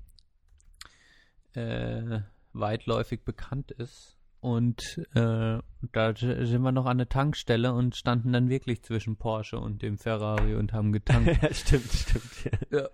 [1.52, 2.20] äh,
[2.52, 4.16] weitläufig bekannt ist.
[4.44, 5.58] Und äh,
[5.92, 9.96] da sind wir noch an der Tankstelle und standen dann wirklich zwischen Porsche und dem
[9.96, 11.42] Ferrari und haben getankt.
[11.42, 12.52] ja, stimmt, stimmt.
[12.70, 12.80] Ja.
[12.80, 12.88] ja.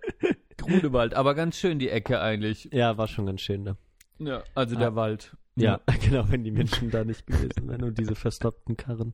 [0.55, 2.69] Grunewald, aber ganz schön die Ecke eigentlich.
[2.71, 3.75] ja, war schon ganz schön da.
[4.19, 5.35] Ja, also der Wald.
[5.57, 9.13] Ja, genau, wenn die Menschen da nicht gewesen wären und diese verstoppten Karren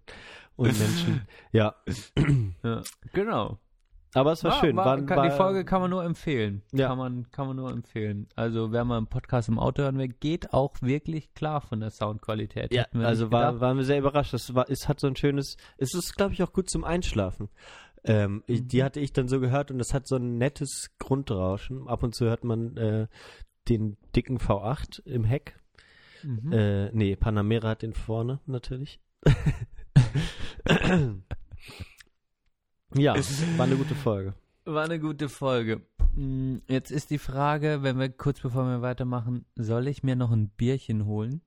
[0.57, 1.27] und Menschen.
[1.51, 1.73] Ja,
[2.63, 2.83] ja.
[3.13, 3.57] Genau.
[4.13, 4.75] Aber es war, schön.
[4.75, 6.63] War, War, kann, war, die Folge kann man nur empfehlen.
[6.71, 6.89] Ja.
[6.89, 8.27] Kann man, kann man nur empfehlen.
[8.35, 11.91] Also wer mal einen Podcast im Auto hören will, geht auch wirklich klar von der
[11.91, 12.73] Soundqualität.
[12.73, 14.33] Ja, also war, waren wir sehr überrascht.
[14.33, 17.49] Es, war, es hat so ein schönes, es ist, glaube ich, auch gut zum Einschlafen.
[18.03, 18.67] Ähm, Mhm.
[18.67, 21.87] Die hatte ich dann so gehört und es hat so ein nettes Grundrauschen.
[21.87, 23.07] Ab und zu hört man äh,
[23.67, 25.57] den dicken V8 im Heck.
[26.23, 26.51] Mhm.
[26.51, 28.99] Äh, nee, Panamera hat den vorne natürlich.
[32.95, 33.15] ja,
[33.57, 34.33] war eine gute Folge.
[34.65, 35.81] War eine gute Folge.
[36.15, 40.31] Mm, Jetzt ist die Frage, wenn wir kurz bevor wir weitermachen, soll ich mir noch
[40.31, 41.41] ein Bierchen holen?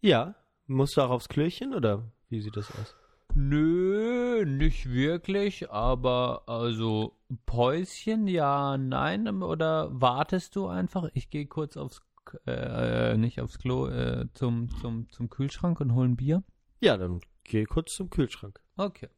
[0.00, 0.34] Ja,
[0.66, 2.94] musst du auch aufs Klöchen oder wie sieht das aus?
[3.34, 7.16] Nö, nicht wirklich, aber also
[7.46, 11.08] Päuschen, ja, nein, oder wartest du einfach?
[11.14, 12.02] Ich gehe kurz aufs,
[12.46, 16.44] äh, nicht aufs Klo, äh, zum, zum, zum Kühlschrank und hol ein Bier.
[16.80, 18.60] Ja, dann geh kurz zum Kühlschrank.
[18.76, 19.08] Okay.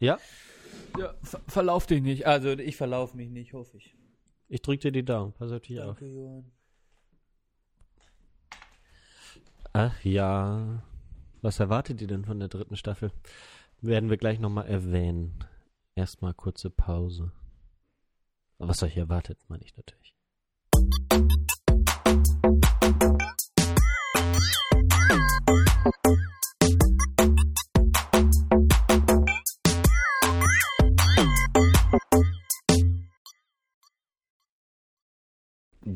[0.00, 0.18] Ja?
[0.98, 2.26] Ja, ver verlauf dich nicht.
[2.26, 3.94] Also ich verlauf mich nicht, hoffe ich.
[4.48, 5.32] Ich drück dir die Daumen.
[5.32, 6.00] Pass auf dich auf.
[6.00, 6.50] Johann.
[9.72, 10.82] Ach ja.
[11.42, 13.12] Was erwartet ihr denn von der dritten Staffel?
[13.80, 15.44] Werden wir gleich nochmal erwähnen.
[15.94, 17.32] Erstmal kurze Pause.
[18.58, 20.14] Was euch erwartet, meine ich natürlich.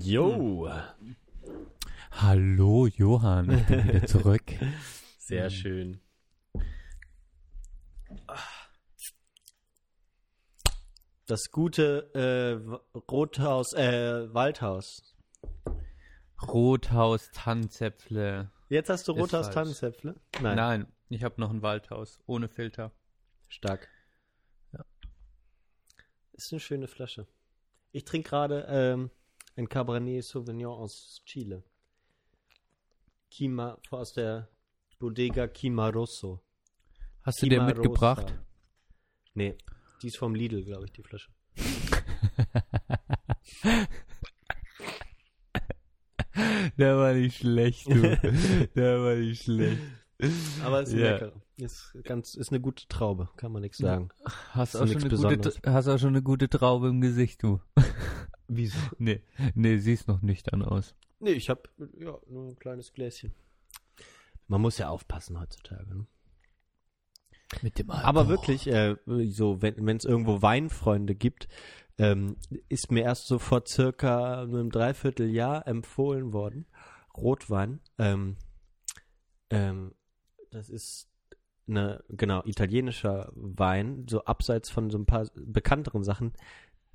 [0.06, 0.70] Jo,
[2.10, 4.52] Hallo Johann, ich bin wieder zurück.
[5.18, 5.98] sehr schön.
[11.24, 15.16] Das gute äh, Rothaus, äh, Waldhaus.
[16.42, 18.50] Rothaus Tanzäpfle.
[18.68, 19.54] Jetzt hast du Ist Rothaus falsch.
[19.54, 20.20] Tannenzäpfle?
[20.42, 20.56] Nein.
[20.56, 22.92] Nein, ich habe noch ein Waldhaus ohne Filter.
[23.48, 23.88] Stark.
[24.74, 24.84] Ja.
[26.32, 27.26] Ist eine schöne Flasche.
[27.92, 29.10] Ich trinke gerade ähm,
[29.56, 31.62] ein Cabernet Sauvignon aus Chile.
[33.30, 34.48] Kima, aus der
[34.98, 36.40] Bodega Kimarosso.
[37.22, 37.74] Hast du dir Kimarosa.
[37.80, 38.34] mitgebracht?
[39.34, 39.56] Nee,
[40.02, 41.30] die ist vom Lidl, glaube ich, die Flasche.
[46.78, 48.02] Der war nicht schlecht, du.
[48.74, 49.80] Der war nicht schlecht.
[50.64, 51.12] Aber ist Ja.
[51.12, 51.32] lecker.
[51.56, 54.08] Ist, ganz, ist eine gute Traube, kann man nichts sagen.
[54.50, 55.60] Hast Ist auch, nichts schon eine gute, Besonderes.
[55.64, 57.60] hast auch schon eine gute Traube im Gesicht, du.
[58.56, 58.78] Wieso?
[58.98, 59.22] Nee,
[59.54, 60.94] nee, siehst noch nüchtern aus.
[61.20, 61.62] Nee, ich habe
[61.98, 63.32] ja, nur ein kleines Gläschen.
[64.46, 65.88] Man muss ja aufpassen heutzutage.
[65.88, 66.06] Ne?
[67.62, 68.96] Mit dem Aber wirklich, äh,
[69.28, 71.48] so, wenn es irgendwo Weinfreunde gibt,
[71.98, 72.36] ähm,
[72.68, 76.66] ist mir erst so vor circa einem Dreivierteljahr empfohlen worden.
[77.16, 77.80] Rotwein.
[77.98, 78.36] Ähm,
[79.50, 79.94] ähm,
[80.50, 81.08] das ist
[81.66, 86.32] eine, genau, italienischer Wein, so abseits von so ein paar bekannteren Sachen,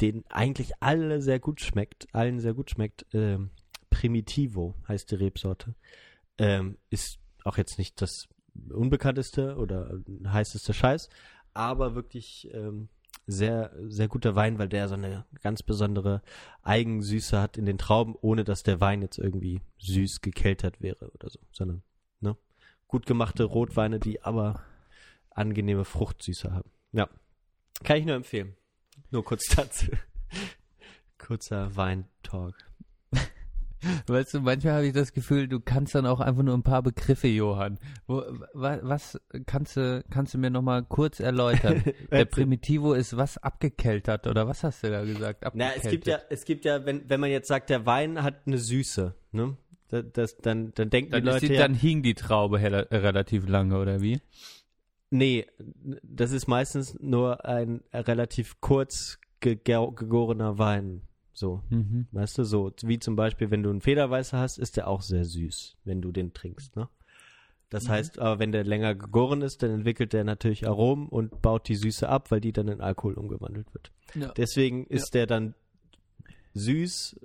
[0.02, 3.06] den eigentlich alle sehr gut schmeckt, allen sehr gut schmeckt.
[3.14, 3.52] Ähm,
[3.90, 5.76] Primitivo heißt die Rebsorte.
[6.38, 8.28] Ähm, ist auch jetzt nicht das
[8.70, 11.10] unbekannteste oder heißeste Scheiß,
[11.54, 12.90] aber wirklich ähm,
[13.28, 16.22] sehr, sehr guter Wein, weil der so eine ganz besondere
[16.64, 21.30] Eigensüße hat in den Trauben, ohne dass der Wein jetzt irgendwie süß gekeltert wäre oder
[21.30, 21.84] so, sondern
[22.22, 22.36] ne?
[22.88, 24.64] gut gemachte Rotweine, die aber
[25.30, 26.72] angenehme Fruchtsüße haben.
[26.92, 27.08] Ja,
[27.84, 28.56] kann ich nur empfehlen.
[29.12, 29.88] Nur kurz dazu.
[31.18, 32.56] Kurzer Weintalk.
[34.08, 36.84] Weißt du, manchmal habe ich das Gefühl, du kannst dann auch einfach nur ein paar
[36.84, 37.80] Begriffe, Johann.
[38.08, 41.84] Wo, wa, was kannst du, kannst du mir nochmal kurz erläutern?
[42.12, 45.44] Der Primitivo ist was abgekeltert oder was hast du da gesagt?
[45.54, 48.42] Na, es gibt ja, es gibt ja, wenn, wenn man jetzt sagt, der Wein hat
[48.46, 49.58] eine Süße, ne?
[49.90, 53.48] Das, das, dann, dann denken dann die Leute die, ja, Dann hing die Traube relativ
[53.48, 54.22] lange, oder wie?
[55.12, 55.48] Nee,
[56.04, 61.02] das ist meistens nur ein relativ kurz gegorener Wein.
[61.34, 62.08] So, Mhm.
[62.12, 65.24] weißt du, so wie zum Beispiel, wenn du einen Federweißer hast, ist der auch sehr
[65.26, 66.90] süß, wenn du den trinkst, ne?
[67.70, 71.68] Das heißt, aber wenn der länger gegoren ist, dann entwickelt der natürlich Aromen und baut
[71.68, 73.92] die Süße ab, weil die dann in Alkohol umgewandelt wird.
[74.16, 74.32] Ja.
[74.36, 75.54] Deswegen ist der dann
[76.56, 77.20] süß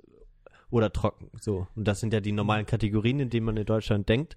[0.69, 1.31] oder trocken.
[1.39, 1.67] So.
[1.75, 4.35] Und das sind ja die normalen Kategorien, in denen man in Deutschland denkt.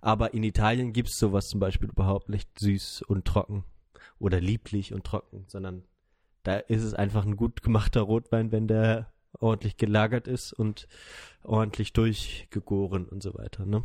[0.00, 3.64] Aber in Italien gibt es sowas zum Beispiel überhaupt nicht süß und trocken
[4.18, 5.84] oder lieblich und trocken, sondern
[6.42, 10.88] da ist es einfach ein gut gemachter Rotwein, wenn der ordentlich gelagert ist und
[11.42, 13.64] ordentlich durchgegoren und so weiter.
[13.64, 13.84] Ne?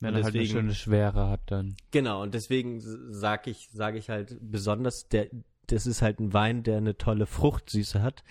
[0.00, 1.76] Wenn er halt eine schöne Schwere hat dann.
[1.90, 5.28] Genau, und deswegen sage ich, sage ich halt besonders, der,
[5.66, 8.24] das ist halt ein Wein, der eine tolle Fruchtsüße hat,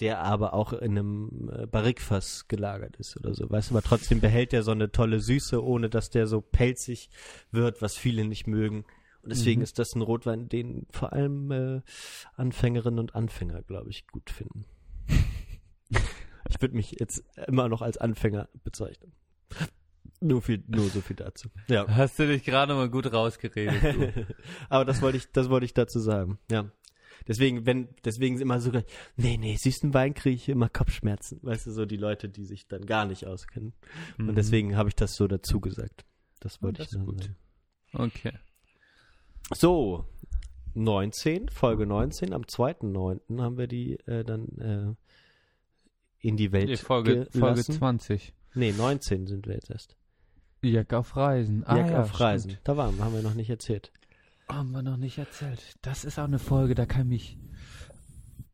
[0.00, 3.48] der aber auch in einem äh, Barrikfass gelagert ist oder so.
[3.48, 7.10] Weißt du, aber trotzdem behält der so eine tolle Süße, ohne dass der so pelzig
[7.50, 8.84] wird, was viele nicht mögen.
[9.22, 9.64] Und deswegen Mhm.
[9.64, 11.80] ist das ein Rotwein, den vor allem äh,
[12.36, 14.66] Anfängerinnen und Anfänger, glaube ich, gut finden.
[16.48, 19.12] ich würde mich jetzt immer noch als Anfänger bezeichnen.
[20.20, 21.48] Nur viel, nur so viel dazu.
[21.68, 21.86] Ja.
[21.88, 24.14] Hast du dich gerade mal gut rausgeredet.
[24.68, 26.38] Aber das wollte ich, das wollte ich dazu sagen.
[26.50, 26.70] Ja.
[27.28, 28.70] Deswegen, wenn, deswegen immer so,
[29.16, 31.40] nee, nee, süßen Wein kriege ich immer Kopfschmerzen.
[31.42, 33.72] Weißt du, so die Leute, die sich dann gar nicht auskennen.
[34.18, 34.28] Mhm.
[34.30, 36.04] Und deswegen habe ich das so dazu gesagt.
[36.40, 37.22] Das wollte Oh, das ich ist nur gut.
[37.22, 37.36] sagen.
[37.92, 38.32] Okay.
[39.54, 40.04] So,
[40.74, 43.40] 19, Folge 19, am 2.9.
[43.42, 47.72] haben wir die äh, dann äh, in die Welt Die Folge, Folge gelassen.
[47.74, 48.34] 20.
[48.54, 49.96] Nee, 19 sind wir jetzt erst.
[50.62, 51.62] Jack auf Reisen.
[51.66, 52.50] Ah, Jack ja, auf Reisen.
[52.50, 52.68] stimmt.
[52.68, 53.92] Da waren wir, haben wir noch nicht erzählt.
[54.48, 55.60] Haben wir noch nicht erzählt.
[55.82, 57.36] Das ist auch eine Folge, da kann mich.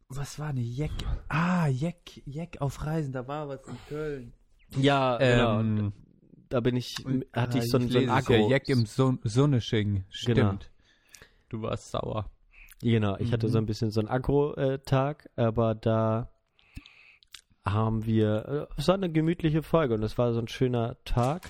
[0.09, 0.91] Was war denn Jack?
[1.29, 4.33] Ah, Jack, Jack auf Reisen, da war was in Köln.
[4.77, 5.93] Ja, Ähm,
[6.49, 6.97] Da bin ich,
[7.33, 8.35] hatte ich so ein, so ein lese es Agro.
[8.35, 10.05] Ja, Jack im Son Sonnesching.
[10.11, 10.37] Stimmt.
[10.37, 10.59] Genau.
[11.49, 12.31] Du warst sauer.
[12.83, 13.51] Genau, ich hatte Mhm.
[13.53, 16.31] so ein bisschen so einen Agro-Tag, aber da
[17.65, 21.49] haben wir, äh, es war eine gemütliche Folge und es war so ein schöner Tag.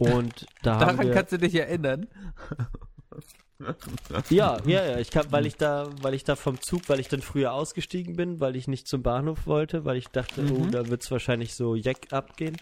[0.00, 2.06] Und da haben Daran wir, kannst du dich erinnern.
[4.30, 7.08] ja, ja, ja, ich kann, weil ich da, weil ich da vom Zug, weil ich
[7.08, 10.70] dann früher ausgestiegen bin, weil ich nicht zum Bahnhof wollte, weil ich dachte, oh, Mhm.
[10.70, 12.56] da wird's wahrscheinlich so Jack abgehen,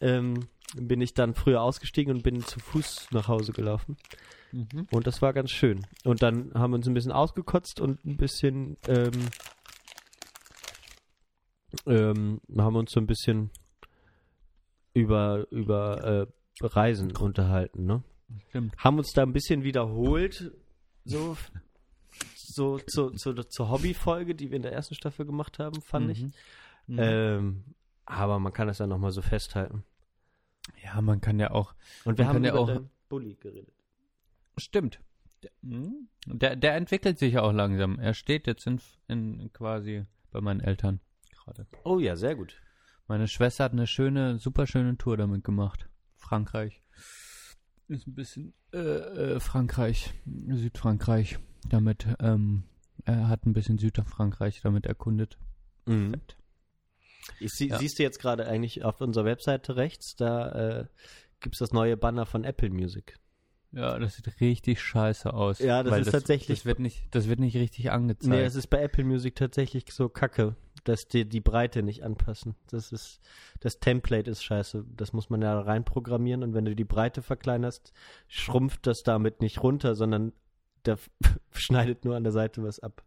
[0.00, 3.96] ähm, bin ich dann früher ausgestiegen und bin zu Fuß nach Hause gelaufen.
[4.52, 4.86] Mhm.
[4.92, 5.84] Und das war ganz schön.
[6.04, 9.10] Und dann haben wir uns ein bisschen ausgekotzt und ein bisschen, ähm,
[11.86, 13.50] ähm, haben uns so ein bisschen
[14.94, 16.26] über, über äh,
[16.62, 18.02] Reisen unterhalten, ne?
[18.48, 18.76] Stimmt.
[18.78, 20.52] Haben uns da ein bisschen wiederholt,
[21.04, 21.36] so,
[22.34, 26.24] so zu, zu, zur Hobbyfolge, die wir in der ersten Staffel gemacht haben, fand ich.
[26.86, 26.98] Mhm.
[26.98, 27.64] Ähm,
[28.04, 29.84] aber man kann das ja nochmal so festhalten.
[30.82, 31.74] ja, man kann ja auch.
[32.04, 33.74] Und wir haben ja über auch- den Bulli geredet.
[34.58, 35.00] Stimmt.
[35.42, 36.08] Der, mhm.
[36.26, 37.98] der, der entwickelt sich ja auch langsam.
[37.98, 41.00] Er steht jetzt in, in quasi bei meinen Eltern
[41.30, 41.66] gerade.
[41.84, 42.60] Oh ja, sehr gut.
[43.06, 45.88] Meine Schwester hat eine schöne, super schöne Tour damit gemacht.
[46.26, 46.82] Frankreich.
[47.88, 50.12] Ist ein bisschen äh, äh, Frankreich,
[50.50, 51.38] Südfrankreich.
[51.68, 52.64] Damit, ähm,
[53.04, 55.38] er hat ein bisschen Südfrankreich damit erkundet.
[55.86, 56.14] Mhm.
[57.40, 57.78] Sie, Ja.
[57.78, 60.86] Siehst du jetzt gerade eigentlich auf unserer Webseite rechts, da äh,
[61.40, 63.18] gibt es das neue Banner von Apple Music.
[63.72, 65.58] Ja, das sieht richtig scheiße aus.
[65.58, 68.30] Ja, das ist tatsächlich- Das wird nicht, das wird nicht richtig angezeigt.
[68.32, 70.56] Nee, es ist bei Apple Music tatsächlich so kacke,
[70.88, 72.54] dass die die Breite nicht anpassen.
[72.70, 73.20] Das ist,
[73.60, 74.84] das Template ist scheiße.
[74.96, 77.92] Das muss man ja reinprogrammieren und wenn du die Breite verkleinerst,
[78.28, 80.32] schrumpft das damit nicht runter, sondern
[80.84, 80.98] der
[81.52, 83.02] schneidet nur an der Seite was ab.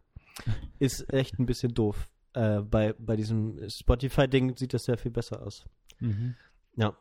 [0.78, 2.08] Ist echt ein bisschen doof.
[2.34, 5.64] Äh, bei, bei diesem Spotify-Ding sieht das sehr viel besser aus.
[5.98, 6.34] mhm.
[6.76, 6.94] Ja.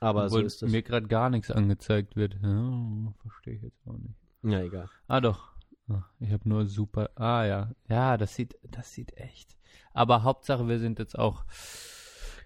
[0.00, 0.70] Aber Obwohl so ist das.
[0.72, 2.34] mir gerade gar nichts angezeigt wird.
[2.42, 4.16] Ja, verstehe ich jetzt auch nicht.
[4.42, 4.90] Ja, egal.
[5.06, 5.52] Ah doch.
[5.88, 7.10] Ah, Ich habe nur super.
[7.14, 7.70] Ah ja.
[7.88, 9.56] Ja, das sieht das sieht echt.
[9.92, 11.44] Aber Hauptsache wir sind jetzt auch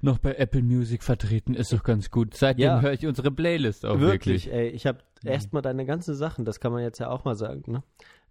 [0.01, 2.35] noch bei Apple Music vertreten, ist doch ganz gut.
[2.35, 2.81] Seitdem Ja.
[2.81, 4.53] höre ich unsere Playlist auch Wirklich, wirklich.
[4.53, 4.69] ey.
[4.69, 5.31] Ich habe Mhm.
[5.31, 7.83] erstmal deine ganzen Sachen, das kann man jetzt ja auch mal sagen, ne?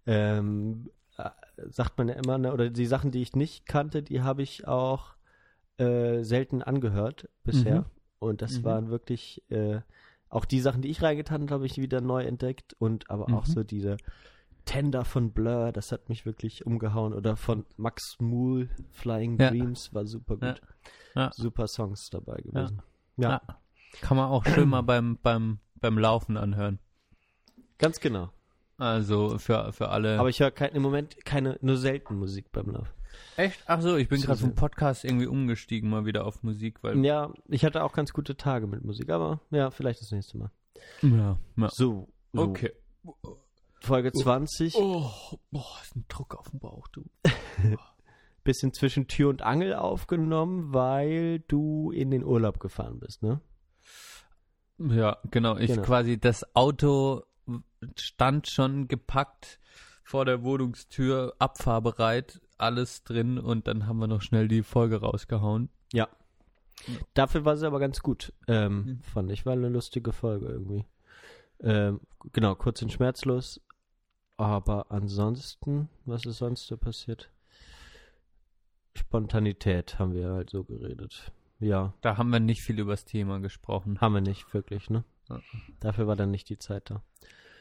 [0.06, 1.30] Ähm, äh,
[1.68, 2.52] sagt man ja immer, ne?
[2.52, 5.16] oder die Sachen, die ich nicht kannte, die habe ich auch
[5.78, 7.80] äh, selten angehört bisher.
[7.80, 7.86] Mhm.
[8.20, 8.64] Und das Mhm.
[8.64, 9.80] waren wirklich äh,
[10.28, 12.74] auch die Sachen, die ich reingetan habe, habe ich wieder neu entdeckt.
[12.78, 13.50] Und aber auch Mhm.
[13.52, 13.96] so diese
[14.66, 17.14] Tender von Blur, das hat mich wirklich umgehauen.
[17.14, 19.50] Oder von Max Mool, Flying Ja.
[19.50, 20.60] Dreams, war super gut.
[21.14, 21.30] Ja.
[21.32, 22.82] Super Songs dabei gewesen.
[23.16, 23.42] Ja, Ja.
[24.02, 26.78] Kann man auch schön mal beim, beim, beim Laufen anhören.
[27.78, 28.30] ganz genau.
[28.78, 30.18] Also für, für alle.
[30.18, 32.92] Aber ich höre im Moment keine, nur selten Musik beim Laufen.
[33.38, 33.62] Echt?
[33.66, 34.54] Ach so, ich bin gerade vom.
[34.54, 37.02] Podcast irgendwie umgestiegen mal wieder auf Musik, weil.
[37.02, 40.50] Ja, ich hatte auch ganz gute Tage mit Musik, aber ja, vielleicht das nächste Mal.
[41.00, 41.38] Ja.
[41.56, 41.68] ja.
[41.70, 42.72] So, so Okay.
[43.86, 45.10] Folge 20, Oh,
[45.50, 47.04] boah, ist ein Druck auf dem Bauch, du.
[48.44, 53.40] bisschen zwischen Tür und Angel aufgenommen, weil du in den Urlaub gefahren bist, ne?
[54.78, 55.56] Ja, genau.
[55.56, 55.82] Ich Genau.
[55.82, 57.22] quasi, das Auto
[57.96, 59.58] stand schon gepackt
[60.04, 65.68] vor der Wohnungstür, abfahrbereit, alles drin und dann haben wir noch schnell die Folge rausgehauen.
[65.92, 66.08] Ja.
[67.14, 69.00] Dafür war sie aber ganz gut, ähm, Mhm.
[69.02, 69.46] fand ich.
[69.46, 70.84] War eine lustige Folge irgendwie.
[71.60, 72.00] Ähm,
[72.32, 73.60] genau, kurz und schmerzlos.
[74.36, 77.30] Aber ansonsten, was ist sonst so passiert?
[78.94, 81.32] Spontanität haben wir halt so geredet.
[81.58, 84.00] Ja, Da haben wir nicht viel übers Thema gesprochen.
[84.00, 85.04] haben wir nicht wirklich, ne?
[85.28, 85.40] Ja.
[85.80, 87.02] Dafür war dann nicht die Zeit da.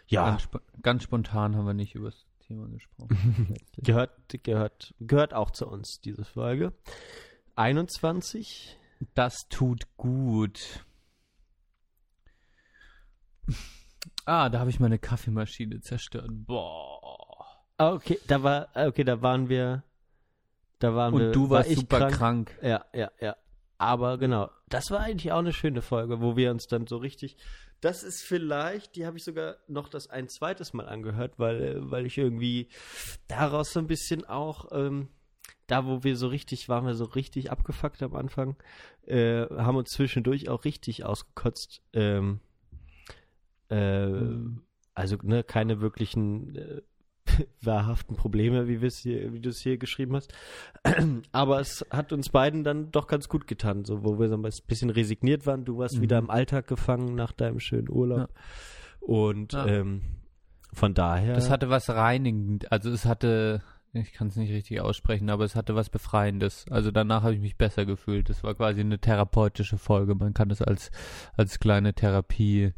[0.07, 3.55] Ja, Ganz, spo ganz spontan haben wir nicht übers Thema gesprochen.
[3.77, 4.11] gehört,
[4.43, 6.73] gehört, gehört auch zu uns, diese Folge.
[7.55, 8.77] 21.
[9.13, 10.85] Das tut gut.
[14.25, 16.29] Ah, da habe ich meine Kaffeemaschine zerstört.
[16.29, 17.45] Boah.
[17.77, 19.83] Ah, okay, da war, okay, da waren wir,
[20.79, 21.27] da waren wir.
[21.27, 22.57] Und du war warst ich super krank.
[22.61, 23.35] Ja, ja, ja.
[23.77, 27.37] Aber genau, das war eigentlich auch eine schöne Folge, wo wir uns dann so richtig.
[27.81, 32.05] Das ist vielleicht, die habe ich sogar noch das ein zweites Mal angehört, weil, weil
[32.05, 32.69] ich irgendwie
[33.27, 35.09] daraus so ein bisschen auch, ähm,
[35.67, 38.55] da wo wir so richtig, waren wir so richtig abgefuckt am Anfang,
[39.05, 41.81] äh, haben uns zwischendurch auch richtig ausgekotzt.
[41.93, 42.39] Ähm,
[43.69, 44.61] äh, Mhm.
[44.93, 46.81] Also ne, keine wirklichen äh,
[47.61, 50.33] wahrhaften Probleme, wie, hier, wie du es hier geschrieben hast.
[51.31, 54.41] Aber es hat uns beiden dann doch ganz gut getan, so wo wir so ein
[54.67, 55.65] bisschen resigniert waren.
[55.65, 56.01] Du warst Mhm.
[56.01, 58.29] wieder im Alltag gefangen nach deinem schönen Urlaub.
[59.01, 59.65] Und Ja.
[59.67, 60.01] ähm,
[60.71, 61.33] von daher.
[61.33, 63.61] Das hatte was reinigend, also es hatte,
[63.93, 66.65] ich kann es nicht richtig aussprechen, aber es hatte was Befreiendes.
[66.69, 68.29] Also danach habe ich mich besser gefühlt.
[68.29, 70.15] Das war quasi eine therapeutische Folge.
[70.15, 70.91] Man kann es als,
[71.37, 72.73] als kleine Therapie,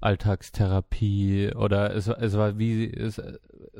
[0.00, 3.38] Alltagstherapie oder es, war- es war wie, es, äh,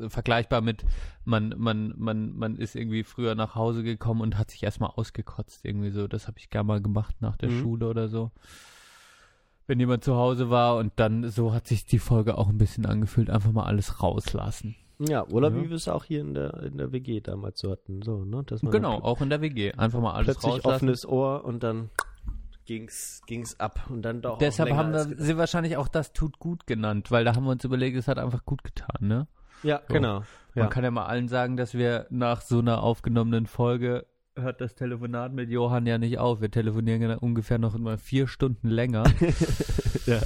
[0.09, 0.83] vergleichbar mit,
[1.25, 5.65] man, man, man, man ist irgendwie früher nach Hause gekommen und hat sich erstmal ausgekotzt
[5.65, 6.07] irgendwie so.
[6.07, 7.61] Das habe ich gerne mal gemacht nach der Mhm.
[7.61, 8.31] Schule oder so.
[9.67, 12.85] Wenn jemand zu Hause war und dann so hat sich die Folge auch ein bisschen
[12.85, 14.75] angefühlt, einfach mal alles rauslassen.
[14.99, 15.55] ja, oder Ja.
[15.61, 18.01] wie wir es auch hier in der, in der WG damals so hatten.
[18.01, 18.43] So, ne?
[18.45, 19.73] Dass man Genau, auch in der WG.
[19.73, 20.73] Einfach mal alles plötzlich rauslassen.
[20.89, 21.89] offenes Ohr und dann
[22.67, 24.37] ging's, ging's ab und dann doch.
[24.37, 27.63] Deshalb haben wir sie wahrscheinlich auch das tut gut genannt, weil da haben wir uns
[27.63, 29.27] überlegt, es hat einfach gut getan, ne?
[29.63, 29.93] Ja, So.
[29.95, 30.19] genau.
[30.53, 30.63] Ja.
[30.63, 34.75] Man kann ja mal allen sagen, dass wir nach so einer aufgenommenen Folge hört das
[34.75, 36.41] Telefonat mit Johann ja nicht auf.
[36.41, 39.03] Wir telefonieren ungefähr noch immer vier Stunden länger.
[40.05, 40.21] Ja.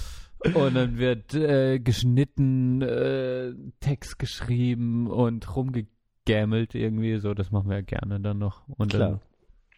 [0.54, 7.18] Und dann wird äh, geschnitten, äh, Text geschrieben und rumgegämmelt irgendwie.
[7.18, 8.68] So, das machen wir ja gerne dann noch.
[8.68, 9.22] Und Klar.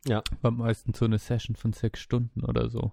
[0.07, 0.21] Ja.
[0.41, 2.91] beim meisten so eine Session von sechs Stunden oder so.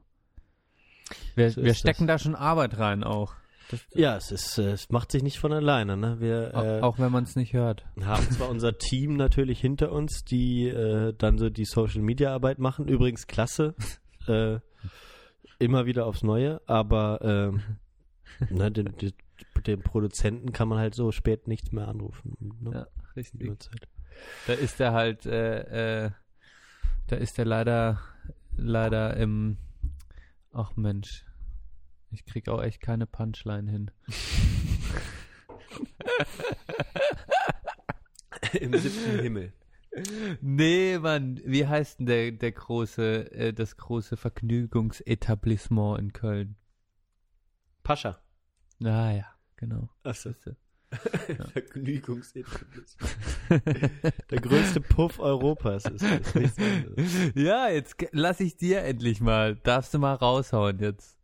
[1.35, 2.23] Wir, So wir stecken das.
[2.23, 3.35] da schon Arbeit rein auch.
[3.71, 6.21] Das, Ja, es ist, äh, es macht sich nicht von alleine, ne?
[6.21, 7.85] Wir auch, äh, auch wenn man es nicht hört.
[8.01, 12.59] haben zwar unser Team natürlich hinter uns, die äh, dann so die Social Media Arbeit
[12.59, 12.89] machen.
[12.89, 13.75] Übrigens klasse.
[14.29, 14.59] äh,
[15.59, 17.63] immer wieder aufs Neue, aber ähm,
[18.51, 19.13] ne, den, den,
[19.67, 22.37] den Produzenten kann man halt so spät nichts mehr anrufen.
[22.61, 22.71] Ne?
[22.73, 23.53] Ja, richtig.
[24.47, 26.11] Da ist er halt, äh, äh,
[27.11, 28.01] da ist er leider,
[28.57, 29.59] leider im,
[30.53, 31.25] ach Mensch,
[32.11, 33.91] ich krieg auch echt keine Punchline hin.
[38.61, 39.53] Im siebten Himmel.
[40.41, 46.57] Nee, Mann, wie heißt denn der, der große, äh, das große Vergnügungsetablissement in Köln?
[47.83, 48.21] Pascha.
[48.85, 49.27] Ah ja,
[49.57, 49.89] genau.
[50.05, 50.31] Achso.
[51.53, 53.17] Vergnügungsetablissement.
[54.31, 56.57] Der größte Puff Europas ist das.
[57.35, 61.19] Ja, jetzt lass ich dir endlich mal, darfst du mal raushauen jetzt.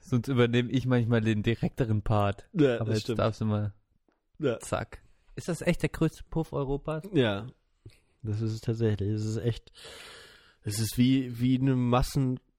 [0.00, 2.48] Sonst übernehme ich manchmal den direkteren Part.
[2.52, 3.18] ja, Aber jetzt stimmt.
[3.18, 3.72] darfst du mal,
[4.38, 4.58] Ja.
[4.60, 5.02] zack.
[5.34, 7.02] Ist das echt der größte Puff Europas?
[7.12, 7.46] Ja,
[8.22, 9.10] das ist es tatsächlich.
[9.10, 9.72] Es ist echt
[10.62, 11.76] Es ist wie, wie eine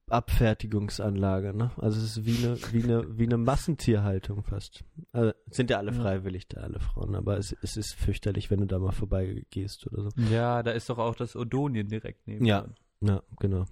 [0.08, 1.72] Massenabfertigungsanlage, ne?
[1.78, 4.84] Also es ist wie eine, wie eine, wie eine Massentierhaltung fast.
[5.12, 8.68] Also sind ja alle freiwillig da, alle Frauen, aber es, es ist fürchterlich, wenn du
[8.68, 10.10] da mal vorbeigehst oder so.
[10.32, 12.46] Ja, da ist doch auch das Odonien direkt neben.
[12.46, 12.68] Ja.
[13.02, 13.66] Ja, genau.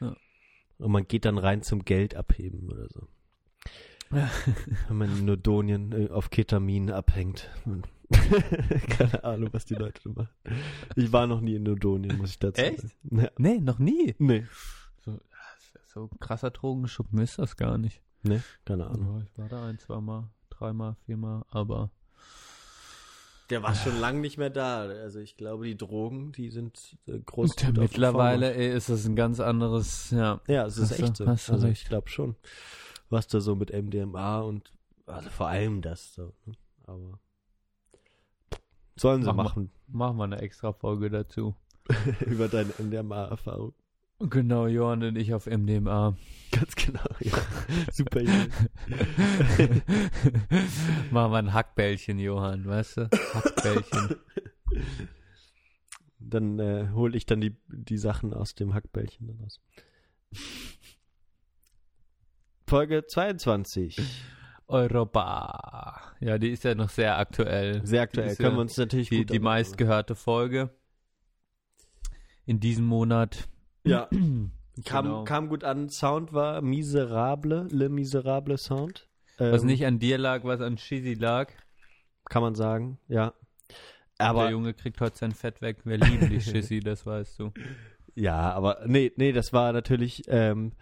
[0.00, 0.16] Ja.
[0.78, 3.08] Und man geht dann rein zum Geld abheben oder so.
[4.14, 4.30] Ja.
[4.88, 7.50] Wenn man in Nordonien äh, auf Ketamin abhängt.
[8.88, 10.62] Keine Ahnung, was die Leute da machen.
[10.96, 12.80] Ich war noch nie in Nordonien, muss ich dazu Echt?
[12.80, 12.92] sagen.
[13.10, 13.30] Ja.
[13.36, 14.14] Nee, noch nie.
[14.18, 14.46] Nee.
[15.98, 18.02] So, ein krasser Drogenschuppen ist das gar nicht.
[18.22, 19.18] Nee, keine Ahnung.
[19.18, 21.90] Ja, ich war da ein, zweimal, dreimal, viermal, aber
[23.50, 24.82] Der war schon lange nicht mehr da.
[24.82, 27.56] Also ich glaube, die Drogen, die sind äh, groß.
[27.58, 30.40] Auf mittlerweile ey, ist das ein ganz anderes, ja.
[30.46, 31.26] Ja, es ist Hast echt so.
[31.26, 31.82] hast du Also recht.
[31.82, 32.36] ich glaube schon,
[33.10, 34.72] was da so mit MDMA und
[35.06, 36.32] also vor allem das so.
[36.46, 36.52] ne?
[36.84, 37.18] Aber
[38.94, 41.56] sollen sie Mach machen Machen wir eine extra Folge dazu.
[42.20, 43.74] über deine MDMA-Erfahrung.
[44.20, 46.16] Genau, Johann und ich auf MDMA.
[46.50, 47.04] Ganz genau.
[47.20, 47.32] Ja.
[47.92, 48.48] Super Idee.
[51.10, 53.10] Machen wir ein Hackbällchen, Johann, weißt du?
[53.34, 54.16] Hackbällchen.
[56.18, 59.60] Dann äh, hole ich dann die, die Sachen aus dem Hackbällchen dann raus.
[62.66, 63.98] Folge 22.
[64.66, 66.02] Europa.
[66.20, 67.86] Ja, die ist ja noch sehr aktuell.
[67.86, 68.34] Sehr aktuell.
[68.36, 70.70] Können ja wir uns natürlich die, gut die meistgehörte Folge
[72.44, 73.48] in diesem Monat.
[73.88, 74.08] Ja,
[74.84, 75.24] kam, Genau.
[75.24, 75.88] kam gut an.
[75.88, 79.08] Sound war miserable, le miserable Sound.
[79.38, 81.48] Was Ähm, nicht an dir lag, was an Shizzy lag.
[82.28, 83.32] Kann man sagen, ja.
[84.18, 85.78] der Aber Junge kriegt heute sein Fett weg.
[85.84, 87.52] Wir lieben die Shizzy, das weißt du.
[88.14, 90.72] ja, aber nee, nee, das war natürlich, ähm,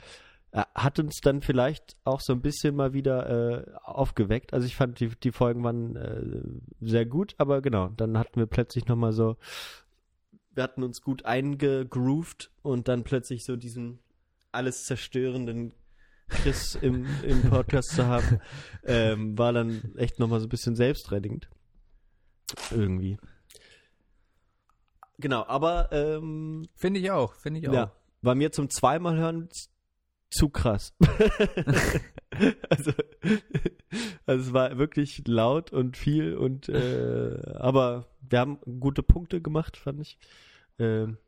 [0.52, 4.54] äh, hat uns dann vielleicht auch so ein bisschen mal wieder äh, aufgeweckt.
[4.54, 6.22] Also ich fand, die, die Folgen waren äh,
[6.86, 9.36] sehr gut, aber genau, dann hatten wir plötzlich nochmal so,
[10.56, 14.00] wir hatten uns gut eingegroovt und dann plötzlich so diesen
[14.52, 15.72] alles zerstörenden
[16.28, 18.40] Chris im, im Podcast zu haben,
[18.84, 21.48] ähm, war dann echt nochmal so ein bisschen selbstrettend.
[22.72, 23.18] Irgendwie.
[25.18, 27.72] Genau, aber ähm, Finde ich auch, finde ich auch.
[27.74, 27.92] ja,
[28.22, 29.70] war mir zum zweimal hören z-
[30.30, 30.94] zu krass.
[32.68, 32.92] also,
[34.26, 39.76] also es war wirklich laut und viel und äh, aber wir haben gute Punkte gemacht,
[39.76, 40.18] fand ich.
[40.78, 41.18] Ähm,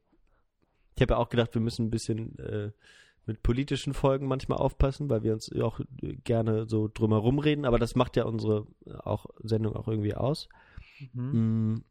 [0.96, 2.72] ich habe ja auch gedacht, wir müssen ein bisschen äh,
[3.26, 7.64] mit politischen Folgen manchmal aufpassen, weil wir uns ja auch äh, gerne so drumherum reden,
[7.64, 10.48] aber das macht ja unsere äh, auch Sendung auch irgendwie aus.
[11.12, 11.72] Mhm.
[11.72, 11.84] Mm,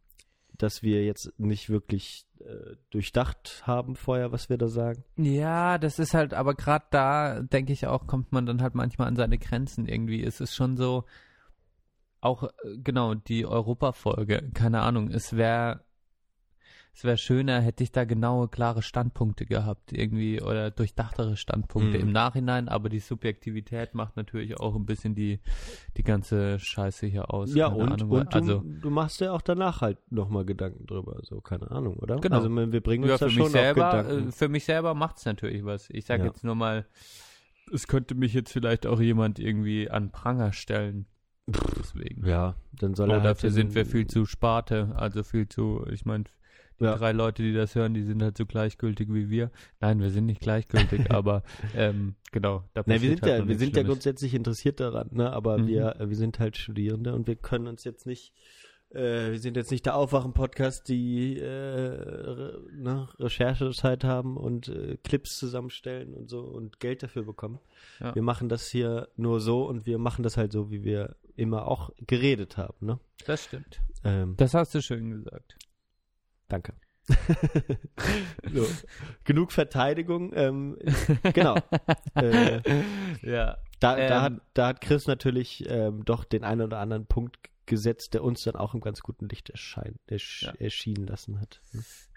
[0.57, 5.03] dass wir jetzt nicht wirklich äh, durchdacht haben vorher, was wir da sagen.
[5.15, 9.07] Ja, das ist halt, aber gerade da, denke ich auch, kommt man dann halt manchmal
[9.07, 10.23] an seine Grenzen irgendwie.
[10.23, 11.05] Es ist schon so,
[12.21, 15.81] auch äh, genau, die Europa-Folge, keine Ahnung, es wäre
[16.97, 22.03] es wäre schöner, hätte ich da genaue, klare Standpunkte gehabt, irgendwie, oder durchdachtere Standpunkte Mhm.
[22.07, 25.39] im Nachhinein, aber die Subjektivität macht natürlich auch ein bisschen die,
[25.95, 27.53] die ganze Scheiße hier aus.
[27.53, 30.87] ja, keine und, Ahnung, und du, also, du machst ja auch danach halt nochmal Gedanken
[30.87, 32.15] drüber, so, keine Ahnung, oder?
[32.15, 32.37] Genau.
[32.37, 34.29] Also wir bringen ja, uns für da mich schon selber, auch Gedanken.
[34.29, 35.91] äh, für mich selber macht es natürlich was.
[35.91, 36.29] Ich sage Ja.
[36.29, 36.87] jetzt nur mal,
[37.71, 41.05] es könnte mich jetzt vielleicht auch jemand irgendwie an Pranger stellen.
[41.79, 42.25] Deswegen.
[42.25, 46.03] ja, dann soll er halt dafür sind wir viel zu Sparte, also viel zu, ich
[46.05, 46.23] meine,
[46.79, 46.95] die Ja.
[46.95, 49.51] drei Leute, die das hören, die sind halt so gleichgültig wie wir.
[49.79, 51.43] Nein, wir sind nicht gleichgültig, aber
[51.75, 53.87] ähm, genau, da Na, wir sind halt ja, wir sind ja Schlimmes.
[53.89, 55.31] grundsätzlich interessiert daran, ne?
[55.33, 55.67] Aber Mhm.
[55.67, 58.33] wir, äh, wir sind halt Studierende und wir können uns jetzt nicht,
[58.91, 64.97] äh, wir sind jetzt nicht der Aufwachen-Podcast, die äh, re, ne, Recherchezeit haben und äh,
[65.03, 67.59] Clips zusammenstellen und so und Geld dafür bekommen.
[67.99, 68.15] Ja.
[68.15, 71.67] Wir machen das hier nur so und wir machen das halt so, wie wir immer
[71.67, 72.99] auch geredet haben, ne?
[73.25, 73.81] Das stimmt.
[74.03, 75.55] Ähm, Das hast du schön gesagt.
[76.47, 76.73] Danke.
[78.53, 78.67] so,
[79.23, 80.31] genug Verteidigung.
[80.35, 80.77] Ähm,
[81.33, 81.55] genau.
[82.15, 82.61] Äh,
[83.21, 83.57] ja.
[83.79, 87.37] Da, da, Ähm, hat, da hat Chris natürlich ähm, doch den einen oder anderen Punkt
[87.67, 90.53] gesetzt, der uns dann auch im ganz guten Licht erscheint, ersch Ja.
[90.59, 91.61] erschienen lassen hat.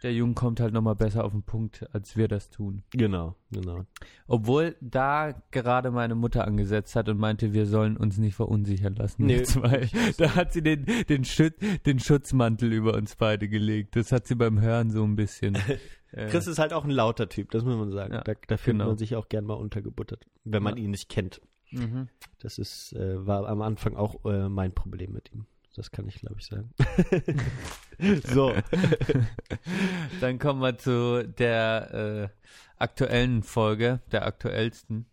[0.02, 2.82] Der Junge kommt halt nochmal besser auf den Punkt, als wir das tun.
[2.92, 3.84] Genau, genau.
[4.26, 9.26] Obwohl da gerade meine Mutter angesetzt hat und meinte, wir sollen uns nicht verunsichern lassen.
[9.26, 9.42] Nee.
[9.42, 9.88] zwei.
[10.16, 11.54] Da hat sie den, den, Schüt,
[11.86, 13.96] den Schutzmantel über uns beide gelegt.
[13.96, 15.54] Das hat sie beim Hören so ein bisschen.
[16.12, 18.14] äh, Chris ist halt auch ein lauter Typ, das muss man sagen.
[18.14, 18.86] Ja, da da findet genau.
[18.86, 20.84] man sich auch gern mal untergebuttert, wenn man Ja.
[20.84, 21.40] ihn nicht kennt.
[21.72, 22.08] Mhm.
[22.40, 25.46] Das ist, äh, war am Anfang auch äh, mein Problem mit ihm.
[25.76, 26.70] Das kann ich, glaube ich, sagen.
[28.24, 28.52] so.
[30.20, 35.06] Dann kommen wir zu der äh, aktuellen Folge, der aktuellsten,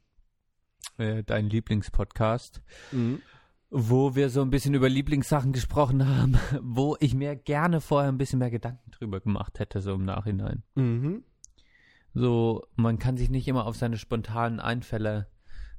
[0.97, 2.61] äh, dein Lieblingspodcast,
[2.91, 3.21] Mhm.
[3.69, 8.17] wo wir so ein bisschen über Lieblingssachen gesprochen haben, wo ich mir gerne vorher ein
[8.17, 10.63] bisschen mehr Gedanken drüber gemacht hätte, so im Nachhinein.
[10.75, 11.23] Mhm.
[12.13, 15.27] so, man kann sich nicht immer auf seine spontanen Einfälle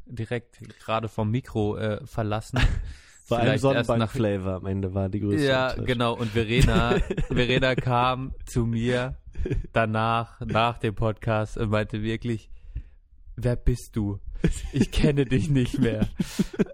[0.09, 2.59] direkt gerade vom Mikro äh, verlassen.
[3.31, 6.15] Erst nach- Sonnenbank-Flavor am Ende war die größte Ja, genau.
[6.17, 6.97] Und Verena,
[7.29, 9.17] Verena kam zu mir
[9.75, 12.49] danach, nach dem Podcast und meinte wirklich,
[13.37, 14.19] wer bist du?
[14.73, 16.09] Ich kenne dich nicht mehr.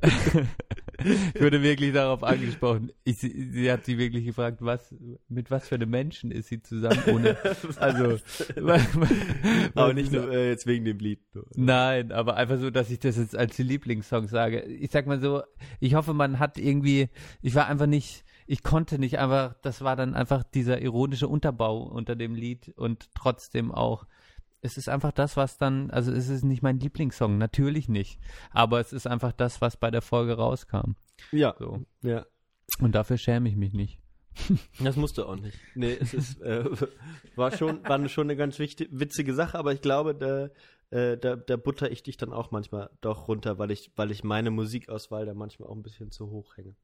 [1.02, 2.92] ich wurde wirklich darauf angesprochen.
[3.04, 4.94] Ich, sie, sie hat sie wirklich gefragt, was,
[5.28, 7.36] mit was für einem Menschen ist sie zusammen ohne,
[7.78, 8.18] also,
[9.74, 11.20] Aber nicht nur äh, jetzt wegen dem Lied.
[11.56, 14.62] Nein, aber einfach so, dass ich das jetzt als Lieblingssong sage.
[14.62, 15.42] Ich sag mal so,
[15.80, 17.08] ich hoffe, man hat irgendwie,
[17.42, 21.82] ich war einfach nicht, ich konnte nicht einfach, das war dann einfach dieser ironische Unterbau
[21.82, 24.06] unter dem Lied und trotzdem auch,
[24.64, 28.18] es ist einfach das, was dann, also es ist nicht mein Lieblingssong, natürlich nicht,
[28.50, 30.92] aber es ist einfach das, was bei der Folge rauskam.
[31.32, 31.84] Ja, So.
[32.00, 32.24] ja.
[32.80, 34.00] Und dafür schäme ich mich nicht.
[34.80, 35.58] Das musst du auch nicht.
[35.74, 36.64] Nee, es ist, äh,
[37.36, 40.48] war schon, war schon eine ganz wichtig, witzige Sache, aber ich glaube, da,
[40.90, 44.24] äh, da, da butter ich dich dann auch manchmal doch runter, weil ich, weil ich
[44.24, 46.74] meine Musikauswahl da manchmal auch ein bisschen zu hoch hänge.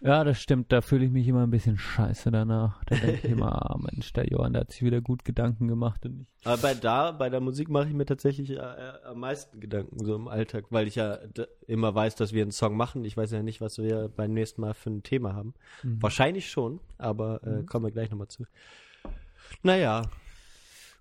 [0.00, 2.84] Ja, das stimmt, da fühle ich mich immer ein bisschen scheiße danach.
[2.84, 6.06] Da denke ich immer, ah Mensch, der Johann, der hat sich wieder gut Gedanken gemacht
[6.06, 9.18] und ich Aber bei da, bei der Musik mache ich mir tatsächlich äh, äh, am
[9.18, 11.18] meisten Gedanken so im Alltag, weil ich ja
[11.66, 13.04] immer weiß, dass wir einen Song machen.
[13.04, 15.54] Ich weiß ja nicht, was wir beim nächsten Mal für ein Thema haben.
[15.82, 16.00] Mhm.
[16.00, 18.44] Wahrscheinlich schon, aber äh, kommen wir gleich nochmal zu.
[19.62, 20.02] Naja,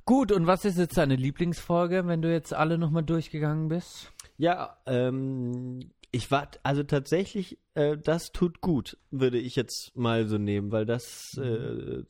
[0.08, 4.14] Gut, und was ist jetzt deine Lieblingsfolge, wenn du jetzt alle nochmal durchgegangen bist?
[4.38, 10.38] Ja, ähm, ich war, also tatsächlich, äh, das tut gut, würde ich jetzt mal so
[10.38, 12.04] nehmen, weil das äh,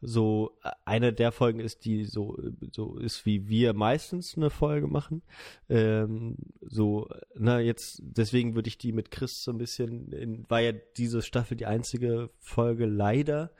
[0.00, 2.38] so eine der Folgen ist, die so,
[2.72, 5.22] so ist, wie wir meistens eine Folge machen.
[5.68, 10.60] Ähm, so, na, jetzt, deswegen würde ich die mit Chris so ein bisschen, in, war
[10.60, 13.50] ja diese Staffel die einzige Folge leider,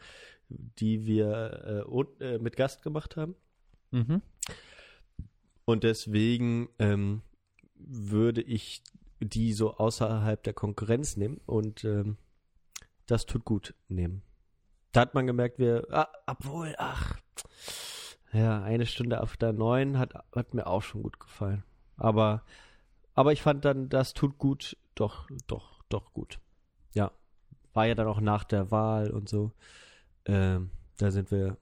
[0.49, 3.35] die wir äh, und, äh, mit Gast gemacht haben.
[3.91, 4.21] Mhm.
[5.65, 7.23] Und deswegen ähm,
[7.75, 8.83] würde ich
[9.21, 12.17] die so außerhalb der Konkurrenz nehmen und ähm,
[13.07, 14.23] das tut gut nehmen.
[14.93, 17.19] Da hat man gemerkt, wir, ah, obwohl, ach,
[18.33, 21.65] ja, eine Stunde auf der neun hat, hat mir auch schon gut gefallen.
[21.97, 22.45] Aber,
[23.15, 26.39] aber ich fand dann, das tut gut, doch, doch, doch gut.
[26.95, 27.13] Ja,
[27.73, 29.53] war ja dann auch nach der Wahl und so.
[30.27, 31.57] Ähm, da sind wir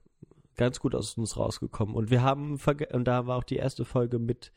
[0.55, 1.95] ganz gut aus uns rausgekommen.
[1.95, 2.59] Und wir haben,
[2.91, 4.51] und da war auch die erste Folge mit,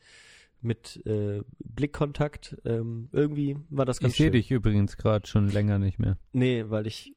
[0.61, 2.57] mit äh, Blickkontakt.
[2.65, 4.33] Ähm, irgendwie war das ganz Ich sehe schön.
[4.33, 6.17] dich übrigens gerade schon länger nicht mehr.
[6.33, 7.13] Nee, weil ich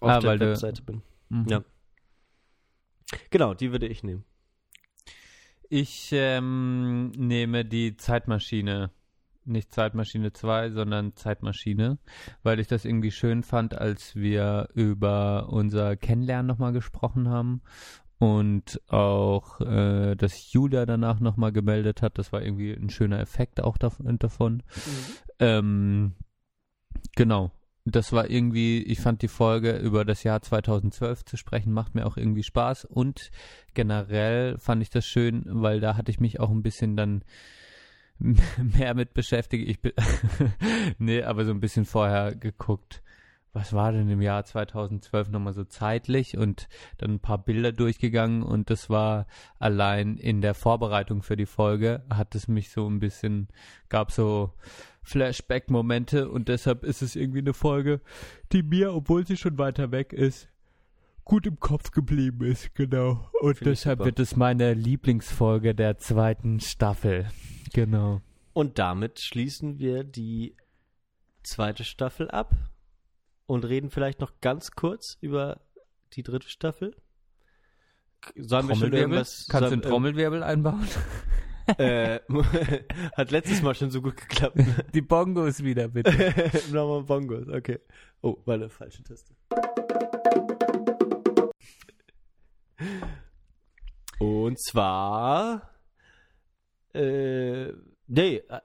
[0.00, 1.02] auf Ah, der Webseite bin.
[1.28, 1.46] Mhm.
[1.48, 1.64] Ja.
[3.30, 4.24] Genau, die würde ich nehmen.
[5.70, 8.90] Ich ähm, nehme die Zeitmaschine.
[9.44, 11.98] Nicht Zeitmaschine 2, sondern Zeitmaschine,
[12.42, 17.62] weil ich das irgendwie schön fand, als wir über unser Kennenlernen nochmal gesprochen haben
[18.18, 22.18] und auch, äh, dass Julia danach nochmal gemeldet hat.
[22.18, 24.62] Das war irgendwie ein schöner Effekt auch dav davon.
[25.38, 26.14] Ähm,
[27.14, 27.52] genau.
[27.84, 32.06] Das war irgendwie, ich fand die Folge über das Jahr 2012 zu sprechen, macht mir
[32.06, 32.84] auch irgendwie Spaß.
[32.84, 33.30] Und
[33.72, 37.22] generell fand ich das schön, weil da hatte ich mich auch ein bisschen dann
[38.18, 39.68] mehr mit beschäftigt.
[39.68, 39.92] Ich bin,
[40.98, 43.02] nee, aber so ein bisschen vorher geguckt,
[43.52, 46.68] was war denn im Jahr 2012 nochmal so zeitlich und
[46.98, 49.26] dann ein paar Bilder durchgegangen und das war
[49.58, 53.48] allein in der Vorbereitung für die Folge hat es mich so ein bisschen,
[53.88, 54.52] gab so
[55.02, 58.00] Flashback-Momente und deshalb ist es irgendwie eine Folge,
[58.52, 60.48] die mir, obwohl sie schon weiter weg ist,
[61.24, 63.28] gut im Kopf geblieben ist, genau.
[63.40, 67.30] Und Finde ich deshalb wird es meine Lieblingsfolge der zweiten Staffel.
[67.72, 68.20] Genau.
[68.52, 70.56] Und damit schließen wir die
[71.42, 72.54] zweite Staffel ab
[73.48, 75.60] und reden vielleicht noch ganz kurz über
[76.12, 76.94] die dritte Staffel.
[78.36, 78.98] Sollen wir schon Trommelwirbel?
[78.98, 80.86] irgendwas Kannst du einen Trommelwirbel einbauen?
[81.78, 82.20] äh,
[83.16, 84.58] hat letztes Mal schon so gut geklappt.
[84.94, 86.12] Die Bongos wieder, bitte.
[86.72, 87.80] Nochmal Bongos, okay.
[88.20, 89.34] Oh, warte, falsche Taste.
[94.18, 95.70] Und zwar,
[96.92, 97.72] äh,
[98.08, 98.60] nee, äh,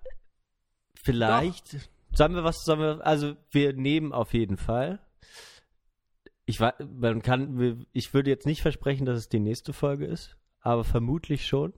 [0.96, 5.00] vielleicht, sagen wir was, sagen wir, also wir nehmen auf jeden Fall.
[6.46, 10.38] Ich weiß, man kann, ich würde jetzt nicht versprechen, dass es die nächste Folge ist,
[10.60, 11.74] aber vermutlich schon.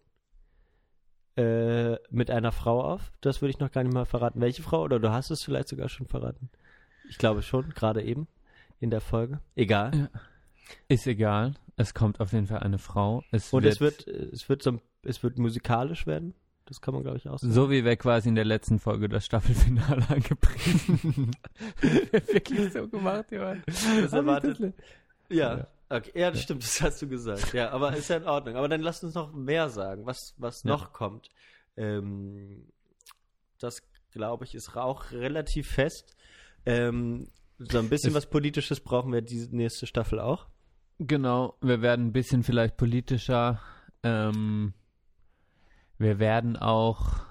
[1.37, 3.11] Äh, mit einer Frau auf.
[3.19, 4.39] Das würde ich noch gar nicht mal verraten.
[4.39, 4.83] Welche Frau?
[4.83, 6.49] Oder du hast es vielleicht sogar schon verraten.
[7.09, 8.29] Ich glaube schon, gerade eben
[8.79, 9.41] in der Folge.
[9.53, 9.91] Egal.
[9.93, 10.09] Ja.
[10.87, 11.55] Ist egal.
[11.75, 13.21] Es kommt auf jeden Fall eine Frau.
[13.31, 16.33] Es Und wird, es wird, es wird so, es wird musikalisch werden.
[16.67, 17.53] Das kann man, glaube ich, auch sagen.
[17.53, 21.31] so wie wir quasi in der letzten Folge das Staffelfinale angepriesen.
[21.81, 23.63] Wirklich so gemacht, Johann.
[23.67, 24.73] Das erwartet.
[25.29, 25.67] Ja.
[25.89, 27.53] Okay, ja, das stimmt, das hast du gesagt.
[27.53, 28.55] Ja, aber ist ja in Ordnung.
[28.55, 30.71] Aber dann lass uns noch mehr sagen, was, was Ja.
[30.71, 31.29] noch kommt.
[31.77, 32.65] Ähm,
[33.59, 36.15] das, glaube ich, ist auch relativ fest.
[36.65, 37.27] Ähm,
[37.59, 40.47] so ein bisschen Es- was Politisches brauchen wir diese nächste Staffel auch.
[40.97, 43.61] Genau, wir werden ein bisschen vielleicht politischer.
[44.01, 44.73] Ähm,
[45.97, 47.25] wir werden auch,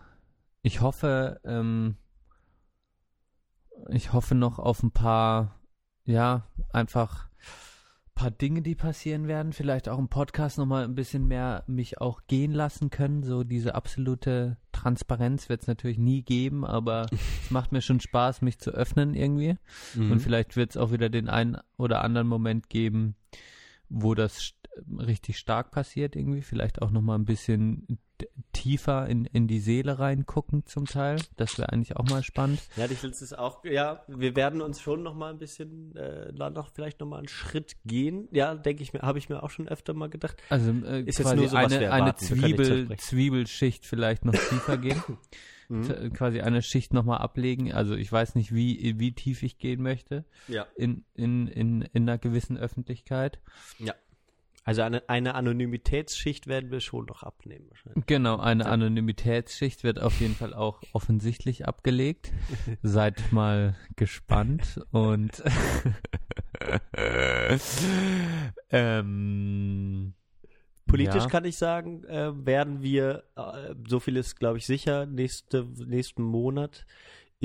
[0.62, 1.96] ich hoffe, ähm,
[3.90, 5.60] ich hoffe noch auf ein paar,
[6.04, 7.28] ja, einfach
[8.14, 9.52] paar Dinge, die passieren werden.
[9.52, 13.22] Vielleicht auch im Podcast nochmal ein bisschen mehr mich auch gehen lassen können.
[13.22, 17.06] So diese absolute Transparenz wird es natürlich nie geben, aber
[17.42, 19.56] es macht mir schon Spaß, mich zu öffnen irgendwie.
[19.94, 20.12] Mhm.
[20.12, 23.16] Und vielleicht wird es auch wieder den einen oder anderen Moment geben,
[23.88, 24.56] wo das st
[24.98, 26.42] richtig stark passiert irgendwie.
[26.42, 28.00] Vielleicht auch nochmal ein bisschen
[28.54, 31.20] tiefer in, in die Seele reingucken zum Teil.
[31.36, 32.60] Das wäre eigentlich auch mal spannend.
[32.76, 36.32] Ja, ich will es auch, ja, wir werden uns schon noch mal ein bisschen, äh,
[36.32, 38.28] noch vielleicht noch mal einen Schritt gehen.
[38.30, 40.36] Ja, denke ich mir, habe ich mir auch schon öfter mal gedacht.
[40.48, 42.96] Also äh, Ist jetzt quasi nur so, eine, eine Zwiebel.
[42.96, 45.02] Zwiebelschicht vielleicht noch tiefer gehen.
[45.70, 45.82] Mhm.
[45.84, 47.72] T- Quasi eine Schicht nochmal ablegen.
[47.72, 50.66] Also ich weiß nicht, wie, wie tief ich gehen möchte Ja.
[50.76, 53.38] in, in, in, in einer gewissen Öffentlichkeit.
[54.64, 58.06] Also eine, eine Anonymitätsschicht werden wir schon noch abnehmen wahrscheinlich.
[58.06, 62.32] Genau, eine Anonymitätsschicht wird auf jeden Fall auch offensichtlich abgelegt.
[62.82, 65.42] Seid mal gespannt und
[68.70, 70.14] ähm,
[70.86, 71.28] Politisch ja.
[71.28, 76.22] kann ich sagen, äh, werden wir, äh, so viel ist glaube ich sicher, nächste, nächsten
[76.22, 76.86] Monat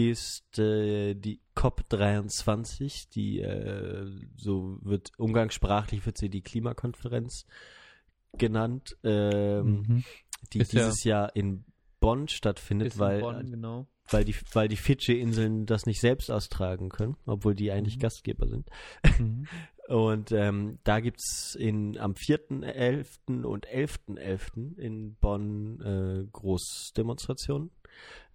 [0.08, 4.06] ist äh, die COP23, die äh,
[4.38, 7.46] so wird umgangssprachlich wird sie die Klimakonferenz
[8.38, 10.04] genannt, ähm, mhm.
[10.54, 11.66] die Ist ja- dieses Jahr in
[12.00, 13.88] Bonn stattfindet, weil, Bonn, genau.
[14.10, 18.02] weil die, weil die Fidschi-Inseln das nicht selbst austragen können, obwohl die eigentlich Mhm.
[18.02, 18.70] Gastgeber sind.
[19.20, 19.48] Mhm.
[19.90, 23.44] Und ähm, da gibt's in am 4.11.
[23.44, 24.78] und 11.11.
[24.78, 27.72] in Bonn äh, Großdemonstrationen.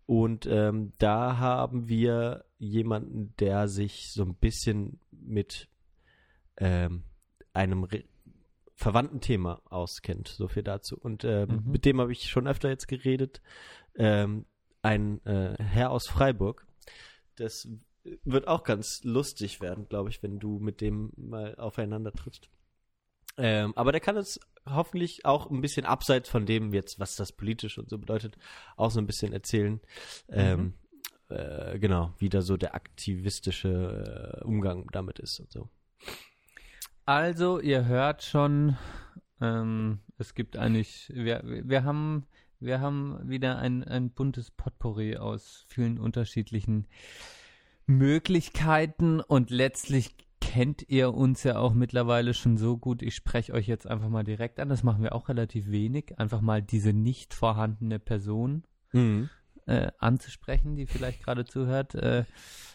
[0.07, 5.69] Und ähm, da haben wir jemanden, der sich so ein bisschen mit
[6.59, 7.05] ähm,
[7.53, 8.05] einem re
[8.77, 10.27] verwandten Thema auskennt.
[10.29, 10.99] So viel dazu.
[10.99, 11.71] Und ähm, Mhm.
[11.71, 13.41] mit dem habe ich schon öfter jetzt geredet.
[13.95, 14.47] Ähm,
[14.83, 16.67] ein äh, Herr aus Freiburg.
[17.37, 17.69] Das
[18.25, 22.51] wird auch ganz lustig werden, glaube ich, wenn du mit dem mal aufeinander trittst.
[23.37, 27.33] Ähm, aber der kann es hoffentlich auch ein bisschen abseits von dem jetzt, was das
[27.33, 28.37] politisch und so bedeutet,
[28.77, 29.81] auch so ein bisschen erzählen.
[30.29, 30.75] Ähm,
[31.29, 35.69] äh, genau, wie da so der aktivistische äh, Umgang damit ist und so.
[37.07, 38.77] Also, ihr hört schon,
[39.41, 42.27] ähm, es gibt eigentlich, wir, wir haben,
[42.61, 46.87] wir haben wieder ein, ein buntes Potpourri aus vielen unterschiedlichen
[47.87, 50.17] Möglichkeiten und letztlich
[50.55, 53.03] kennt ihr uns ja auch mittlerweile schon so gut.
[53.03, 54.69] Ich spreche euch jetzt einfach mal direkt an.
[54.69, 56.17] Das machen wir auch relativ wenig.
[56.17, 58.63] Einfach mal diese nicht vorhandene Person
[58.93, 59.31] Mhm.
[59.67, 61.97] äh, anzusprechen, die vielleicht gerade zuhört.
[61.97, 62.25] Äh,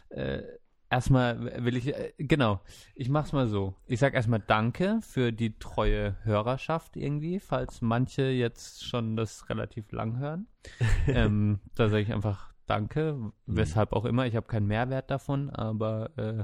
[0.09, 0.43] äh,
[0.89, 2.59] erstmal will ich, äh, genau,
[2.95, 3.75] ich mach's mal so.
[3.87, 9.89] Ich sag erstmal Danke für die treue Hörerschaft irgendwie, falls manche jetzt schon das relativ
[9.93, 10.47] lang hören.
[11.07, 14.25] ähm, da sage ich einfach Danke, weshalb auch immer.
[14.27, 16.43] Ich habe keinen Mehrwert davon, aber äh,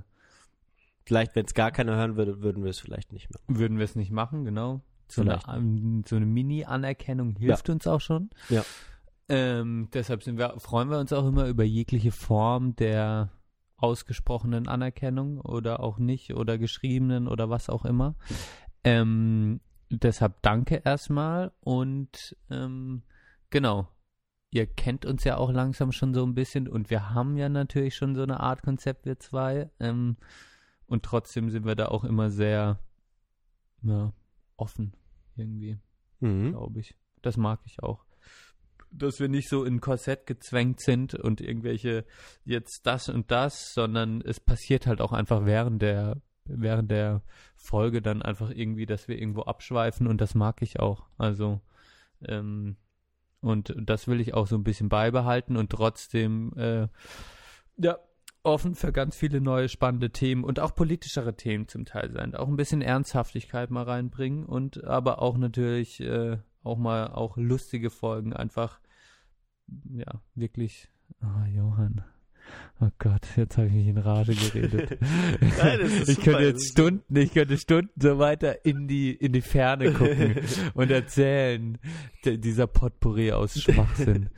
[1.05, 3.39] Vielleicht, wenn es gar keiner hören würde, würden wir es vielleicht nicht mehr.
[3.47, 4.81] würden wir es nicht machen, genau.
[5.07, 5.57] So eine, Vielleicht.
[5.57, 8.31] ähm, so eine Mini-Anerkennung hilft uns auch schon.
[8.49, 8.63] Ja.
[9.29, 13.31] Ähm, deshalb sind wir, freuen wir uns auch immer über jegliche Form der
[13.77, 18.15] ausgesprochenen Anerkennung oder auch nicht oder geschriebenen oder was auch immer.
[18.83, 23.03] Ähm, deshalb danke erstmal und ähm,
[23.49, 23.87] genau.
[24.51, 27.95] Ihr kennt uns ja auch langsam schon so ein bisschen und wir haben ja natürlich
[27.95, 29.69] schon so eine Art Konzept, wir zwei.
[29.79, 30.15] Ähm,
[30.87, 32.79] und trotzdem sind wir da auch immer sehr
[33.81, 34.13] ja,
[34.57, 34.93] offen
[35.35, 35.77] irgendwie,
[36.19, 36.51] Mhm.
[36.51, 36.95] glaube ich.
[37.21, 38.05] Das mag ich auch.
[38.91, 42.05] Dass wir nicht so in ein Korsett gezwängt sind und irgendwelche
[42.45, 47.23] jetzt das und das, sondern es passiert halt auch einfach während der während der
[47.55, 51.07] Folge dann einfach irgendwie, dass wir irgendwo abschweifen und das mag ich auch.
[51.17, 51.59] Also
[52.27, 52.77] ähm,
[53.41, 56.87] und das will ich auch so ein bisschen beibehalten und trotzdem äh,
[57.77, 57.97] ja
[58.45, 62.35] offen für ganz viele neue spannende Themen und auch politischere Themen zum Teil sein.
[62.35, 67.89] Auch ein bisschen Ernsthaftigkeit mal reinbringen und aber auch natürlich äh, auch mal auch lustige
[67.89, 68.79] Folgen einfach
[69.89, 70.89] ja wirklich.
[71.21, 72.03] Ah, Johann.
[72.81, 74.99] Oh Gott, jetzt habe ich mich in Rage geredet.
[75.41, 76.31] Nein, das ist ich super.
[76.31, 80.35] könnte jetzt Stunden, ich könnte Stunden so weiter in die in die Ferne gucken
[80.73, 81.77] und erzählen
[82.25, 84.29] dieser Potpourri aus Schwachsinn.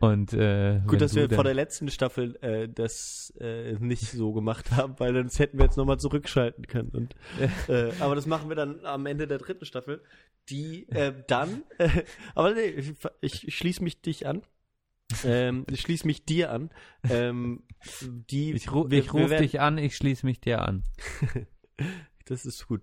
[0.00, 4.72] Und äh, Gut, dass wir vor der letzten Staffel äh, das äh, nicht so gemacht
[4.72, 6.90] haben, weil sonst hätten wir jetzt nochmal zurückschalten können.
[6.90, 7.16] Und,
[7.68, 10.02] äh, aber das machen wir dann am Ende der dritten Staffel,
[10.50, 11.88] die äh, dann, äh,
[12.34, 14.42] aber nee, ich, ich schließe mich dich an.
[15.24, 16.70] Ähm, ich schließe mich dir an.
[17.08, 17.62] Ähm,
[18.30, 20.82] die, ich, ru ich rufe dich an, ich schließe mich dir an.
[22.26, 22.82] Das ist gut.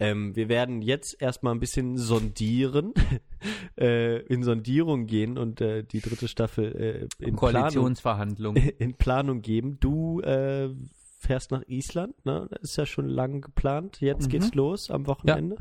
[0.00, 2.94] Ähm, wir werden jetzt erstmal ein bisschen sondieren,
[3.78, 8.68] äh, in Sondierung gehen und äh, die dritte Staffel äh, in, Planung, Koalitionsverhandlungen.
[8.78, 9.78] in Planung geben.
[9.80, 10.70] Du äh,
[11.18, 12.46] fährst nach Island, ne?
[12.50, 14.00] Das ist ja schon lang geplant.
[14.00, 14.30] Jetzt Mhm.
[14.30, 15.56] geht's los am Wochenende.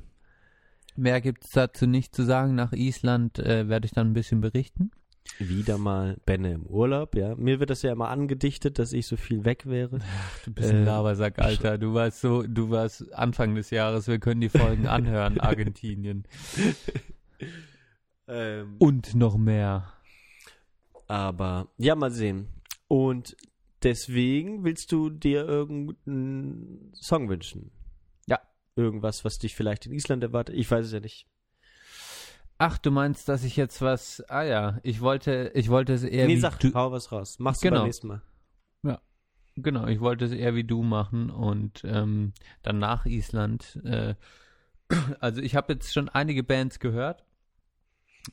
[0.96, 2.56] Mehr gibt es dazu nicht zu sagen.
[2.56, 4.92] Nach Island äh, werde ich dann ein bisschen berichten.
[5.40, 7.36] Wieder mal Benne im Urlaub, ja.
[7.36, 10.00] Mir wird das ja immer angedichtet, dass ich so viel weg wäre.
[10.46, 11.78] Du bist ein Äh, Labersack, Alter.
[11.78, 16.24] Du warst so, du warst Anfang des Jahres, wir können die Folgen anhören, Argentinien.
[18.28, 19.94] Ähm, Und noch mehr.
[21.08, 22.48] Aber ja, mal sehen.
[22.90, 23.38] Und
[23.84, 27.72] deswegen willst du dir irgendeinen Song wünschen?
[28.28, 28.40] Ja.
[28.76, 30.56] Irgendwas, was dich vielleicht in Island erwartet?
[30.56, 31.26] Ich weiß es ja nicht.
[32.60, 34.24] Ach, du meinst, dass ich jetzt was.
[34.30, 36.74] Ah ja, ich wollte, ich wollte es eher nee, wie sag, du.
[36.74, 37.38] hau was raus.
[37.40, 37.82] Machst du Genau.
[37.82, 38.22] beim nächsten Mal.
[39.60, 43.80] Genau, ich wollte es eher wie du machen und ähm, dann nach Island.
[43.84, 44.14] Äh,
[45.20, 47.26] also ich habe jetzt schon einige Bands gehört,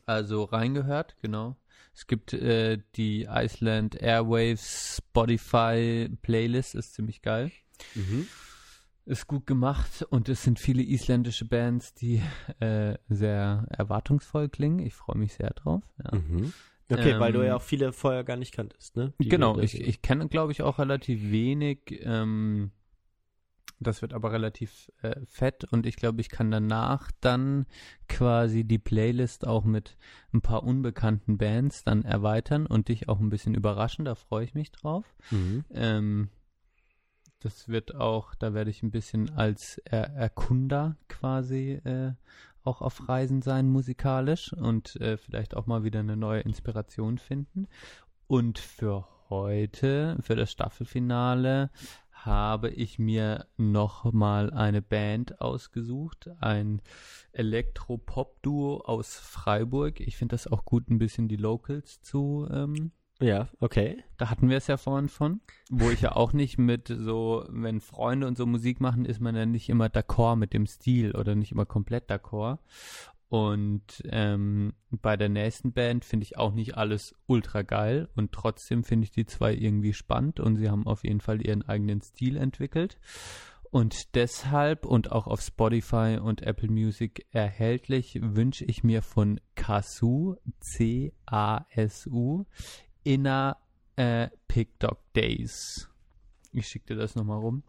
[0.05, 1.57] also reingehört, genau.
[1.95, 7.51] Es gibt äh, die Iceland Airwaves Spotify Playlist, ist ziemlich geil.
[7.95, 8.29] Mhm.
[9.07, 12.23] Ist gut gemacht und es sind viele isländische Bands, die
[12.61, 14.79] äh, sehr erwartungsvoll klingen.
[14.79, 15.83] Ich freue mich sehr drauf.
[16.03, 16.19] Ja.
[16.19, 16.53] Mhm.
[16.91, 19.13] Okay, weil du Ähm, ja auch viele vorher gar nicht kanntest, ne?
[19.19, 22.01] Die Genau, ich, ich kenne, glaube ich, auch relativ wenig.
[22.03, 22.73] Ähm,
[23.81, 27.67] das wird aber relativ äh, fett und ich glaube, ich kann danach dann
[28.09, 29.97] quasi die Playlist auch mit
[30.33, 34.05] ein paar unbekannten Bands dann erweitern und dich auch ein bisschen überraschen.
[34.05, 35.05] Da freue ich mich drauf.
[35.31, 35.65] Mhm.
[35.73, 36.29] Ähm,
[37.45, 42.13] das wird auch, da werde ich ein bisschen als er Erkunder quasi äh,
[42.63, 47.69] auch auf Reisen sein musikalisch und äh, vielleicht auch mal wieder eine neue Inspiration finden.
[48.27, 51.71] Und für heute, für das Staffelfinale,
[52.13, 56.81] habe ich mir noch mal eine Band ausgesucht, ein
[57.33, 60.01] Elektro-Pop-Duo aus Freiburg.
[60.01, 64.03] Ich finde das auch gut, ein bisschen die Locals zu ähm, Ja, okay.
[64.17, 67.81] da hatten wir es ja vorhin von, wo ich ja auch nicht mit so, wenn
[67.81, 71.35] Freunde und so Musik machen, ist man ja nicht immer d'accord mit dem Stil oder
[71.35, 72.59] nicht immer komplett d'accord.
[73.29, 78.85] Und ähm, bei der nächsten Band finde ich auch nicht alles ultra geil und trotzdem
[78.85, 82.37] finde ich die zwei irgendwie spannend und sie haben auf jeden Fall ihren eigenen Stil
[82.37, 82.99] entwickelt.
[83.71, 90.37] Und deshalb und auch auf Spotify und Apple Music erhältlich wünsche ich mir von Kasu,
[90.61, 92.47] C-A-S-U,
[93.05, 93.57] Inner
[93.97, 95.89] äh, Pig Dog Days.
[96.53, 97.63] Ich schicke dir das nochmal rum.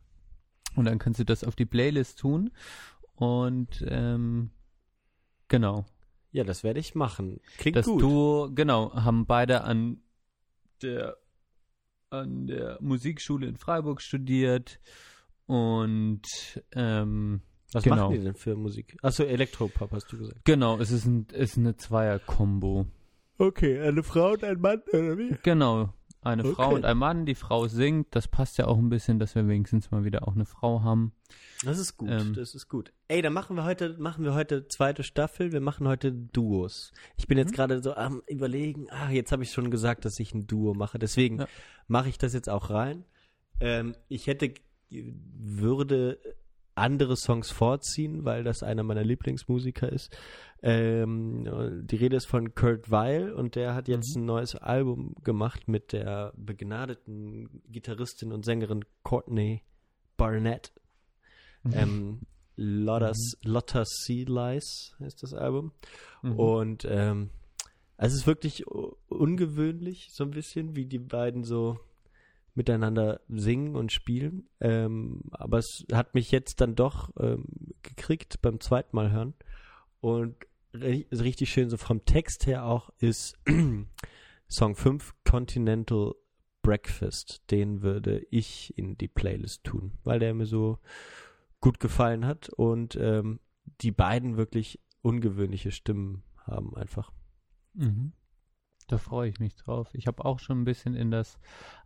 [0.76, 2.52] Und dann kannst du das auf die Playlist tun.
[3.16, 4.49] Und ähm,
[5.48, 5.86] genau.
[6.32, 7.40] Ja, das werde ich machen.
[7.57, 8.02] Klingt Das gut.
[8.02, 10.02] Duo, genau, haben beide an
[10.82, 11.18] der
[12.10, 14.80] an der Musikschule in Freiburg studiert
[15.48, 16.22] und
[16.74, 17.41] ähm,
[17.74, 17.95] Was genau.
[17.95, 18.98] machen die denn für Musik?
[19.02, 20.45] Achso, Elektropop hast du gesagt.
[20.45, 22.86] genau, es ist, ein, ist eine Zweier-Kombo.
[23.38, 25.36] Okay, eine Frau und ein Mann, oder wie?
[25.44, 25.90] Genau.
[26.22, 26.76] Eine Frau Okay.
[26.76, 28.16] und ein Mann, die Frau singt.
[28.16, 31.12] Das passt ja auch ein bisschen, dass wir wenigstens mal wieder auch eine Frau haben.
[31.64, 32.34] Das ist gut, Ähm.
[32.34, 32.91] das ist gut.
[33.10, 36.94] Ey, dann machen wir heute, machen wir heute zweite Staffel, wir machen heute Duos.
[37.18, 37.56] Ich bin jetzt Mhm.
[37.56, 40.98] gerade so am überlegen, ah, jetzt habe ich schon gesagt, dass ich ein Duo mache,
[40.98, 41.48] deswegen Ja.
[41.88, 43.06] mache ich das jetzt auch rein.
[43.60, 44.52] Ähm, ich hätte,
[44.90, 46.18] würde
[46.76, 50.15] andere Songs vorziehen, weil das einer meiner Lieblingsmusiker ist.
[50.61, 54.23] Ähm, die Rede ist von Kurt Weil und der hat jetzt Mhm.
[54.23, 59.64] ein neues Album gemacht mit der begnadeten Gitarristin und Sängerin Courtney
[60.18, 60.73] Barnett.
[61.72, 62.22] Ähm,
[62.57, 65.72] Lotta's, Lotta Sea Lies heißt das Album.
[66.22, 66.39] Mhm.
[66.39, 67.30] Und ähm,
[67.97, 68.65] es ist wirklich
[69.07, 71.80] ungewöhnlich, so ein bisschen, wie die beiden so
[72.56, 74.48] miteinander singen und spielen.
[74.60, 77.45] Ähm, aber es hat mich jetzt dann doch ähm,
[77.84, 79.34] gekriegt beim zweiten Mal hören.
[79.99, 80.36] Und
[80.73, 83.38] ri- richtig schön, so vom Text her auch, ist
[84.49, 86.14] Song 5 Continental
[86.61, 87.44] Breakfast.
[87.52, 90.80] Den würde ich in die Playlist tun, weil der mir so
[91.60, 93.40] gut gefallen hat und ähm,
[93.82, 97.11] die beiden wirklich ungewöhnliche Stimmen haben einfach.
[97.73, 98.14] Mhm.
[98.88, 99.90] Da freue ich mich drauf.
[99.94, 101.40] Ich habe auch schon ein bisschen in das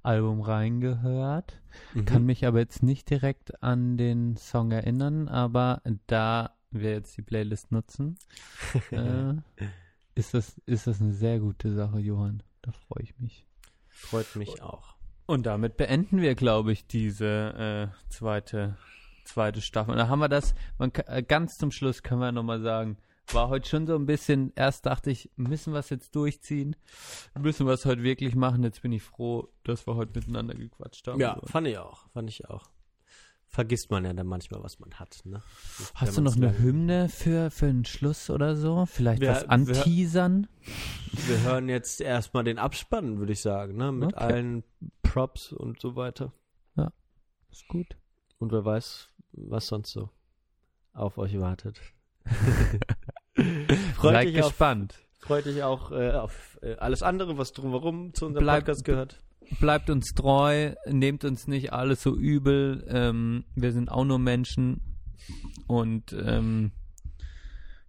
[0.04, 1.62] Album reingehört,
[1.94, 2.06] Mhm.
[2.06, 7.22] kann mich aber jetzt nicht direkt an den Song erinnern, aber da wir jetzt die
[7.22, 8.18] Playlist nutzen,
[8.92, 9.34] äh,
[10.16, 12.44] ist, das, ist das eine sehr gute Sache, Johann.
[12.62, 13.46] Da freue ich mich.
[13.88, 14.96] Freut mich auch.
[15.26, 18.76] Und damit beenden wir, glaube ich, diese äh, zweite,
[19.24, 19.92] zweite Staffel.
[19.92, 22.98] Und da haben wir das, man, äh, ganz zum Schluss können wir nochmal sagen,
[23.34, 26.76] war heute schon so ein bisschen, erst dachte ich, müssen wir es jetzt durchziehen,
[27.40, 28.64] müssen wir es heute wirklich machen.
[28.64, 31.20] Jetzt bin ich froh, dass wir heute miteinander gequatscht haben.
[31.20, 31.48] Ja, So.
[31.48, 32.08] fand ich auch.
[32.14, 32.70] Fand ich auch.
[33.52, 35.22] Vergisst man ja dann manchmal, was man hat.
[35.26, 35.42] Ne?
[35.96, 38.86] Hast du noch eine Hymne für, für einen Schluss oder so?
[38.86, 40.48] Vielleicht Wir- was wir- anteasern?
[41.12, 43.92] Wir hören jetzt erstmal den Abspann, würde ich sagen, ne?
[43.92, 44.24] mit Okay.
[44.24, 44.64] allen
[45.02, 46.32] Props und so weiter.
[47.52, 47.98] Ist gut.
[48.38, 50.12] Und wer weiß, was sonst so
[50.94, 51.82] auf euch wartet.
[54.00, 54.96] freut, Seid dich auf, gespannt.
[55.20, 59.20] freut dich auch äh, auf äh, alles andere, was drumherum zu unserem Bleib- Podcast gehört.
[59.60, 62.86] bleibt uns treu, nehmt uns nicht alles so übel.
[62.90, 64.82] Ähm, wir sind auch nur Menschen.
[65.68, 66.72] Und ähm,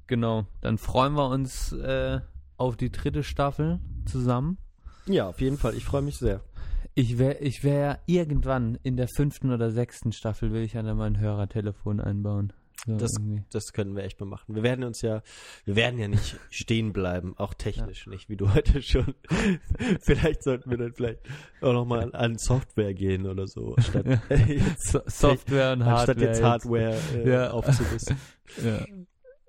[0.07, 2.21] genau, dann freuen wir uns äh,
[2.57, 4.59] auf die dritte Staffel zusammen.
[5.07, 5.75] Ja, auf jeden Fall.
[5.75, 6.43] Ich freue mich sehr.
[6.95, 11.19] Ich wäre ich wär irgendwann in der fünften oder sechsten Staffel, will ich an mein
[11.19, 12.53] Hörertelefon einbauen.
[12.87, 13.45] So Das- irgendwie.
[13.53, 14.55] Das können wir echt mal machen.
[14.55, 15.23] Wir werden uns ja,
[15.65, 19.15] wir werden ja nicht stehen bleiben, auch technisch nicht, wie du heute schon.
[20.01, 21.21] vielleicht sollten wir dann vielleicht
[21.61, 24.07] auch nochmal an Software gehen oder so, statt
[24.49, 25.97] jetzt, So Software und Hardware.
[25.99, 27.51] anstatt jetzt Hardware äh, Ja.
[27.51, 28.17] aufzurüsten.
[28.65, 28.85] Ja.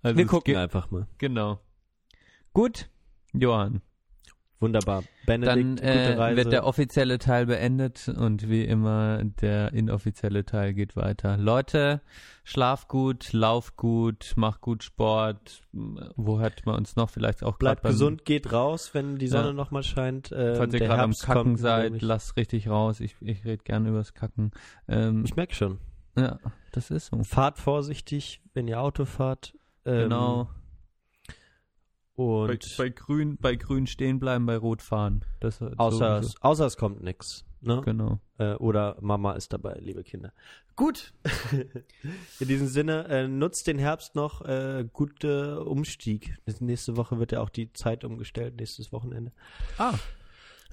[0.03, 1.07] Also Wir gucken einfach mal.
[1.17, 1.59] Genau.
[2.53, 2.89] Gut,
[3.33, 3.81] Johann.
[4.61, 5.03] Wunderbar.
[5.25, 10.73] Dann Benedikt, gute äh, wird der offizielle Teil beendet und wie immer der inoffizielle Teil
[10.73, 11.35] geht weiter.
[11.35, 11.99] Leute,
[12.43, 15.63] schlaf gut, lauf gut, mach gut Sport.
[15.73, 17.09] Wo hört man uns noch?
[17.09, 19.53] Vielleicht auch Bleibt grad beim- gesund, geht raus, wenn die Sonne Ja.
[19.53, 20.31] nochmal scheint.
[20.31, 22.99] Ähm, Falls ihr gerade am Kacken kommt seid, lasst richtig raus.
[22.99, 24.51] Ich, ich rede gerne übers Kacken.
[24.87, 25.79] Ähm, Ich merke schon.
[26.15, 26.37] ja,
[26.71, 27.23] das ist so.
[27.23, 29.53] Fahrt vorsichtig, wenn ihr Auto fahrt.
[29.85, 30.49] Ähm, Genau.
[32.47, 35.23] Bei, Und bei, grün, bei grün stehen bleiben, bei rot fahren.
[35.39, 36.27] Das, außer, sowieso.
[36.35, 37.45] es, außer es kommt nichts.
[37.61, 37.81] Ne?
[37.85, 38.19] Genau.
[38.39, 40.33] Äh, oder Mama ist dabei, liebe Kinder.
[40.75, 41.13] Gut.
[42.39, 44.41] In diesem Sinne, äh, nutzt den Herbst noch.
[44.41, 46.37] Äh, guter Umstieg.
[46.59, 49.31] Nächste Woche wird ja auch die Zeit umgestellt, nächstes Wochenende.
[49.77, 49.93] Ah,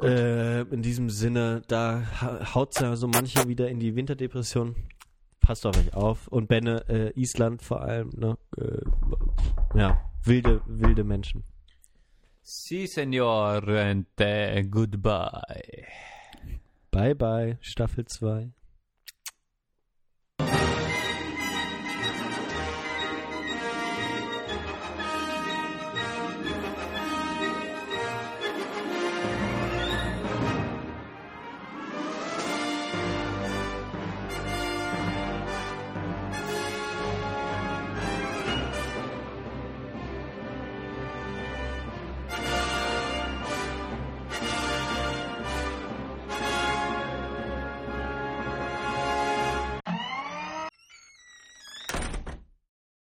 [0.00, 4.76] Äh, in diesem Sinne, da ha haut's ja so manche wieder in die Winterdepression.
[5.40, 6.28] Passt auf euch auf.
[6.28, 8.38] Und Benne, äh, Island vor allem, ne?
[8.56, 8.82] Äh,
[9.78, 11.44] ja, wilde, wilde Menschen.
[12.42, 15.86] Si, Signor, and uh, goodbye.
[16.90, 18.50] Bye bye, Staffel 2.